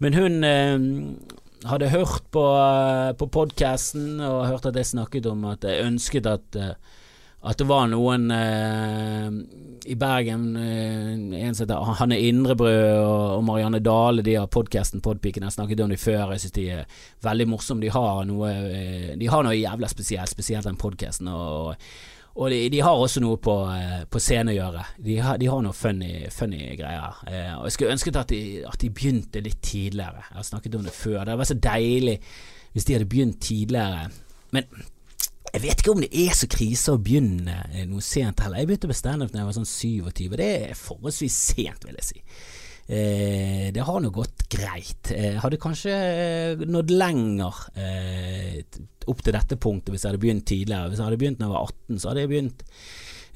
Men 0.00 0.16
hun 0.16 0.48
eh, 0.48 0.88
hadde 1.68 1.92
hørt 1.92 2.24
på, 2.34 2.46
på 3.20 3.30
podkasten 3.36 4.22
og 4.24 4.48
hørt 4.48 4.72
at 4.72 4.80
jeg 4.80 4.94
snakket 4.94 5.28
om 5.30 5.44
at 5.52 5.68
jeg 5.68 5.84
ønsket 5.84 6.30
at 6.32 6.58
eh, 6.58 6.74
at 7.42 7.58
det 7.58 7.66
var 7.66 7.88
noen 7.90 8.30
eh, 8.30 9.28
i 9.90 9.96
Bergen 9.98 10.44
eh, 10.56 11.40
En 11.42 11.56
som 11.58 11.70
Hanne 11.98 12.18
Indrebrød 12.22 13.00
og, 13.00 13.24
og 13.38 13.44
Marianne 13.44 13.80
Dale, 13.82 14.22
de 14.22 14.36
har 14.38 14.46
podkasten 14.46 15.02
Podpiken. 15.02 15.42
Jeg 15.42 15.56
snakket 15.56 15.82
om 15.82 15.90
dem 15.90 15.98
før. 15.98 16.32
Jeg 16.32 16.44
syns 16.44 16.54
de 16.54 16.68
er 16.70 17.02
veldig 17.26 17.48
morsomme. 17.50 17.82
De 17.82 17.90
har 17.90 18.22
noe, 18.30 18.52
eh, 18.52 19.12
de 19.18 19.30
har 19.30 19.42
noe 19.42 19.58
jævla 19.58 19.90
spesielt, 19.90 20.30
spesielt 20.30 20.68
den 20.68 20.78
podkasten. 20.78 21.28
Og, 21.34 21.74
og 22.38 22.54
de, 22.54 22.62
de, 22.72 22.80
har 22.80 22.94
også 22.94 23.24
noe 23.24 23.40
på, 23.42 23.58
eh, 23.74 24.06
på 24.06 24.22
scenen 24.22 24.54
å 24.54 24.56
gjøre. 24.60 24.86
De 25.02 25.18
har, 25.18 25.42
de 25.42 25.50
har 25.50 25.66
noe 25.66 25.76
funny, 25.76 26.14
funny 26.30 26.76
greier. 26.78 27.18
Eh, 27.26 27.52
og 27.58 27.66
Jeg 27.66 27.76
skulle 27.76 27.98
ønsket 27.98 28.22
at 28.22 28.30
de, 28.30 28.42
at 28.70 28.80
de 28.80 28.94
begynte 28.94 29.42
litt 29.42 29.62
tidligere. 29.66 30.28
Jeg 30.30 30.38
har 30.38 30.50
snakket 30.52 30.78
om 30.78 30.86
det 30.86 30.94
før. 30.94 31.24
Det 31.24 31.32
hadde 31.32 31.40
vært 31.42 31.54
så 31.56 31.62
deilig 31.66 32.18
hvis 32.72 32.86
de 32.88 32.96
hadde 32.96 33.10
begynt 33.10 33.42
tidligere. 33.42 34.06
Men 34.54 34.70
jeg 35.52 35.62
vet 35.66 35.82
ikke 35.82 35.92
om 35.92 36.00
det 36.00 36.10
er 36.16 36.32
så 36.36 36.48
krise 36.50 36.94
å 36.94 37.00
begynne 37.02 37.58
eh, 37.74 37.84
noe 37.88 38.00
sent 38.04 38.40
heller. 38.40 38.62
Jeg 38.62 38.70
begynte 38.70 38.88
med 38.88 38.96
standup 38.96 39.32
da 39.32 39.42
jeg 39.42 39.48
var 39.50 39.56
sånn 39.58 39.68
27. 39.68 40.36
Det 40.40 40.48
er 40.48 40.78
forholdsvis 40.78 41.38
sent, 41.52 41.84
vil 41.84 41.98
jeg 42.00 42.08
si. 42.08 42.22
Eh, 42.88 43.66
det 43.74 43.84
har 43.84 44.00
nå 44.00 44.10
gått 44.14 44.46
greit. 44.52 45.12
Eh, 45.12 45.36
hadde 45.42 45.60
kanskje 45.60 45.92
eh, 45.92 46.64
nådd 46.64 46.94
lenger 46.96 47.60
eh, 47.76 48.62
opp 49.12 49.20
til 49.20 49.36
dette 49.36 49.58
punktet 49.60 49.92
hvis 49.92 50.06
jeg 50.06 50.14
hadde 50.14 50.22
begynt 50.24 50.48
tidligere. 50.48 50.88
Hvis 50.88 51.02
jeg 51.02 51.10
hadde 51.10 51.20
begynt 51.20 51.42
da 51.42 51.50
jeg 51.50 51.54
var 51.54 51.68
18, 51.68 52.00
så 52.00 52.10
hadde 52.10 52.24
jeg 52.24 52.32
begynt 52.32 52.64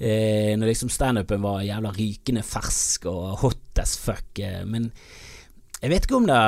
eh, 0.01 0.53
når 0.57 0.73
liksom 0.73 0.93
standupen 0.97 1.45
var 1.45 1.67
jævla 1.69 1.93
rykende 2.01 2.47
fersk 2.49 3.11
og 3.13 3.27
hot 3.45 3.85
as 3.85 3.93
fuck. 4.01 4.41
men 4.65 4.89
jeg 5.83 5.93
vet 5.93 6.09
ikke 6.09 6.17
om 6.17 6.31
det 6.31 6.41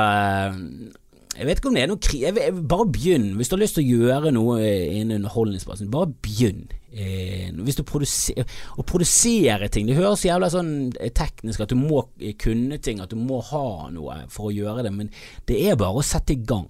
jeg 1.37 1.45
vet 1.45 1.59
ikke 1.59 1.69
om 1.69 1.77
det 1.77 1.83
er 1.83 1.89
noe 1.91 2.01
krig 2.01 2.39
Bare 2.67 2.89
begynn. 2.89 3.31
Hvis 3.37 3.51
du 3.51 3.55
har 3.55 3.61
lyst 3.61 3.77
til 3.77 3.85
å 3.85 3.97
gjøre 3.99 4.31
noe 4.33 4.57
innen 4.65 5.19
underholdningsbransjen, 5.19 5.91
bare 5.93 6.09
begynn. 6.25 6.65
Eh, 6.89 7.51
hvis 7.53 7.77
du 7.77 7.83
produserer 7.85 8.47
Å 8.81 8.85
produsere 8.87 9.67
ting 9.69 9.85
Det 9.85 9.93
høres 9.93 10.23
jævla 10.25 10.47
sånn 10.49 10.71
eh, 10.97 11.11
teknisk 11.13 11.61
at 11.61 11.69
du 11.69 11.77
må 11.77 12.01
kunne 12.41 12.79
ting, 12.81 12.97
at 12.97 13.13
du 13.13 13.19
må 13.19 13.43
ha 13.51 13.91
noe 13.93 14.23
for 14.33 14.49
å 14.49 14.55
gjøre 14.55 14.87
det, 14.87 14.93
men 14.95 15.11
det 15.45 15.59
er 15.69 15.77
bare 15.77 16.01
å 16.01 16.05
sette 16.05 16.33
i 16.33 16.41
gang. 16.41 16.65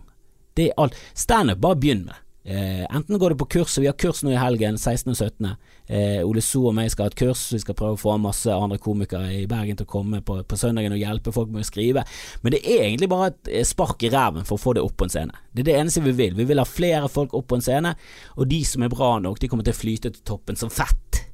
Det 0.60 0.68
er 0.68 0.82
alt. 0.84 0.98
Standup, 1.16 1.62
bare 1.64 1.80
begynn 1.80 2.04
med 2.04 2.18
det. 2.18 2.24
Eh, 2.44 2.96
enten 2.96 3.20
går 3.20 3.30
du 3.30 3.36
på 3.42 3.46
kurs, 3.46 3.76
og 3.78 3.84
vi 3.84 3.90
har 3.90 3.98
kurs 4.00 4.22
nå 4.24 4.32
i 4.32 4.40
helgen, 4.40 4.78
16. 4.80 5.12
og 5.12 5.18
17. 5.18 5.50
Eh, 5.92 6.22
Ole 6.24 6.42
So 6.42 6.64
og 6.70 6.76
meg 6.78 6.90
skal 6.94 7.06
ha 7.08 7.12
et 7.12 7.18
kurs, 7.20 7.44
vi 7.52 7.60
skal 7.60 7.76
prøve 7.78 7.98
å 7.98 8.00
få 8.00 8.16
masse 8.22 8.54
andre 8.54 8.80
komikere 8.82 9.34
i 9.42 9.46
Bergen 9.50 9.78
til 9.78 9.86
å 9.86 9.92
komme 9.92 10.22
på, 10.26 10.40
på 10.48 10.60
søndagen 10.60 10.96
og 10.96 11.02
hjelpe 11.02 11.34
folk 11.36 11.52
med 11.52 11.66
å 11.66 11.68
skrive. 11.68 12.06
Men 12.42 12.56
det 12.56 12.64
er 12.64 12.86
egentlig 12.88 13.12
bare 13.12 13.34
et 13.34 13.52
eh, 13.52 13.68
spark 13.68 14.08
i 14.08 14.14
ræven 14.14 14.48
for 14.48 14.56
å 14.56 14.64
få 14.64 14.78
det 14.78 14.86
opp 14.86 14.96
på 14.98 15.10
en 15.10 15.14
scene. 15.14 15.44
Det 15.52 15.66
er 15.66 15.72
det 15.72 15.80
eneste 15.82 16.06
vi 16.08 16.16
vil. 16.16 16.38
Vi 16.40 16.48
vil 16.50 16.64
ha 16.64 16.68
flere 16.68 17.12
folk 17.12 17.36
opp 17.38 17.52
på 17.52 17.60
en 17.60 17.66
scene, 17.66 17.96
og 18.38 18.50
de 18.50 18.64
som 18.66 18.88
er 18.88 18.94
bra 18.94 19.18
nok, 19.22 19.42
de 19.42 19.52
kommer 19.52 19.68
til 19.68 19.76
å 19.76 19.82
flyte 19.82 20.14
til 20.16 20.24
toppen 20.34 20.60
som 20.60 20.72
fett 20.72 21.29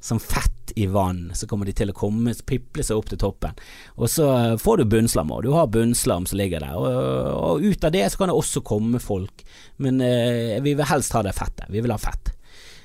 som 0.00 0.20
fett 0.20 0.72
i 0.76 0.86
vann. 0.86 1.30
Så 1.34 1.46
kommer 1.46 1.68
de 1.68 1.74
til 1.76 1.92
å 1.92 1.96
komme, 1.96 2.34
piple 2.46 2.84
seg 2.86 2.98
opp 2.98 3.10
til 3.10 3.20
toppen. 3.20 3.58
Og 4.00 4.10
så 4.10 4.26
får 4.60 4.80
du 4.80 4.90
bunnslam 4.94 5.32
òg. 5.34 5.44
Du 5.44 5.52
har 5.54 5.70
bunnslam 5.70 6.26
som 6.30 6.40
ligger 6.40 6.64
der. 6.64 6.76
Og, 6.78 6.88
og, 7.36 7.64
ut 7.64 7.84
av 7.84 7.94
det 7.94 8.06
så 8.10 8.20
kan 8.20 8.32
det 8.32 8.38
også 8.38 8.64
komme 8.66 9.02
folk. 9.02 9.44
Men 9.82 10.00
eh, 10.04 10.58
vi 10.64 10.74
vil 10.74 10.88
helst 10.88 11.16
ha 11.16 11.24
det 11.26 11.36
fettet. 11.36 11.68
Vi 11.68 11.82
vil 11.84 11.94
ha 11.94 12.00
fett. 12.00 12.32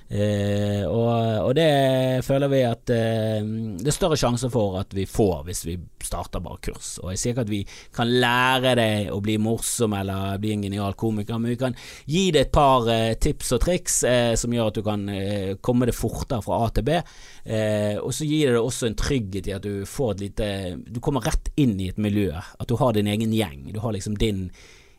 Eh, 0.05 0.83
og, 0.85 1.47
og, 1.47 1.51
det 1.57 2.21
føler 2.25 2.51
vi 2.51 2.59
at 2.61 2.91
eh, 2.93 3.39
det 3.81 3.89
er 3.89 3.95
større 3.95 4.17
sjanse 4.19 4.51
for 4.53 4.77
at 4.77 4.93
vi 4.93 5.07
får 5.09 5.41
hvis 5.47 5.63
vi 5.65 5.79
starter 6.05 6.43
bare 6.45 6.61
kurs. 6.67 6.95
Og 7.01 7.11
jeg 7.13 7.21
sier 7.21 7.33
ikke 7.33 7.45
at 7.47 7.53
vi 7.53 7.61
kan 7.95 8.11
lære 8.21 8.75
deg 8.77 9.09
å 9.13 9.17
bli 9.25 9.39
morsom 9.41 9.95
eller 9.97 10.37
bli 10.41 10.53
en 10.53 10.67
genial 10.67 10.93
komiker, 10.99 11.41
men 11.41 11.55
vi 11.55 11.59
kan 11.59 11.77
gi 12.05 12.27
deg 12.29 12.45
et 12.45 12.53
par 12.53 12.85
eh, 12.93 13.15
tips 13.21 13.55
og 13.57 13.63
triks 13.65 13.97
eh, 14.05 14.35
som 14.37 14.53
gjør 14.53 14.71
at 14.71 14.77
du 14.79 14.83
kan 14.85 15.09
eh, 15.09 15.55
komme 15.65 15.89
det 15.89 15.97
fortere 15.97 16.43
fra 16.45 16.61
A 16.65 16.69
til 16.75 16.85
B. 16.85 17.01
Og 18.05 18.09
så 18.15 18.25
gir 18.25 18.49
det 18.49 18.55
deg 18.55 18.63
også 18.65 18.87
en 18.89 18.97
trygghet 18.97 19.49
i 19.49 19.53
at 19.53 19.65
du 19.65 19.85
får 19.85 20.15
et 20.15 20.21
lite 20.23 20.47
Du 20.89 20.97
kommer 21.03 21.21
rett 21.21 21.51
inn 21.61 21.75
i 21.81 21.91
et 21.91 21.99
miljø. 22.01 22.31
At 22.33 22.69
du 22.69 22.73
har 22.79 22.95
din 22.95 23.09
egen 23.11 23.33
gjeng. 23.33 23.67
Du 23.73 23.77
har 23.83 23.93
liksom 23.93 24.17
din 24.17 24.47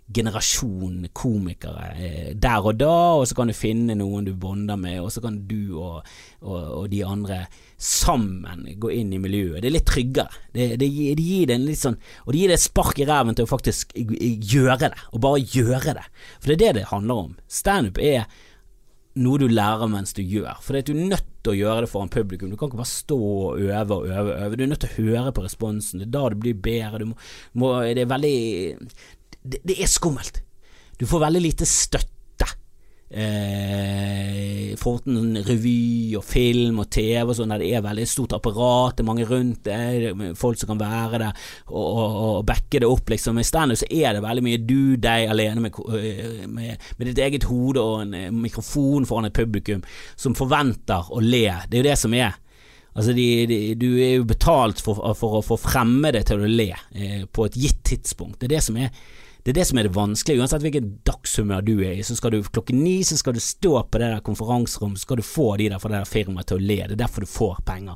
generasjon 0.07 1.09
komikere 1.17 1.87
eh, 1.99 2.29
der 2.39 2.67
og 2.67 2.79
da, 2.79 2.97
og 3.19 3.27
så 3.27 3.35
kan 3.39 3.51
du 3.51 3.57
finne 3.57 3.97
noen 3.99 4.29
du 4.29 4.33
bonder 4.39 4.79
med, 4.79 5.01
og 5.03 5.11
så 5.13 5.23
kan 5.25 5.41
du 5.49 5.77
og, 5.83 6.07
og, 6.45 6.61
og 6.83 6.89
de 6.93 7.03
andre 7.07 7.41
sammen 7.77 8.65
gå 8.81 8.93
inn 8.95 9.13
i 9.13 9.21
miljøet. 9.21 9.61
Det 9.63 9.71
er 9.71 9.77
litt 9.77 9.89
tryggere. 9.91 10.43
Det, 10.55 10.69
det, 10.81 10.89
det 11.19 11.27
gir 11.27 11.51
det 11.51 11.59
en 11.59 11.67
litt 11.69 11.83
sånn 11.83 11.99
Og 12.25 12.33
det 12.33 12.41
gir 12.41 12.53
det 12.53 12.59
et 12.61 12.67
spark 12.69 13.01
i 13.03 13.09
ræven 13.09 13.37
til 13.37 13.49
å 13.49 13.51
faktisk 13.51 13.97
gjøre 13.97 14.79
det, 14.87 15.07
og 15.13 15.25
bare 15.27 15.43
gjøre 15.43 15.99
det. 15.99 16.07
For 16.39 16.53
det 16.53 16.57
er 16.57 16.63
det 16.63 16.75
det 16.81 16.91
handler 16.93 17.25
om. 17.27 17.39
Standup 17.51 18.01
er 18.03 18.29
noe 19.17 19.41
du 19.41 19.49
lærer 19.49 19.89
mens 19.91 20.13
du 20.17 20.23
gjør. 20.23 20.61
For 20.65 20.77
du 20.77 20.93
er 20.93 21.09
nødt 21.13 21.29
til 21.45 21.55
å 21.55 21.57
gjøre 21.57 21.85
det 21.85 21.91
foran 21.91 22.13
publikum. 22.13 22.51
Du 22.53 22.59
kan 22.59 22.71
ikke 22.71 22.81
bare 22.83 22.91
stå 22.91 23.17
og 23.17 23.61
øve 23.63 23.97
og 23.97 24.09
øve. 24.11 24.35
øve. 24.45 24.57
Du 24.57 24.65
er 24.65 24.71
nødt 24.73 24.83
til 24.85 24.93
å 24.93 25.07
høre 25.07 25.33
på 25.33 25.45
responsen. 25.47 26.03
Det 26.03 26.09
er 26.09 26.15
da 26.17 26.25
det 26.33 26.41
blir 26.43 26.59
bedre. 26.67 27.09
Må, 27.09 27.17
må, 27.55 27.73
det 27.87 28.05
er 28.05 28.13
veldig 28.13 28.37
det, 29.53 29.63
det 29.67 29.81
er 29.83 29.91
skummelt. 29.91 30.43
Du 30.97 31.07
får 31.09 31.27
veldig 31.27 31.43
lite 31.45 31.69
støtte. 31.69 32.13
Eh, 33.07 34.73
til 34.77 35.37
revy 35.47 36.17
og 36.19 36.25
film 36.27 36.81
og 36.83 36.89
TV 36.91 37.23
og 37.23 37.37
sånn, 37.39 37.53
det 37.61 37.69
er 37.71 37.85
veldig 37.85 38.07
stort 38.11 38.35
apparat, 38.35 38.97
det 38.97 39.05
er 39.05 39.07
mange 39.07 39.27
rundt 39.29 39.69
det, 39.69 40.35
folk 40.37 40.59
som 40.59 40.73
kan 40.73 40.81
være 40.81 41.21
der 41.23 41.45
og, 41.71 41.85
og, 41.85 42.17
og 42.27 42.41
backe 42.49 42.81
det 42.83 42.89
opp, 42.91 43.07
liksom. 43.11 43.39
I 43.39 43.47
standup 43.47 43.85
er 43.87 44.17
det 44.17 44.25
veldig 44.25 44.45
mye 44.47 44.63
du, 44.63 44.97
deg, 44.99 45.29
alene 45.31 45.63
med, 45.63 45.79
med, 46.51 46.89
med 46.99 47.11
ditt 47.11 47.23
eget 47.23 47.47
hode 47.47 47.83
og 47.83 48.03
en 48.05 48.17
eh, 48.19 48.33
mikrofon 48.35 49.07
foran 49.07 49.31
et 49.31 49.39
publikum 49.39 49.87
som 50.17 50.35
forventer 50.35 51.13
å 51.15 51.23
le. 51.23 51.47
Det 51.69 51.79
er 51.79 51.85
jo 51.85 51.89
det 51.91 52.01
som 52.03 52.17
er. 52.19 52.35
Altså 52.97 53.13
de, 53.13 53.29
de, 53.47 53.61
du 53.79 53.91
er 54.01 54.17
jo 54.17 54.27
betalt 54.29 54.81
for, 54.83 55.03
for 55.19 55.39
å 55.39 55.45
få 55.45 55.59
fremme 55.61 56.11
det 56.17 56.25
til 56.31 56.43
å 56.43 56.51
le 56.51 56.73
eh, 56.73 57.23
på 57.29 57.47
et 57.47 57.61
gitt 57.61 57.85
tidspunkt. 57.93 58.41
Det 58.41 58.49
er 58.49 58.57
det 58.57 58.67
som 58.67 58.79
er 58.81 58.91
det 59.47 59.53
er 59.53 59.61
det 59.61 59.65
som 59.69 59.79
er 59.79 59.87
det 59.87 59.95
vanskelige. 59.95 60.43
Uansett 60.43 60.65
hvilket 60.65 60.87
dagshumør 61.07 61.61
du 61.63 61.77
er 61.79 62.01
i, 62.01 62.03
så 62.03 62.17
skal 62.19 62.33
du 62.35 62.41
klokken 62.43 62.81
ni 62.83 62.97
så 63.07 63.15
skal 63.15 63.37
du 63.37 63.39
stå 63.39 63.77
på 63.87 64.01
det 64.03 64.09
der 64.11 64.25
konferanserommet, 64.27 64.99
så 64.99 65.07
skal 65.07 65.21
du 65.21 65.23
få 65.23 65.45
de 65.61 65.69
der 65.71 65.79
fra 65.79 65.93
det 65.93 66.01
der 66.01 66.09
firmaet 66.11 66.49
til 66.51 66.59
å 66.59 66.65
le. 66.65 66.81
Det 66.83 66.97
er 66.97 67.03
derfor 67.05 67.23
du 67.23 67.31
får 67.31 67.61
penger. 67.69 67.95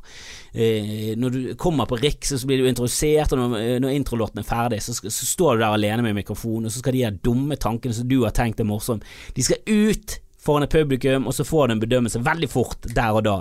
Eh, 0.55 1.11
når 1.19 1.35
du 1.35 1.41
kommer 1.59 1.91
på 1.91 1.99
Riks, 1.99 2.37
så 2.39 2.47
blir 2.47 2.63
du 2.63 2.71
introdusert, 2.71 3.35
og 3.35 3.43
når, 3.43 3.59
eh, 3.59 3.81
når 3.83 3.97
introlåten 3.99 4.45
er 4.45 4.47
ferdig, 4.47 4.79
så, 4.87 4.95
så, 4.95 5.11
står 5.33 5.59
du 5.59 5.65
der 5.65 5.75
alene 5.75 6.07
med 6.07 6.21
mikrofonen, 6.21 6.71
og 6.71 6.77
så 6.77 6.85
skal 6.85 6.95
de 6.95 7.03
her 7.03 7.19
dumme 7.19 7.59
tankene 7.59 7.99
som 7.99 8.07
du 8.07 8.21
har 8.23 8.37
tenkt 8.39 8.63
er 8.63 8.71
morsomme, 8.71 9.03
de 9.35 9.49
skal 9.51 9.59
ut 9.67 10.21
foran 10.39 10.65
et 10.65 10.73
publikum, 10.73 11.27
og 11.27 11.35
så 11.35 11.45
får 11.45 11.67
du 11.67 11.75
en 11.75 11.83
bedømmelse 11.83 12.23
veldig 12.31 12.49
fort 12.55 12.87
der 12.95 13.11
og 13.11 13.27
da. 13.27 13.37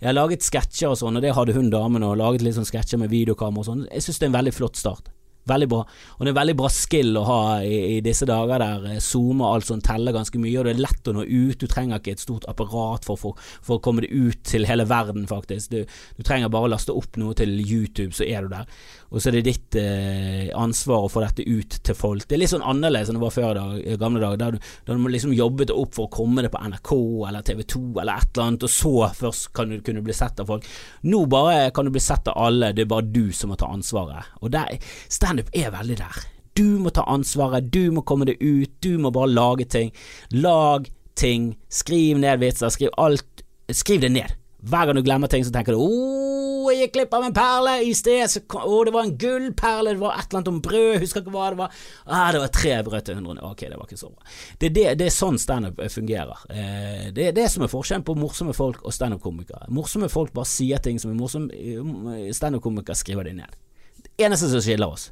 Jeg 0.00 0.14
har 0.14 0.16
laget 0.16 0.48
sketsjer 0.48 0.96
og 0.96 0.98
sånn, 1.04 1.20
og 1.20 1.28
det 1.28 1.36
hadde 1.36 1.60
hun 1.60 1.68
damen 1.70 2.08
og 2.08 2.16
laget 2.24 2.42
litt 2.42 2.56
sånn 2.56 2.72
sketsjer 2.72 3.04
med 3.04 3.12
videokamera 3.12 3.60
og 3.60 3.68
sånn. 3.68 3.88
Jeg 3.92 4.08
synes 4.08 4.18
det 4.18 4.30
er 4.30 4.32
en 4.32 4.38
veldig 4.40 4.56
flott 4.56 4.80
start. 4.80 5.12
Veldig 5.50 5.68
bra. 5.70 5.80
Og 6.16 6.26
det 6.26 6.32
er 6.32 6.38
veldig 6.38 6.56
bra 6.60 6.70
skill 6.72 7.18
å 7.18 7.24
ha 7.26 7.40
i, 7.66 7.76
i 7.96 8.00
disse 8.04 8.28
dager 8.28 8.62
der 8.62 8.86
eh, 8.92 9.02
Zoom 9.02 9.42
og 9.42 9.48
alt 9.50 9.70
sånt 9.70 9.86
teller 9.88 10.14
ganske 10.14 10.40
mye, 10.40 10.56
og 10.60 10.68
det 10.68 10.74
er 10.76 10.84
lett 10.84 11.10
å 11.10 11.16
nå 11.16 11.26
ut. 11.26 11.58
Du 11.60 11.66
trenger 11.70 12.00
ikke 12.00 12.14
et 12.16 12.22
stort 12.22 12.46
apparat 12.50 13.06
for, 13.08 13.20
for, 13.20 13.50
for 13.58 13.78
å 13.78 13.84
komme 13.84 14.04
det 14.04 14.12
ut 14.12 14.42
til 14.46 14.68
hele 14.68 14.86
verden, 14.90 15.26
faktisk. 15.30 15.74
Du, 15.74 15.98
du, 16.18 16.24
trenger 16.26 16.52
bare 16.52 16.68
å 16.68 16.74
laste 16.74 16.94
opp 16.96 17.18
noe 17.20 17.36
til 17.38 17.56
YouTube, 17.58 18.12
så 18.16 18.26
er 18.28 18.46
du 18.46 18.54
der. 18.54 18.70
Og 19.10 19.18
så 19.18 19.30
er 19.30 19.38
det 19.38 19.42
ditt 19.48 19.76
eh, 19.78 20.50
ansvar 20.54 21.06
å 21.06 21.10
få 21.10 21.22
dette 21.24 21.42
ut 21.42 21.76
til 21.86 21.96
folk. 21.98 22.26
Det 22.28 22.36
er 22.36 22.42
litt 22.44 22.52
sånn 22.52 22.66
annerledes 22.66 23.10
enn 23.10 23.18
det 23.18 23.24
var 23.24 23.34
før 23.34 23.60
i 23.80 23.96
gamle 23.98 24.22
dager, 24.22 24.38
der 24.38 24.54
du, 24.54 24.68
der 24.86 25.00
du 25.00 25.08
liksom 25.10 25.34
jobbet 25.34 25.72
opp 25.74 25.96
for 25.96 26.06
å 26.06 26.12
komme 26.14 26.44
det 26.46 26.52
på 26.54 26.62
NRK 26.62 26.92
eller 27.28 27.46
TV 27.46 27.64
2 27.74 27.82
eller 28.02 28.22
et 28.22 28.30
eller 28.30 28.46
annet, 28.46 28.66
og 28.68 28.74
så 28.74 28.94
først 29.18 29.50
kan 29.56 29.72
du 29.72 29.80
kunne 29.86 30.04
bli 30.06 30.16
sett 30.16 30.42
av 30.42 30.50
folk. 30.52 30.68
Nå 31.10 31.24
bare 31.30 31.72
kan 31.74 31.88
du 31.88 31.94
bli 31.94 32.02
sett 32.04 32.30
av 32.30 32.38
alle, 32.38 32.70
det 32.76 32.86
er 32.86 32.92
bare 32.92 33.10
du 33.10 33.32
som 33.34 33.50
må 33.50 33.58
ta 33.58 33.70
ansvaret. 33.74 34.30
Og 34.40 34.54
stand 34.54 34.86
standup 35.10 35.50
er 35.54 35.74
veldig 35.74 35.98
der. 35.98 36.22
Du 36.58 36.78
må 36.82 36.90
ta 36.94 37.04
ansvaret, 37.10 37.70
du 37.72 37.90
må 37.94 38.02
komme 38.06 38.26
deg 38.28 38.40
ut, 38.42 38.72
du 38.82 38.98
må 38.98 39.12
bare 39.14 39.30
lage 39.30 39.66
ting. 39.70 39.92
Lag 40.34 40.86
ting, 41.18 41.54
skriv 41.68 42.18
ned 42.18 42.42
vitser, 42.42 42.70
skriv 42.70 42.94
alt. 42.98 43.44
Skriv 43.70 44.02
det 44.02 44.10
ned. 44.14 44.39
Hver 44.60 44.86
gang 44.86 44.96
du 44.98 45.02
glemmer 45.02 45.30
ting, 45.30 45.44
så 45.44 45.52
tenker 45.52 45.72
du 45.72 45.78
'Å, 45.80 45.86
oh, 45.88 46.70
jeg 46.70 46.84
gikk 46.84 46.92
glipp 46.98 47.14
av 47.16 47.24
en 47.24 47.32
perle 47.34 47.74
i 47.86 47.92
sted', 47.96 48.36
oh, 48.54 48.84
det 48.84 48.92
var 48.92 49.04
en 49.06 49.16
gullperle, 49.16 49.94
det 49.94 50.02
var 50.02 50.18
et 50.18 50.26
eller 50.28 50.38
annet 50.38 50.48
om 50.52 50.60
brød, 50.60 50.98
husker 51.00 51.22
ikke 51.22 51.32
hva 51.34 51.48
det 51.50 51.58
var. 51.58 51.70
Ah, 52.06 52.32
det 52.32 52.40
var 52.40 52.52
tre 52.52 52.74
brød 52.82 53.04
til 53.04 53.14
100 53.14 53.44
Ok, 53.50 53.60
det 53.60 53.78
var 53.78 53.86
ikke 53.88 54.00
så 54.00 54.10
bra. 54.10 54.22
Det 54.60 54.72
det, 54.74 54.98
det 54.98 55.06
er 55.06 55.14
sånn 55.14 55.38
standup 55.40 55.80
eh, 55.80 55.88
fungerer. 55.88 56.44
Eh, 56.50 57.06
det 57.16 57.28
er 57.28 57.32
det 57.32 57.48
som 57.50 57.64
er 57.64 57.72
forskjellen 57.72 58.04
på 58.04 58.16
morsomme 58.18 58.52
folk 58.52 58.84
og 58.84 58.92
standup-komikere. 58.92 59.70
Morsomme 59.72 60.10
folk 60.12 60.34
bare 60.36 60.46
sier 60.46 60.78
ting 60.78 61.00
som 61.00 61.10
er 61.10 61.16
morsomme, 61.16 61.50
eh, 61.54 62.32
standup-komikere 62.36 62.98
skriver 62.98 63.24
det 63.24 63.38
ned. 63.40 63.56
Det 64.02 64.26
eneste 64.26 64.50
som 64.52 64.60
skiller 64.60 64.92
oss. 64.92 65.10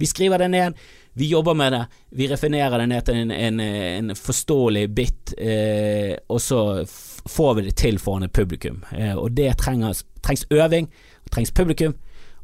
Vi 0.00 0.06
skriver 0.06 0.38
det 0.38 0.50
ned, 0.50 0.76
vi 1.18 1.30
jobber 1.30 1.54
med 1.54 1.72
det, 1.72 1.84
vi 2.10 2.28
refinerer 2.30 2.78
det 2.78 2.86
ned 2.90 3.06
til 3.06 3.18
en, 3.18 3.32
en, 3.34 3.60
en 3.60 4.14
forståelig 4.16 4.84
bit, 4.94 5.34
eh, 5.38 6.14
og 6.30 6.40
så 6.40 6.60
får 7.28 7.54
vi 7.54 7.64
det 7.66 7.74
til 7.80 7.98
foran 7.98 8.28
et 8.28 8.32
publikum. 8.32 8.84
Eh, 8.94 9.16
og 9.18 9.32
det 9.36 9.56
trengs, 9.58 10.04
trengs 10.22 10.46
øving, 10.50 10.88
trengs 11.30 11.52
publikum. 11.52 11.96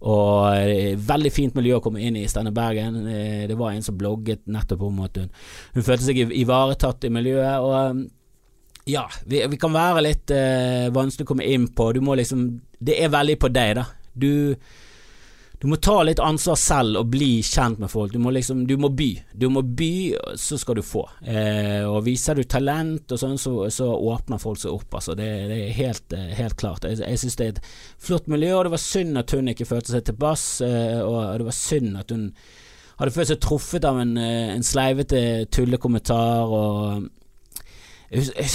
Og 0.06 0.52
eh, 0.58 0.92
veldig 1.00 1.32
fint 1.32 1.56
miljø 1.56 1.78
å 1.78 1.84
komme 1.84 2.02
inn 2.04 2.18
i 2.18 2.26
i 2.26 2.28
Steinar 2.28 2.54
Bergen. 2.56 2.98
Eh, 3.08 3.46
det 3.48 3.56
var 3.56 3.72
en 3.72 3.84
som 3.86 3.96
blogget 3.98 4.44
nettopp 4.44 4.84
om 4.84 5.00
at 5.06 5.16
hun, 5.20 5.30
hun 5.74 5.86
følte 5.86 6.04
seg 6.04 6.20
ivaretatt 6.26 7.06
i 7.08 7.12
miljøet. 7.12 7.64
Og 7.64 7.76
eh, 7.80 8.02
ja, 8.92 9.06
vi, 9.24 9.40
vi 9.50 9.60
kan 9.60 9.74
være 9.74 10.04
litt 10.04 10.34
eh, 10.34 10.90
vanskelig 10.94 11.26
å 11.26 11.30
komme 11.32 11.46
inn 11.48 11.70
på. 11.74 11.90
Du 11.96 12.02
må 12.04 12.18
liksom 12.18 12.48
Det 12.78 12.98
er 13.00 13.14
veldig 13.14 13.38
på 13.40 13.48
deg, 13.48 13.78
da. 13.80 13.86
Du 14.12 14.54
du 15.58 15.66
må 15.70 15.78
ta 15.80 16.02
litt 16.04 16.20
ansvar 16.20 16.58
selv 16.60 17.00
og 17.00 17.08
bli 17.14 17.40
kjent 17.44 17.80
med 17.80 17.88
folk. 17.88 18.12
Du 18.12 18.20
må 18.20 18.32
liksom, 18.34 18.66
du 18.68 18.74
må 18.80 18.90
by. 18.92 19.08
Du 19.32 19.48
må 19.52 19.62
by, 19.64 19.94
så 20.36 20.58
skal 20.60 20.76
du 20.76 20.82
få. 20.84 21.06
Eh, 21.24 21.80
og 21.88 22.02
viser 22.04 22.36
du 22.36 22.44
talent 22.44 23.14
og 23.14 23.20
sånn, 23.22 23.38
så, 23.40 23.54
så, 23.72 23.88
åpner 23.88 24.42
folk 24.42 24.60
seg 24.60 24.74
opp, 24.74 24.98
altså. 25.00 25.16
Det, 25.16 25.30
det 25.48 25.58
er 25.64 25.74
helt, 25.78 26.12
eh, 26.12 26.28
helt, 26.36 26.58
klart. 26.60 26.84
Jeg, 26.84 27.00
jeg 27.00 27.22
synes 27.22 27.40
det 27.40 27.46
er 27.46 27.54
et 27.54 27.72
flott 28.08 28.28
miljø, 28.28 28.52
og 28.58 28.66
det 28.68 28.74
var 28.76 28.84
synd 28.84 29.22
at 29.22 29.32
hun 29.32 29.52
ikke 29.52 29.68
følte 29.68 29.94
seg 29.94 30.04
tilpass, 30.10 30.46
eh, 30.66 31.00
og 31.00 31.40
det 31.40 31.48
var 31.48 31.56
synd 31.56 32.00
at 32.04 32.12
hun 32.12 32.30
hadde 33.00 33.12
følt 33.12 33.32
seg 33.32 33.40
truffet 33.44 33.88
av 33.88 34.00
en, 34.00 34.16
eh, 34.20 34.52
en 34.54 34.64
sleivete 34.64 35.20
tullekommentar 35.52 36.52
og 36.52 37.08
jeg, 38.12 38.28
jeg, 38.36 38.52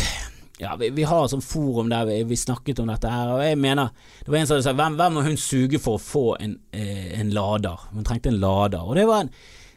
ja, 0.62 0.76
vi, 0.76 0.90
vi, 0.90 1.04
har 1.04 1.26
et 1.26 1.32
sånt 1.34 1.46
forum 1.46 1.90
der 1.90 2.06
vi, 2.06 2.20
vi, 2.30 2.38
snakket 2.38 2.80
om 2.84 2.92
dette 2.92 3.10
her, 3.10 3.32
og 3.34 3.42
jeg 3.42 3.58
mener 3.58 3.90
Det 4.22 4.30
var 4.30 4.38
en 4.42 4.50
som 4.52 4.62
sa 4.62 4.76
hvem, 4.78 5.00
hvem 5.00 5.18
må 5.18 5.24
hun 5.26 5.40
suge 5.42 5.80
for 5.82 5.98
å 5.98 6.04
få 6.04 6.26
en, 6.38 6.54
eh, 6.72 7.18
en, 7.18 7.34
lader? 7.34 7.88
Hun 7.96 8.06
trengte 8.06 8.30
en 8.30 8.38
lader. 8.44 8.86
Og 8.86 8.96
det 9.00 9.08
var 9.10 9.26
en, 9.26 9.32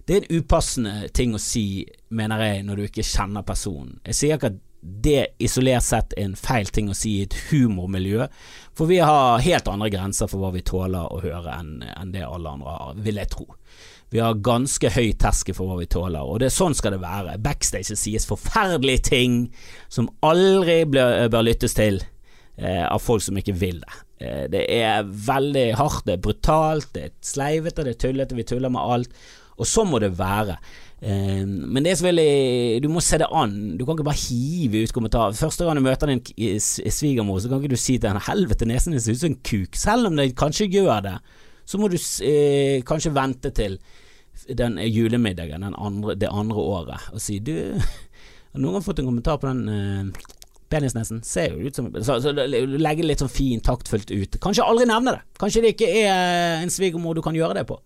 det 0.05 0.16
er 0.16 0.26
en 0.26 0.43
upassende 0.43 1.09
ting 1.16 1.32
å 1.32 1.41
si, 1.41 1.87
mener 2.12 2.45
jeg, 2.45 2.66
når 2.68 2.76
du 2.76 2.85
ikke 2.85 3.07
kjenner 3.09 3.47
personen. 3.49 3.97
Jeg 4.05 4.18
sier 4.18 4.37
ikke 4.37 4.53
at 4.53 4.61
det 4.85 5.22
isolert 5.41 5.87
sett 5.87 6.12
er 6.12 6.26
en 6.26 6.37
feil 6.37 6.68
ting 6.68 6.91
å 6.93 6.97
si 6.99 7.14
i 7.16 7.24
et 7.24 7.37
humormiljø, 7.49 8.26
for 8.76 8.91
vi 8.91 8.99
har 9.01 9.41
helt 9.41 9.70
andre 9.72 9.89
grenser 9.89 10.28
for 10.28 10.45
hva 10.45 10.53
vi 10.53 10.61
tåler 10.66 11.09
å 11.09 11.22
høre 11.24 11.55
enn, 11.57 11.78
enn 11.95 12.12
det 12.12 12.26
alle 12.26 12.53
andre 12.53 12.74
har, 12.76 12.99
vil 13.07 13.22
jeg 13.22 13.32
tro. 13.32 13.47
Vi 14.15 14.21
har 14.23 14.37
ganske 14.47 14.93
høy 14.95 15.09
terskel 15.19 15.57
for 15.57 15.67
hva 15.67 15.81
vi 15.81 15.89
tåler, 15.91 16.23
og 16.23 16.39
det 16.39 16.47
er 16.47 16.55
sånn 16.55 16.77
skal 16.79 16.95
det 16.95 17.01
være. 17.03 17.33
Backstage 17.43 17.97
sies 17.99 18.29
forferdelige 18.31 19.09
ting 19.09 19.39
som 19.91 20.07
aldri 20.23 20.85
bør, 20.87 21.25
bør 21.35 21.49
lyttes 21.49 21.75
til 21.75 21.99
eh, 21.99 22.85
av 22.87 23.03
folk 23.03 23.25
som 23.27 23.41
ikke 23.41 23.57
vil 23.59 23.81
det. 23.83 23.97
Eh, 24.23 24.45
det 24.53 24.61
er 24.71 25.03
veldig 25.03 25.65
hardt, 25.81 26.05
det 26.07 26.15
er 26.15 26.23
brutalt, 26.23 26.93
det 26.95 27.09
er 27.09 27.17
sleivete, 27.27 27.83
det 27.83 27.97
er 27.97 28.03
tullete, 28.05 28.37
vi 28.39 28.47
tuller 28.47 28.71
med 28.71 28.87
alt. 28.95 29.25
Og 29.59 29.67
sånn 29.67 29.91
må 29.91 29.99
det 30.03 30.12
være. 30.15 30.55
Eh, 31.03 31.43
men 31.43 31.83
det 31.83 31.97
er 31.97 31.99
selvfølgelig 31.99 32.85
Du 32.85 32.89
må 32.95 33.03
se 33.03 33.19
det 33.19 33.29
an. 33.35 33.57
Du 33.75 33.83
kan 33.83 33.99
ikke 33.99 34.07
bare 34.12 34.23
hive 34.29 34.85
ut 34.87 34.95
kommentarer. 34.95 35.35
Første 35.39 35.67
gang 35.67 35.79
du 35.79 35.83
møter 35.89 36.15
din 36.15 36.23
svigermor, 36.62 37.43
så 37.43 37.51
kan 37.51 37.59
ikke 37.59 37.75
du 37.75 37.83
si 37.83 37.99
til 37.99 38.12
henne 38.12 38.23
'helvete, 38.23 38.71
nesen 38.71 38.95
din 38.95 39.03
ser 39.03 39.19
ut 39.19 39.25
som 39.25 39.35
en 39.35 39.43
kuk', 39.43 39.75
selv 39.75 40.07
om 40.07 40.17
det 40.17 40.37
kanskje 40.39 40.71
gjør 40.71 41.03
det. 41.03 41.19
Så 41.67 41.83
må 41.83 41.91
du 41.91 41.99
eh, 41.99 42.79
kanskje 42.87 43.15
vente 43.15 43.51
til 43.51 43.79
den 44.49 44.78
julemiddagen 44.82 45.64
den 45.64 45.76
andre, 45.78 46.14
det 46.18 46.30
andre 46.30 46.62
året 46.62 47.11
og 47.14 47.22
si 47.22 47.39
du, 47.43 47.55
har 47.78 48.62
noen 48.62 48.78
gang 48.78 48.87
fått 48.87 49.03
en 49.03 49.09
kommentar 49.11 49.39
på 49.43 49.51
den 49.51 49.62
uh, 49.68 50.26
penisnesen? 50.72 51.22
Ser 51.26 51.55
jo 51.55 51.68
ut 51.68 51.78
som 51.78 51.89
så, 52.01 52.18
så 52.22 52.35
Legge 52.35 53.07
litt 53.07 53.22
sånn 53.22 53.32
fint, 53.32 53.64
taktfullt 53.66 54.11
ut. 54.11 54.39
Kanskje 54.43 54.66
aldri 54.66 54.89
nevne 54.91 55.16
det. 55.16 55.24
Kanskje 55.41 55.64
det 55.64 55.74
ikke 55.76 55.89
er 55.91 56.11
eh, 56.11 56.61
en 56.64 56.72
svigermor 56.72 57.16
du 57.16 57.22
kan 57.24 57.37
gjøre 57.37 57.61
det 57.61 57.66
på. 57.70 57.78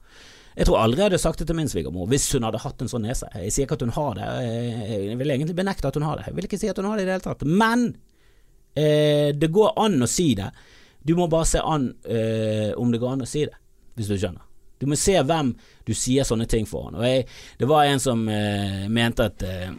Jeg 0.59 0.66
tror 0.66 0.80
aldri 0.80 1.05
jeg 1.05 1.11
hadde 1.12 1.22
sagt 1.22 1.42
det 1.42 1.46
til 1.46 1.57
min 1.59 1.70
svigermor 1.70 2.09
hvis 2.11 2.26
hun 2.34 2.49
hadde 2.49 2.61
hatt 2.64 2.80
en 2.82 2.90
sånn 2.90 3.05
nese. 3.07 3.28
Jeg 3.38 3.55
sier 3.55 3.68
ikke 3.68 3.78
at 3.78 3.84
hun 3.86 3.94
har 3.94 4.16
det, 4.18 4.28
jeg 4.90 5.18
vil 5.20 5.34
egentlig 5.36 5.57
benekte 5.59 5.90
at 5.90 5.99
hun 6.01 6.07
har 6.09 6.18
det. 6.18 6.30
Jeg 6.30 6.38
vil 6.38 6.49
ikke 6.49 6.61
si 6.61 6.70
at 6.72 6.80
hun 6.80 6.88
har 6.90 6.99
det 6.99 7.05
i 7.05 7.11
det 7.11 7.18
hele 7.18 7.26
tatt. 7.28 7.44
Men 7.46 7.90
Eh, 8.78 9.34
det 9.34 9.51
går 9.51 9.72
an 9.80 10.03
å 10.05 10.09
si 10.11 10.32
det. 10.38 10.51
Du 11.03 11.14
må 11.18 11.28
bare 11.30 11.49
se 11.49 11.62
an 11.62 11.90
eh, 12.05 12.70
om 12.78 12.92
det 12.92 13.01
går 13.03 13.16
an 13.16 13.24
å 13.24 13.28
si 13.28 13.46
det, 13.49 13.57
hvis 13.99 14.11
du 14.12 14.18
skjønner. 14.18 14.44
Du 14.79 14.87
må 14.87 14.99
se 14.99 15.16
hvem 15.18 15.53
du 15.87 15.95
sier 15.97 16.26
sånne 16.26 16.47
ting 16.51 16.66
for. 16.68 16.93
Og 16.95 17.05
jeg, 17.07 17.26
det 17.59 17.68
var 17.70 17.89
en 17.89 18.03
som 18.03 18.24
eh, 18.31 18.87
mente 18.93 19.26
at 19.31 19.47
eh, 19.47 19.70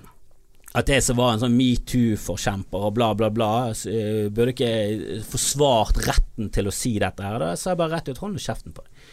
at 0.77 0.89
jeg 0.91 1.01
som 1.01 1.17
var 1.17 1.33
en 1.33 1.41
sånn 1.41 1.55
metoo-forkjemper 1.57 2.83
og 2.89 2.93
bla, 2.97 3.09
bla, 3.17 3.31
bla, 3.33 3.49
uh, 3.73 4.27
burde 4.29 4.53
ikke 4.53 5.23
forsvart 5.25 5.97
retten 6.05 6.51
til 6.53 6.69
å 6.69 6.73
si 6.73 6.93
dette 7.01 7.25
her. 7.25 7.39
Da 7.41 7.55
sa 7.57 7.73
jeg 7.73 7.79
bare 7.81 7.97
rett 7.97 8.11
ut 8.11 8.21
hånden 8.21 8.37
og 8.37 8.45
kjeften 8.45 8.75
på 8.75 8.85
deg. 8.85 9.09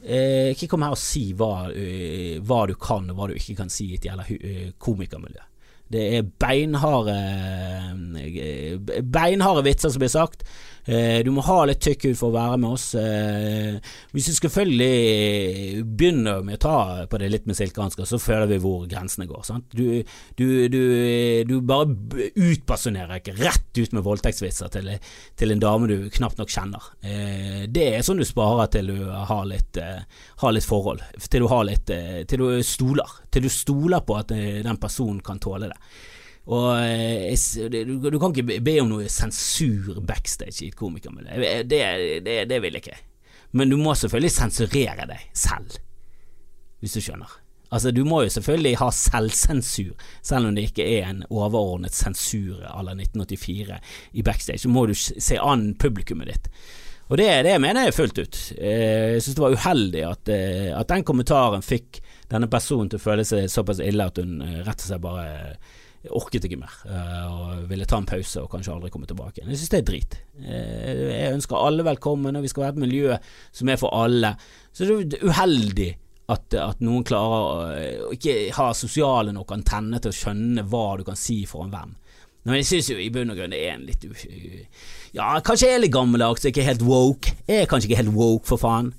Uh, 0.00 0.48
ikke 0.54 0.70
kom 0.70 0.86
her 0.86 0.94
og 0.94 1.02
si 1.02 1.26
hva, 1.36 1.66
uh, 1.74 2.36
hva, 2.46 2.60
du 2.70 2.76
kan 2.80 3.10
og 3.10 3.18
hva 3.18 3.30
du 3.30 3.34
ikke 3.36 3.58
kan 3.58 3.72
si 3.72 3.90
i 3.90 3.98
et 3.98 4.06
jævla 4.06 4.28
komikermiljø. 4.78 5.46
Det 5.90 6.02
er 6.14 6.26
beinharde 6.38 7.16
Beinharde 9.10 9.64
vitser 9.66 9.90
som 9.90 9.98
blir 9.98 10.12
sagt. 10.12 10.44
Eh, 10.84 11.20
du 11.24 11.30
må 11.34 11.42
ha 11.44 11.58
litt 11.68 11.82
tykk 11.84 12.08
hud 12.08 12.18
for 12.18 12.30
å 12.30 12.36
være 12.36 12.58
med 12.60 12.74
oss. 12.76 12.86
Eh, 12.98 13.76
hvis 14.14 14.30
du 14.30 14.36
selvfølgelig 14.36 15.84
begynner 15.84 16.44
med 16.46 16.58
å 16.58 16.62
ta 16.64 16.76
på 17.10 17.20
det 17.20 17.30
litt 17.32 17.48
med 17.50 17.58
silkehansker, 17.58 18.08
så 18.08 18.20
føler 18.20 18.48
vi 18.50 18.60
hvor 18.62 18.86
grensene 18.90 19.28
går. 19.28 19.50
Du, 19.74 19.84
du, 20.38 20.46
du, 20.72 20.82
du, 21.48 21.56
bare 21.66 21.90
utpersonerer 22.34 23.20
ikke 23.20 23.36
rett 23.40 23.80
ut 23.80 23.96
med 23.96 24.04
voldtektsvitser 24.06 24.72
til, 24.72 24.92
til, 25.38 25.54
en 25.54 25.62
dame 25.62 25.90
du 25.90 25.96
knapt 26.16 26.40
nok 26.40 26.52
kjenner. 26.52 26.92
Eh, 27.04 27.66
det 27.68 27.88
er 27.90 28.06
sånn 28.06 28.22
du 28.22 28.26
sparer 28.28 28.70
til 28.72 28.94
du 28.94 29.10
har 29.10 29.44
litt, 29.48 29.80
har 30.40 30.56
litt 30.56 30.66
forhold, 30.66 31.04
til 31.26 31.44
du, 31.44 31.50
har 31.52 31.66
litt, 31.68 31.90
til 32.30 32.40
du 32.40 32.64
stoler. 32.66 33.20
Til 33.30 33.46
du 33.46 33.52
stoler 33.52 34.02
på 34.06 34.16
at 34.18 34.32
den 34.32 34.80
personen 34.80 35.20
kan 35.24 35.40
tåle 35.42 35.70
det. 35.70 35.78
Og 36.48 36.70
eh, 36.80 37.68
du, 37.68 37.98
du, 38.10 38.18
kan 38.18 38.32
ikke 38.32 38.60
be 38.64 38.78
om 38.82 38.88
noe 38.94 39.10
sensur 39.12 40.00
backstage 40.06 40.64
i 40.64 40.70
et 40.70 40.78
komikermiljø. 40.78 41.62
Det, 41.68 41.84
det, 42.24 42.36
det 42.48 42.62
vil 42.64 42.78
jeg 42.78 42.84
ikke. 42.86 42.98
Men 43.58 43.70
du 43.70 43.76
må 43.80 43.94
selvfølgelig 43.98 44.32
sensurere 44.32 45.06
deg 45.10 45.30
selv, 45.36 45.78
hvis 46.80 46.96
du 46.96 47.02
skjønner. 47.02 47.38
Altså, 47.70 47.92
du 47.94 48.02
må 48.06 48.24
jo 48.24 48.32
selvfølgelig 48.34 48.78
ha 48.80 48.88
selvsensur, 48.94 49.92
selv 50.26 50.48
om 50.48 50.56
det 50.56 50.70
ikke 50.70 50.86
er 50.98 51.06
en 51.06 51.24
overordnet 51.30 51.94
sensur 51.94 52.64
à 52.66 52.82
la 52.82 52.96
1984 52.96 53.78
i 54.18 54.24
backstage. 54.26 54.64
Så 54.64 54.70
må 54.72 54.88
du 54.90 54.94
se 54.96 55.38
an 55.38 55.68
publikummet 55.78 56.32
ditt. 56.32 56.48
Og 57.10 57.18
det, 57.18 57.28
det 57.46 57.56
mener 57.62 57.86
jeg 57.86 57.94
fullt 57.94 58.18
ut. 58.22 58.40
Eh, 58.58 59.14
jeg 59.16 59.22
syns 59.22 59.38
det 59.38 59.44
var 59.44 59.54
uheldig 59.54 60.02
at, 60.06 60.30
eh, 60.34 60.70
at, 60.74 60.90
den 60.90 61.06
kommentaren 61.06 61.62
fikk 61.62 62.00
denne 62.30 62.50
personen 62.50 62.90
til 62.90 63.00
å 63.00 63.02
føle 63.02 63.26
seg 63.26 63.50
såpass 63.50 63.82
ille 63.82 64.06
at 64.06 64.18
hun 64.22 64.38
rett 64.62 64.76
og 64.78 64.86
slett 64.86 65.02
bare 65.02 65.30
orket 66.08 66.46
ikke 66.48 66.58
mer 66.60 66.76
uh, 66.88 67.24
og 67.28 67.64
ville 67.68 67.84
ta 67.88 67.98
en 68.00 68.08
pause 68.08 68.40
og 68.40 68.48
kanskje 68.52 68.72
aldri 68.72 68.90
komme 68.92 69.08
tilbake. 69.08 69.42
Jeg 69.42 69.58
synes 69.58 69.72
det 69.72 69.80
er 69.80 69.88
drit. 69.90 70.18
Uh, 70.40 71.02
jeg 71.12 71.34
ønsker 71.34 71.60
alle 71.60 71.84
velkommen, 71.84 72.38
og 72.38 72.46
vi 72.46 72.52
skal 72.52 72.64
være 72.66 72.76
et 72.76 72.84
miljø 72.86 73.18
som 73.52 73.68
er 73.68 73.80
for 73.80 73.92
alle. 73.96 74.32
Så 74.72 74.88
det 74.88 75.20
er 75.20 75.28
uheldig 75.28 75.90
at, 76.30 76.54
at 76.56 76.80
noen 76.84 77.04
klarer 77.06 78.06
å 78.06 78.12
ikke 78.14 78.36
ha 78.56 78.70
sosiale 78.76 79.34
nok 79.34 79.52
antenner 79.56 80.02
til 80.02 80.12
å 80.12 80.18
skjønne 80.20 80.64
hva 80.70 80.86
du 81.00 81.04
kan 81.08 81.18
si 81.18 81.42
for 81.50 81.66
en 81.66 81.74
venn. 81.74 81.96
Men 82.48 82.62
jeg 82.62 82.70
synes 82.70 82.88
jo 82.88 82.96
i 82.96 83.10
bunn 83.12 83.32
og 83.32 83.36
grunn 83.36 83.52
det 83.52 83.60
er 83.66 83.74
en 83.74 83.84
litt 83.84 84.06
Ja, 85.12 85.34
kanskje 85.44 85.68
jeg 85.68 85.76
er 85.76 85.82
litt 85.82 85.92
gammeldags 85.92 86.46
og 86.46 86.52
ikke 86.52 86.64
helt 86.64 86.84
woke. 86.86 87.34
Jeg 87.44 87.66
er 87.66 87.68
kanskje 87.68 87.90
ikke 87.90 88.00
helt 88.00 88.16
woke, 88.16 88.46
for 88.48 88.62
faen. 88.62 88.94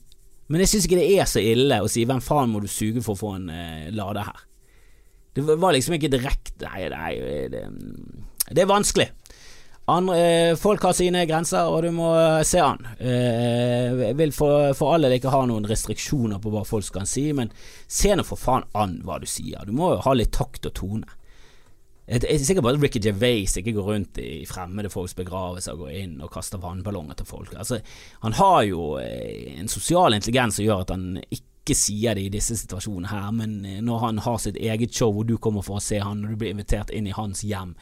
Men 0.51 0.61
jeg 0.61 0.73
synes 0.73 0.85
ikke 0.85 0.99
det 0.99 1.09
er 1.15 1.29
så 1.29 1.41
ille 1.41 1.79
å 1.81 1.89
si 1.89 2.03
hvem 2.05 2.21
faen 2.21 2.51
må 2.51 2.61
du 2.61 2.69
suge 2.69 3.01
for 3.01 3.15
å 3.15 3.21
få 3.21 3.35
en 3.39 3.49
eh, 3.49 3.89
lade 3.95 4.25
her. 4.27 4.43
Det 5.33 5.45
var 5.47 5.73
liksom 5.75 5.95
ikke 5.95 6.11
direkte 6.11 6.67
Nei, 6.67 6.87
nei 6.91 7.11
det, 7.49 7.61
det, 8.51 8.61
er 8.61 8.69
vanskelig. 8.69 9.07
Andre, 9.89 10.17
eh, 10.19 10.55
folk 10.59 10.83
har 10.85 10.93
sine 10.93 11.23
grenser, 11.27 11.71
og 11.71 11.85
du 11.85 11.89
må 11.95 12.09
se 12.47 12.59
an. 12.61 12.83
Eh, 12.99 13.95
jeg 14.05 14.17
vil 14.19 14.33
for, 14.35 14.75
for 14.77 14.95
alle 14.95 15.09
ikke 15.15 15.31
ha 15.33 15.41
noen 15.49 15.65
restriksjoner 15.67 16.41
på 16.43 16.51
hva 16.53 16.61
folk 16.67 16.85
skal 16.85 17.07
si, 17.09 17.25
men 17.35 17.49
se 17.87 18.13
nå 18.15 18.25
for 18.27 18.39
faen 18.39 18.67
an 18.77 18.99
hva 19.07 19.17
du 19.23 19.25
sier. 19.29 19.65
Du 19.65 19.73
må 19.75 19.95
jo 19.95 20.03
ha 20.05 20.13
litt 20.15 20.35
takt 20.37 20.69
og 20.69 20.75
tone. 20.77 21.17
Jeg 22.11 22.25
er 22.27 22.41
sikker 22.43 22.63
på 22.65 22.71
at 22.73 22.79
Ricky 22.81 22.99
Gervais 22.99 23.53
ikke 23.55 23.71
går 23.77 23.85
rundt 23.87 24.17
i 24.19 24.43
fremmede 24.49 24.89
folks 24.91 25.13
begravelser 25.15 25.77
og 25.77 25.85
går 25.85 25.91
inn 26.01 26.17
og 26.19 26.31
kaster 26.33 26.59
vannballonger 26.59 27.15
til 27.19 27.29
folk. 27.29 27.53
Altså, 27.55 27.79
han 28.25 28.35
har 28.35 28.63
jo 28.67 28.97
eh, 28.99 29.53
en 29.61 29.71
sosial 29.71 30.17
intelligens 30.17 30.59
som 30.59 30.65
gjør 30.65 30.83
at 30.83 30.91
han 30.91 31.21
ikke 31.29 31.47
ikke 31.61 31.77
sier 31.77 32.17
det 32.17 32.25
i 32.25 32.33
disse 32.33 32.57
situasjonene 32.57 33.11
her, 33.11 33.27
men 33.37 33.59
eh, 33.65 33.81
når 33.85 34.05
han 34.05 34.23
har 34.25 34.39
sitt 34.41 34.57
eget 34.57 34.95
show 34.97 35.13
og 35.13 35.27
du 35.29 35.37
kommer 35.37 35.65
for 35.65 35.77
å 35.77 35.83
se 35.83 36.01
han, 36.01 36.25
og 36.25 36.33
du 36.33 36.41
blir 36.41 36.55
invitert 36.55 36.89
inn 36.93 37.09
i 37.09 37.15
hans 37.15 37.45
hjem, 37.45 37.75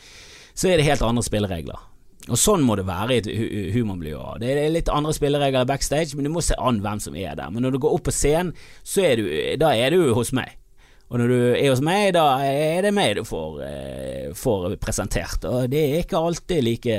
så 0.54 0.70
er 0.70 0.80
det 0.80 0.90
helt 0.90 1.06
andre 1.06 1.24
spilleregler. 1.24 1.88
Og 2.30 2.38
sånn 2.38 2.66
må 2.68 2.76
det 2.76 2.86
være 2.86 3.16
i 3.16 3.20
et 3.22 3.30
humormiljø. 3.74 4.20
Det 4.42 4.52
er 4.52 4.74
litt 4.74 4.92
andre 4.92 5.16
spilleregler 5.16 5.66
backstage, 5.66 6.18
men 6.18 6.28
du 6.28 6.34
må 6.34 6.44
se 6.46 6.58
an 6.60 6.82
hvem 6.84 7.00
som 7.02 7.16
er 7.18 7.38
der. 7.40 7.50
Men 7.50 7.64
når 7.64 7.74
du 7.74 7.82
går 7.86 7.96
opp 7.96 8.06
på 8.10 8.14
scenen, 8.14 8.52
så 8.84 9.06
er 9.08 9.22
du, 9.22 9.30
da 9.62 9.72
er 9.74 9.96
du 9.96 10.12
hos 10.18 10.34
meg. 10.36 10.59
Og 11.10 11.18
når 11.18 11.32
du 11.32 11.38
er 11.58 11.72
hos 11.72 11.82
meg, 11.82 12.12
da 12.14 12.24
er 12.46 12.84
det 12.86 12.92
meg 12.94 13.16
du 13.18 13.24
får, 13.26 13.56
eh, 13.66 14.26
får, 14.38 14.76
presentert. 14.82 15.46
Og 15.50 15.70
det 15.72 15.82
er 15.82 16.04
ikke 16.04 16.22
alltid 16.22 16.62
like 16.66 16.98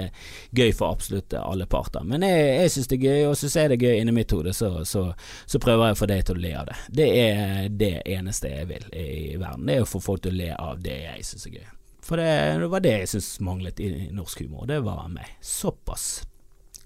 gøy 0.51 0.73
for 0.75 0.97
absolutt 0.97 1.37
alle 1.39 1.69
parter. 1.71 2.03
Men 2.03 2.27
jeg, 2.27 2.49
jeg 2.59 2.73
syns 2.75 2.91
det 2.91 2.99
er 2.99 3.05
gøy, 3.07 3.27
og 3.29 3.37
syns 3.39 3.55
jeg 3.61 3.71
det 3.71 3.79
er 3.79 3.85
gøy 3.87 4.01
inni 4.01 4.15
mitt 4.17 4.35
hode, 4.35 4.55
så, 4.57 4.73
så, 4.85 5.05
så, 5.47 5.61
prøver 5.63 5.93
jeg 5.93 5.99
å 5.99 6.01
få 6.01 6.09
deg 6.11 6.25
til 6.27 6.41
å 6.41 6.43
le 6.43 6.55
av 6.59 6.67
det. 6.73 6.79
Det 7.01 7.11
er 7.21 7.69
det 7.71 7.93
eneste 8.17 8.51
jeg 8.51 8.71
vil 8.73 8.89
i 8.91 9.37
verden. 9.37 9.69
Det 9.71 9.79
er 9.79 9.87
å 9.87 9.93
få 9.93 10.03
folk 10.03 10.25
til 10.27 10.35
å 10.35 10.41
le 10.41 10.51
av 10.59 10.83
det 10.83 10.99
jeg 11.05 11.29
syns 11.31 11.47
er 11.47 11.61
gøy. 11.61 11.69
For 12.11 12.19
det, 12.19 12.33
det 12.59 12.73
var 12.73 12.83
det 12.83 12.97
jeg 12.97 13.13
syns 13.15 13.31
manglet 13.47 13.85
i 13.85 13.93
norsk 14.17 14.43
humor. 14.43 14.67
Det 14.67 14.81
var 14.83 15.07
meg. 15.13 15.37
Såpass. 15.45 16.25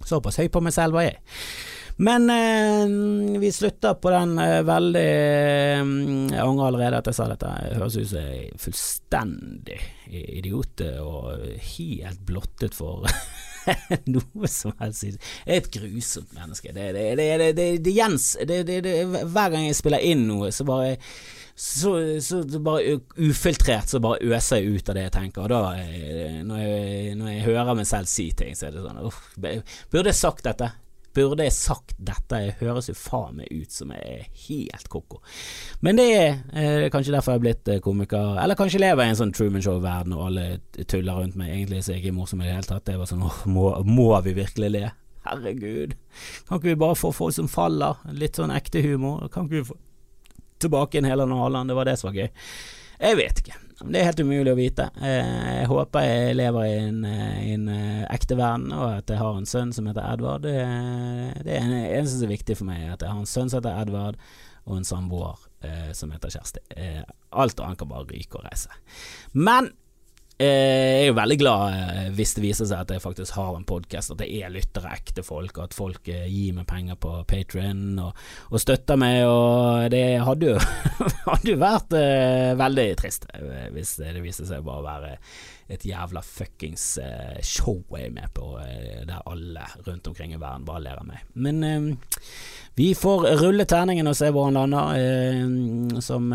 Såpass 0.05 0.37
høy 0.43 0.51
på 0.53 0.61
meg 0.61 0.77
selv 0.77 0.99
var 0.99 1.09
jeg. 1.09 1.17
Men 1.97 2.31
eh, 2.31 3.39
vi 3.41 3.53
slutter 3.53 3.95
på 3.95 4.11
den 4.11 4.39
eh, 4.43 4.63
veldig 4.67 5.05
eh, 5.05 5.83
Jeg 6.33 6.43
angrer 6.43 6.67
allerede 6.67 6.99
at 6.99 7.11
jeg 7.11 7.19
sa 7.21 7.29
dette. 7.31 7.53
Det 7.69 7.79
høres 7.79 7.99
ut 8.01 8.09
som 8.11 8.19
jeg 8.25 8.41
er 8.49 8.65
fullstendig 8.65 9.79
idiot 10.15 10.83
og 11.03 11.47
helt 11.77 12.25
blottet 12.27 12.75
for 12.75 13.07
noe 14.15 14.51
som 14.51 14.75
helst. 14.83 15.07
Jeg 15.07 15.21
er 15.47 15.63
et 15.63 15.71
grusomt 15.79 16.35
menneske. 16.35 16.75
Det, 16.75 16.91
det, 16.97 17.07
det, 17.21 17.31
det, 17.57 17.71
det, 17.85 17.95
Jens, 17.95 18.35
hver 18.43 19.55
gang 19.55 19.69
jeg 19.69 19.79
spiller 19.79 20.03
inn 20.03 20.27
noe, 20.29 20.51
så 20.53 20.67
bare 20.69 20.97
så, 21.55 22.21
så 22.21 22.43
bare 22.59 22.99
ufiltrert 23.17 23.89
så 23.89 24.01
bare 24.03 24.19
øser 24.27 24.59
jeg 24.59 24.75
ut 24.75 24.89
av 24.91 24.97
det 24.99 25.05
jeg 25.07 25.15
tenker. 25.15 25.45
Og 25.47 25.53
da, 25.53 25.77
eh, 25.79 26.41
når 26.43 26.65
jeg, 26.65 27.19
når 27.21 27.31
jeg 27.31 27.45
hører 27.47 27.79
meg 27.79 27.87
selv 27.89 28.11
si 28.11 28.33
ting, 28.35 28.57
så 28.59 28.69
er 28.69 28.75
det 28.75 28.83
sånn 28.83 29.05
uff, 29.07 29.21
Burde 29.39 30.11
jeg 30.11 30.19
sagt 30.19 30.49
dette? 30.49 30.73
Burde 31.15 31.47
jeg 31.47 31.55
sagt 31.55 31.95
dette? 32.03 32.41
Jeg 32.43 32.57
høres 32.59 32.89
jo 32.91 32.95
faen 32.99 33.39
meg 33.39 33.53
ut 33.53 33.71
som 33.71 33.93
jeg 33.95 34.03
er 34.03 34.25
helt 34.49 34.89
ko-ko. 34.91 35.21
Men 35.87 36.01
det 36.01 36.07
er 36.11 36.27
eh, 36.57 36.89
kanskje 36.91 37.15
derfor 37.15 37.35
jeg 37.35 37.41
har 37.41 37.45
blitt 37.45 37.71
eh, 37.71 37.81
komiker. 37.85 38.35
Eller 38.43 38.59
kanskje 38.59 38.83
lever 38.83 39.05
jeg 39.05 39.13
i 39.13 39.15
en 39.15 39.21
sånn 39.23 39.35
Truman 39.37 39.65
Show-verden 39.65 40.17
og 40.17 40.27
alle 40.27 40.47
tuller 40.91 41.21
rundt 41.21 41.39
meg. 41.39 41.53
Egentlig 41.55 41.85
så 41.85 41.93
er 41.93 42.01
jeg 42.01 42.07
ikke 42.07 42.19
morsom 42.19 42.43
i 42.43 42.49
det 42.49 42.57
hele 42.57 42.69
tatt. 42.69 42.87
Det 42.89 42.99
var 42.99 43.11
sånn 43.11 43.23
åh, 43.27 43.41
må, 43.47 43.71
må 43.87 44.11
vi 44.27 44.35
virkelig 44.41 44.73
le? 44.75 44.85
Herregud. 45.25 45.95
Kan 46.49 46.59
ikke 46.59 46.73
vi 46.73 46.81
bare 46.83 46.99
få 46.99 47.13
folk 47.17 47.37
som 47.37 47.49
faller? 47.49 48.03
Litt 48.13 48.41
sånn 48.41 48.53
ekte 48.55 48.83
humor. 48.85 49.29
Kan 49.33 49.47
ikke 49.47 49.61
vi 49.61 49.69
få 49.71 49.79
tilbake 50.65 50.99
en 50.99 51.09
hel 51.09 51.23
annen 51.25 51.39
Haaland? 51.39 51.71
Det 51.71 51.79
var 51.79 51.89
det 51.89 51.97
som 52.01 52.11
var 52.11 52.19
gøy. 52.25 52.29
Jeg 52.99 53.21
vet 53.23 53.45
ikke. 53.45 53.64
Det 53.83 53.99
er 53.99 54.07
helt 54.07 54.21
umulig 54.23 54.53
å 54.53 54.59
vite. 54.59 54.87
Eh, 55.03 55.39
jeg 55.59 55.67
håper 55.71 56.07
jeg 56.07 56.37
lever 56.39 56.67
i 56.69 56.75
en, 56.79 57.01
eh, 57.09 57.39
en 57.55 57.69
eh, 57.75 58.05
ekte 58.15 58.37
verden, 58.39 58.71
og 58.73 59.01
at 59.01 59.11
jeg 59.11 59.19
har 59.19 59.39
en 59.39 59.49
sønn 59.51 59.73
som 59.75 59.89
heter 59.91 60.07
Edvard. 60.13 60.45
Det, 60.47 60.55
det 61.43 61.57
er 61.59 61.67
det 61.67 61.81
eneste 61.99 62.21
som 62.21 62.29
er 62.29 62.35
viktig 62.37 62.57
for 62.61 62.71
meg, 62.71 62.85
at 62.93 63.03
jeg 63.03 63.11
har 63.11 63.19
en 63.19 63.31
sønn 63.31 63.51
som 63.51 63.59
heter 63.59 63.81
Edvard, 63.83 64.21
og 64.65 64.79
en 64.79 64.87
samboer 64.89 65.43
som 65.97 66.11
heter 66.13 66.33
Kjersti. 66.33 66.61
Alt 67.33 67.61
annet 67.61 67.79
kan 67.81 67.89
bare 67.89 68.05
ryke 68.09 68.37
og 68.37 68.45
reise. 68.45 68.73
Men 69.33 69.71
jeg 70.35 71.03
er 71.05 71.07
jo 71.07 71.15
veldig 71.15 71.37
glad 71.39 71.75
eh, 71.79 72.07
hvis 72.17 72.33
det 72.35 72.43
viser 72.43 72.67
seg 72.67 72.81
at 72.83 72.91
jeg 72.91 73.03
faktisk 73.05 73.37
har 73.39 73.55
en 73.55 73.67
podkast, 73.69 74.11
at 74.11 74.19
det 74.19 74.27
er 74.35 74.51
lyttere, 74.51 74.91
ekte 74.97 75.23
folk, 75.23 75.53
og 75.57 75.69
at 75.69 75.77
folk 75.77 76.11
eh, 76.11 76.27
gir 76.27 76.57
meg 76.57 76.67
penger 76.67 76.99
på 76.99 77.13
Patrion 77.31 78.01
og, 78.03 78.19
og, 78.51 78.59
støtter 78.59 78.99
meg. 78.99 79.21
Og 79.31 79.87
det 79.95 80.05
hadde 80.27 80.51
jo, 80.51 80.59
hadde 81.31 81.53
jo 81.55 81.61
vært 81.61 81.95
veldig 82.59 82.89
trist 82.99 83.29
hvis 83.75 83.97
det 84.01 84.17
viser 84.25 84.49
seg 84.49 84.67
bare 84.67 84.83
å 84.83 84.89
være 84.89 85.13
et 85.73 85.85
jævla 85.89 86.21
fuckings 86.25 86.99
uh, 87.01 87.39
show 87.41 87.79
jeg 87.95 88.11
er 88.11 88.13
med 88.13 88.33
på, 88.37 88.51
uh, 88.59 89.01
der 89.09 89.23
alle 89.31 89.65
rundt 89.87 90.07
omkring 90.11 90.35
i 90.35 90.41
verden 90.41 90.67
bare 90.69 90.83
ler 90.85 91.01
av 91.01 91.09
meg. 91.09 91.23
Men 91.35 91.97
vi 92.75 92.91
får 92.99 93.25
rulle 93.41 93.65
terningen 93.71 94.09
og 94.11 94.17
se 94.19 94.29
hvor 94.35 94.49
han 94.49 94.57
lander, 94.59 96.01
som 96.03 96.33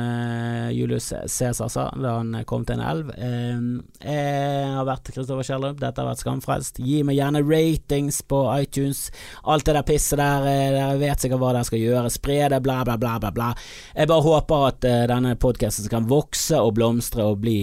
Julius 0.71 1.09
Cæsar 1.11 1.67
sa 1.69 1.87
da 1.99 2.13
han 2.15 2.37
kom 2.47 2.63
til 2.65 2.79
en 2.79 2.85
elv. 2.87 3.09
Jeg 3.19 4.69
har 4.71 4.87
vært 4.87 5.11
Kristoffer 5.11 5.43
Kjellrup, 5.49 5.81
dette 5.81 5.99
har 5.99 6.07
vært 6.07 6.23
Skamfrelst. 6.23 6.79
Gi 6.79 7.01
meg 7.03 7.19
gjerne 7.19 7.43
ratings 7.43 8.21
på 8.23 8.39
iTunes. 8.55 9.09
Alt 9.51 9.67
det 9.67 9.75
der 9.75 9.87
pisset 9.89 10.21
der, 10.21 10.47
dere 10.47 10.95
vet 11.01 11.25
sikkert 11.25 11.43
hva 11.43 11.51
dere 11.57 11.67
skal 11.67 11.83
gjøre. 11.83 12.13
Spre 12.15 12.39
det, 12.55 12.61
bla, 12.63 12.79
bla, 12.87 12.95
bla, 13.01 13.17
bla. 13.19 13.33
bla. 13.35 13.49
Jeg 13.91 14.11
bare 14.13 14.27
håper 14.29 14.69
at 14.69 14.89
denne 15.11 15.35
podkasten 15.43 15.91
kan 15.91 16.07
vokse 16.07 16.63
og 16.63 16.77
blomstre 16.79 17.27
og 17.27 17.43
bli 17.43 17.59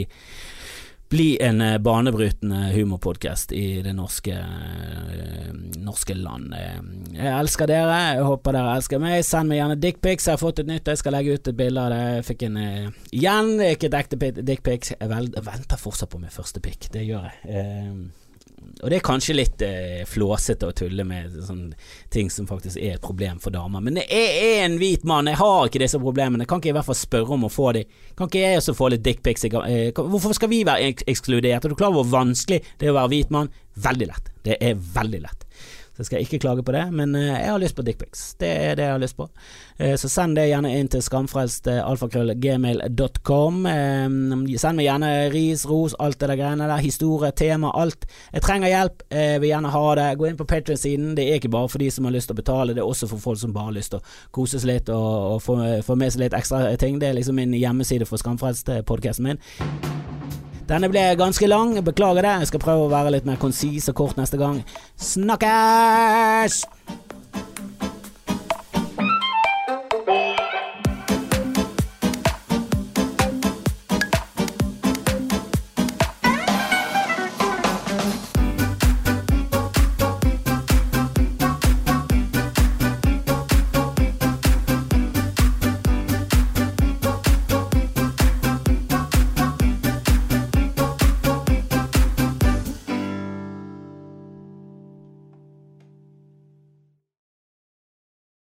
bli 1.09 1.38
en 1.40 1.61
eh, 1.61 1.78
banebrytende 1.78 2.72
humorpodkast 2.74 3.52
i 3.52 3.82
det 3.82 3.92
norske, 3.94 4.34
eh, 4.34 5.52
norske 5.78 6.14
land. 6.14 6.54
Eh, 6.54 6.80
jeg 7.14 7.32
elsker 7.32 7.70
dere, 7.70 7.98
jeg 8.16 8.26
håper 8.26 8.59
dere 8.59 8.74
elsker 8.76 9.02
meg. 9.02 9.22
Send 9.26 9.50
meg 9.50 9.61
gjerne 9.61 9.78
dickpics. 9.80 10.26
Jeg 10.26 10.38
har 10.38 10.42
fått 10.42 10.62
et 10.64 10.70
nytt, 10.70 10.90
jeg 10.90 11.02
skal 11.02 11.16
legge 11.16 11.38
ut 11.38 11.52
et 11.52 11.59
bilde 11.59 11.86
av 11.86 11.94
det. 11.94 12.02
Jeg 12.18 12.28
fikk 12.32 12.46
en 12.48 12.61
Igjen 13.16 13.57
ikke 13.62 13.90
et 13.90 13.98
ekte 14.02 14.18
dickpic. 14.42 14.92
Jeg, 14.98 15.32
venter 15.46 15.80
fortsatt 15.80 16.11
på 16.11 16.20
min 16.22 16.32
første 16.32 16.62
pic, 16.64 16.90
det 16.92 17.07
gjør 17.07 17.28
jeg. 17.30 17.66
Og 18.82 18.90
det 18.90 18.98
er 18.98 19.04
kanskje 19.06 19.36
litt 19.36 19.62
eh, 19.64 20.02
flåsete 20.08 20.68
å 20.68 20.74
tulle 20.76 21.04
med 21.06 21.32
sånne 21.46 21.76
ting 22.12 22.28
som 22.32 22.48
faktisk 22.48 22.80
er 22.80 22.96
et 22.96 23.04
problem 23.04 23.40
for 23.42 23.54
damer. 23.54 23.84
Men 23.84 24.00
jeg 24.02 24.26
er 24.36 24.64
en 24.66 24.76
hvit 24.80 25.06
mann, 25.08 25.30
jeg 25.30 25.40
har 25.40 25.68
ikke 25.68 25.82
disse 25.84 26.00
problemene. 26.02 26.46
Kan 26.48 26.60
ikke 26.60 26.70
jeg 26.70 26.76
i 26.76 26.78
hvert 26.78 26.90
fall 26.90 26.98
spørre 27.00 27.36
om 27.38 27.46
å 27.48 27.52
få 27.52 27.70
de? 27.78 27.86
Kan 28.18 28.30
ikke 28.30 28.42
jeg 28.42 28.60
også 28.60 28.76
få 28.76 28.90
litt 28.92 29.06
dickpics? 29.06 29.46
Eh, 29.48 29.90
hvorfor 29.96 30.36
skal 30.36 30.52
vi 30.52 30.64
være 30.68 30.92
ekskludert? 31.06 31.64
Er 31.64 31.72
du 31.72 31.78
klar 31.78 31.94
over 31.94 32.04
hvor 32.04 32.18
vanskelig 32.18 32.62
det 32.76 32.88
er 32.88 32.94
å 32.94 32.98
være 33.00 33.14
hvit 33.14 33.34
mann? 33.34 33.52
Veldig 33.86 34.10
lett. 34.12 34.30
Det 34.46 34.60
er 34.60 34.76
veldig 34.76 35.22
lett. 35.24 35.48
Så 35.97 36.05
skal 36.05 36.18
jeg 36.18 36.26
ikke 36.26 36.42
klage 36.44 36.62
på 36.66 36.72
det, 36.76 36.84
men 36.92 37.14
eh, 37.16 37.32
jeg 37.32 37.49
har 37.49 37.59
lyst 37.62 37.76
på 37.76 37.82
dickpics. 37.86 38.34
Det 38.40 38.51
er 38.53 38.74
det 38.76 38.84
jeg 38.84 38.92
har 38.92 39.01
lyst 39.01 39.16
på. 39.16 39.28
Eh, 39.80 39.97
så 39.97 40.09
send 40.12 40.36
det 40.36 40.51
gjerne 40.51 40.76
inn 40.76 40.88
til 40.92 41.01
skamfrelst.alfakrøllgmail.com. 41.07 43.55
Eh, 43.70 44.09
send 44.61 44.76
meg 44.76 44.88
gjerne 44.90 45.11
ris, 45.32 45.64
ros, 45.70 45.94
alt 45.97 46.18
det 46.20 46.28
der 46.28 46.40
greiene 46.42 46.68
der. 46.68 46.84
Historie, 46.84 47.32
tema, 47.32 47.72
alt. 47.72 48.05
Jeg 48.34 48.42
trenger 48.44 48.68
hjelp, 48.74 48.97
jeg 49.09 49.40
vil 49.40 49.53
gjerne 49.55 49.72
ha 49.72 49.94
det. 49.97 50.18
Gå 50.20 50.24
inn 50.28 50.40
på 50.42 50.51
Patrion-siden. 50.53 51.16
Det 51.16 51.24
er 51.24 51.40
ikke 51.40 51.57
bare 51.57 51.72
for 51.72 51.80
de 51.80 51.88
som 51.90 52.05
har 52.05 52.14
lyst 52.18 52.28
til 52.28 52.36
å 52.36 52.42
betale, 52.42 52.76
det 52.76 52.82
er 52.84 52.92
også 52.92 53.09
for 53.14 53.20
folk 53.30 53.40
som 53.40 53.57
bare 53.57 53.68
har 53.70 53.78
lyst 53.78 53.90
til 53.94 54.01
å 54.03 54.07
kose 54.36 54.61
litt 54.68 54.88
og, 54.92 55.11
og 55.32 55.38
få, 55.44 55.55
få 55.86 55.94
med 55.97 56.11
seg 56.12 56.20
litt 56.26 56.36
ekstra 56.36 56.76
ting. 56.80 56.94
Det 57.01 57.09
er 57.09 57.16
liksom 57.16 57.36
min 57.40 57.57
hjemmeside 57.57 58.05
for 58.09 58.16
Skamfrelst-podkasten 58.20 59.24
min. 59.30 59.40
Denne 60.66 60.88
ble 60.90 61.02
ganske 61.18 61.46
lang, 61.46 61.76
beklager 61.86 62.26
det. 62.26 62.32
Jeg 62.42 62.50
skal 62.50 62.62
prøve 62.64 62.86
å 62.88 62.90
være 62.90 63.12
litt 63.14 63.28
mer 63.28 63.38
konsis 63.38 63.86
og 63.92 63.98
kort 64.00 64.18
neste 64.18 64.40
gang. 64.40 64.64
Snakkes! 64.98 66.64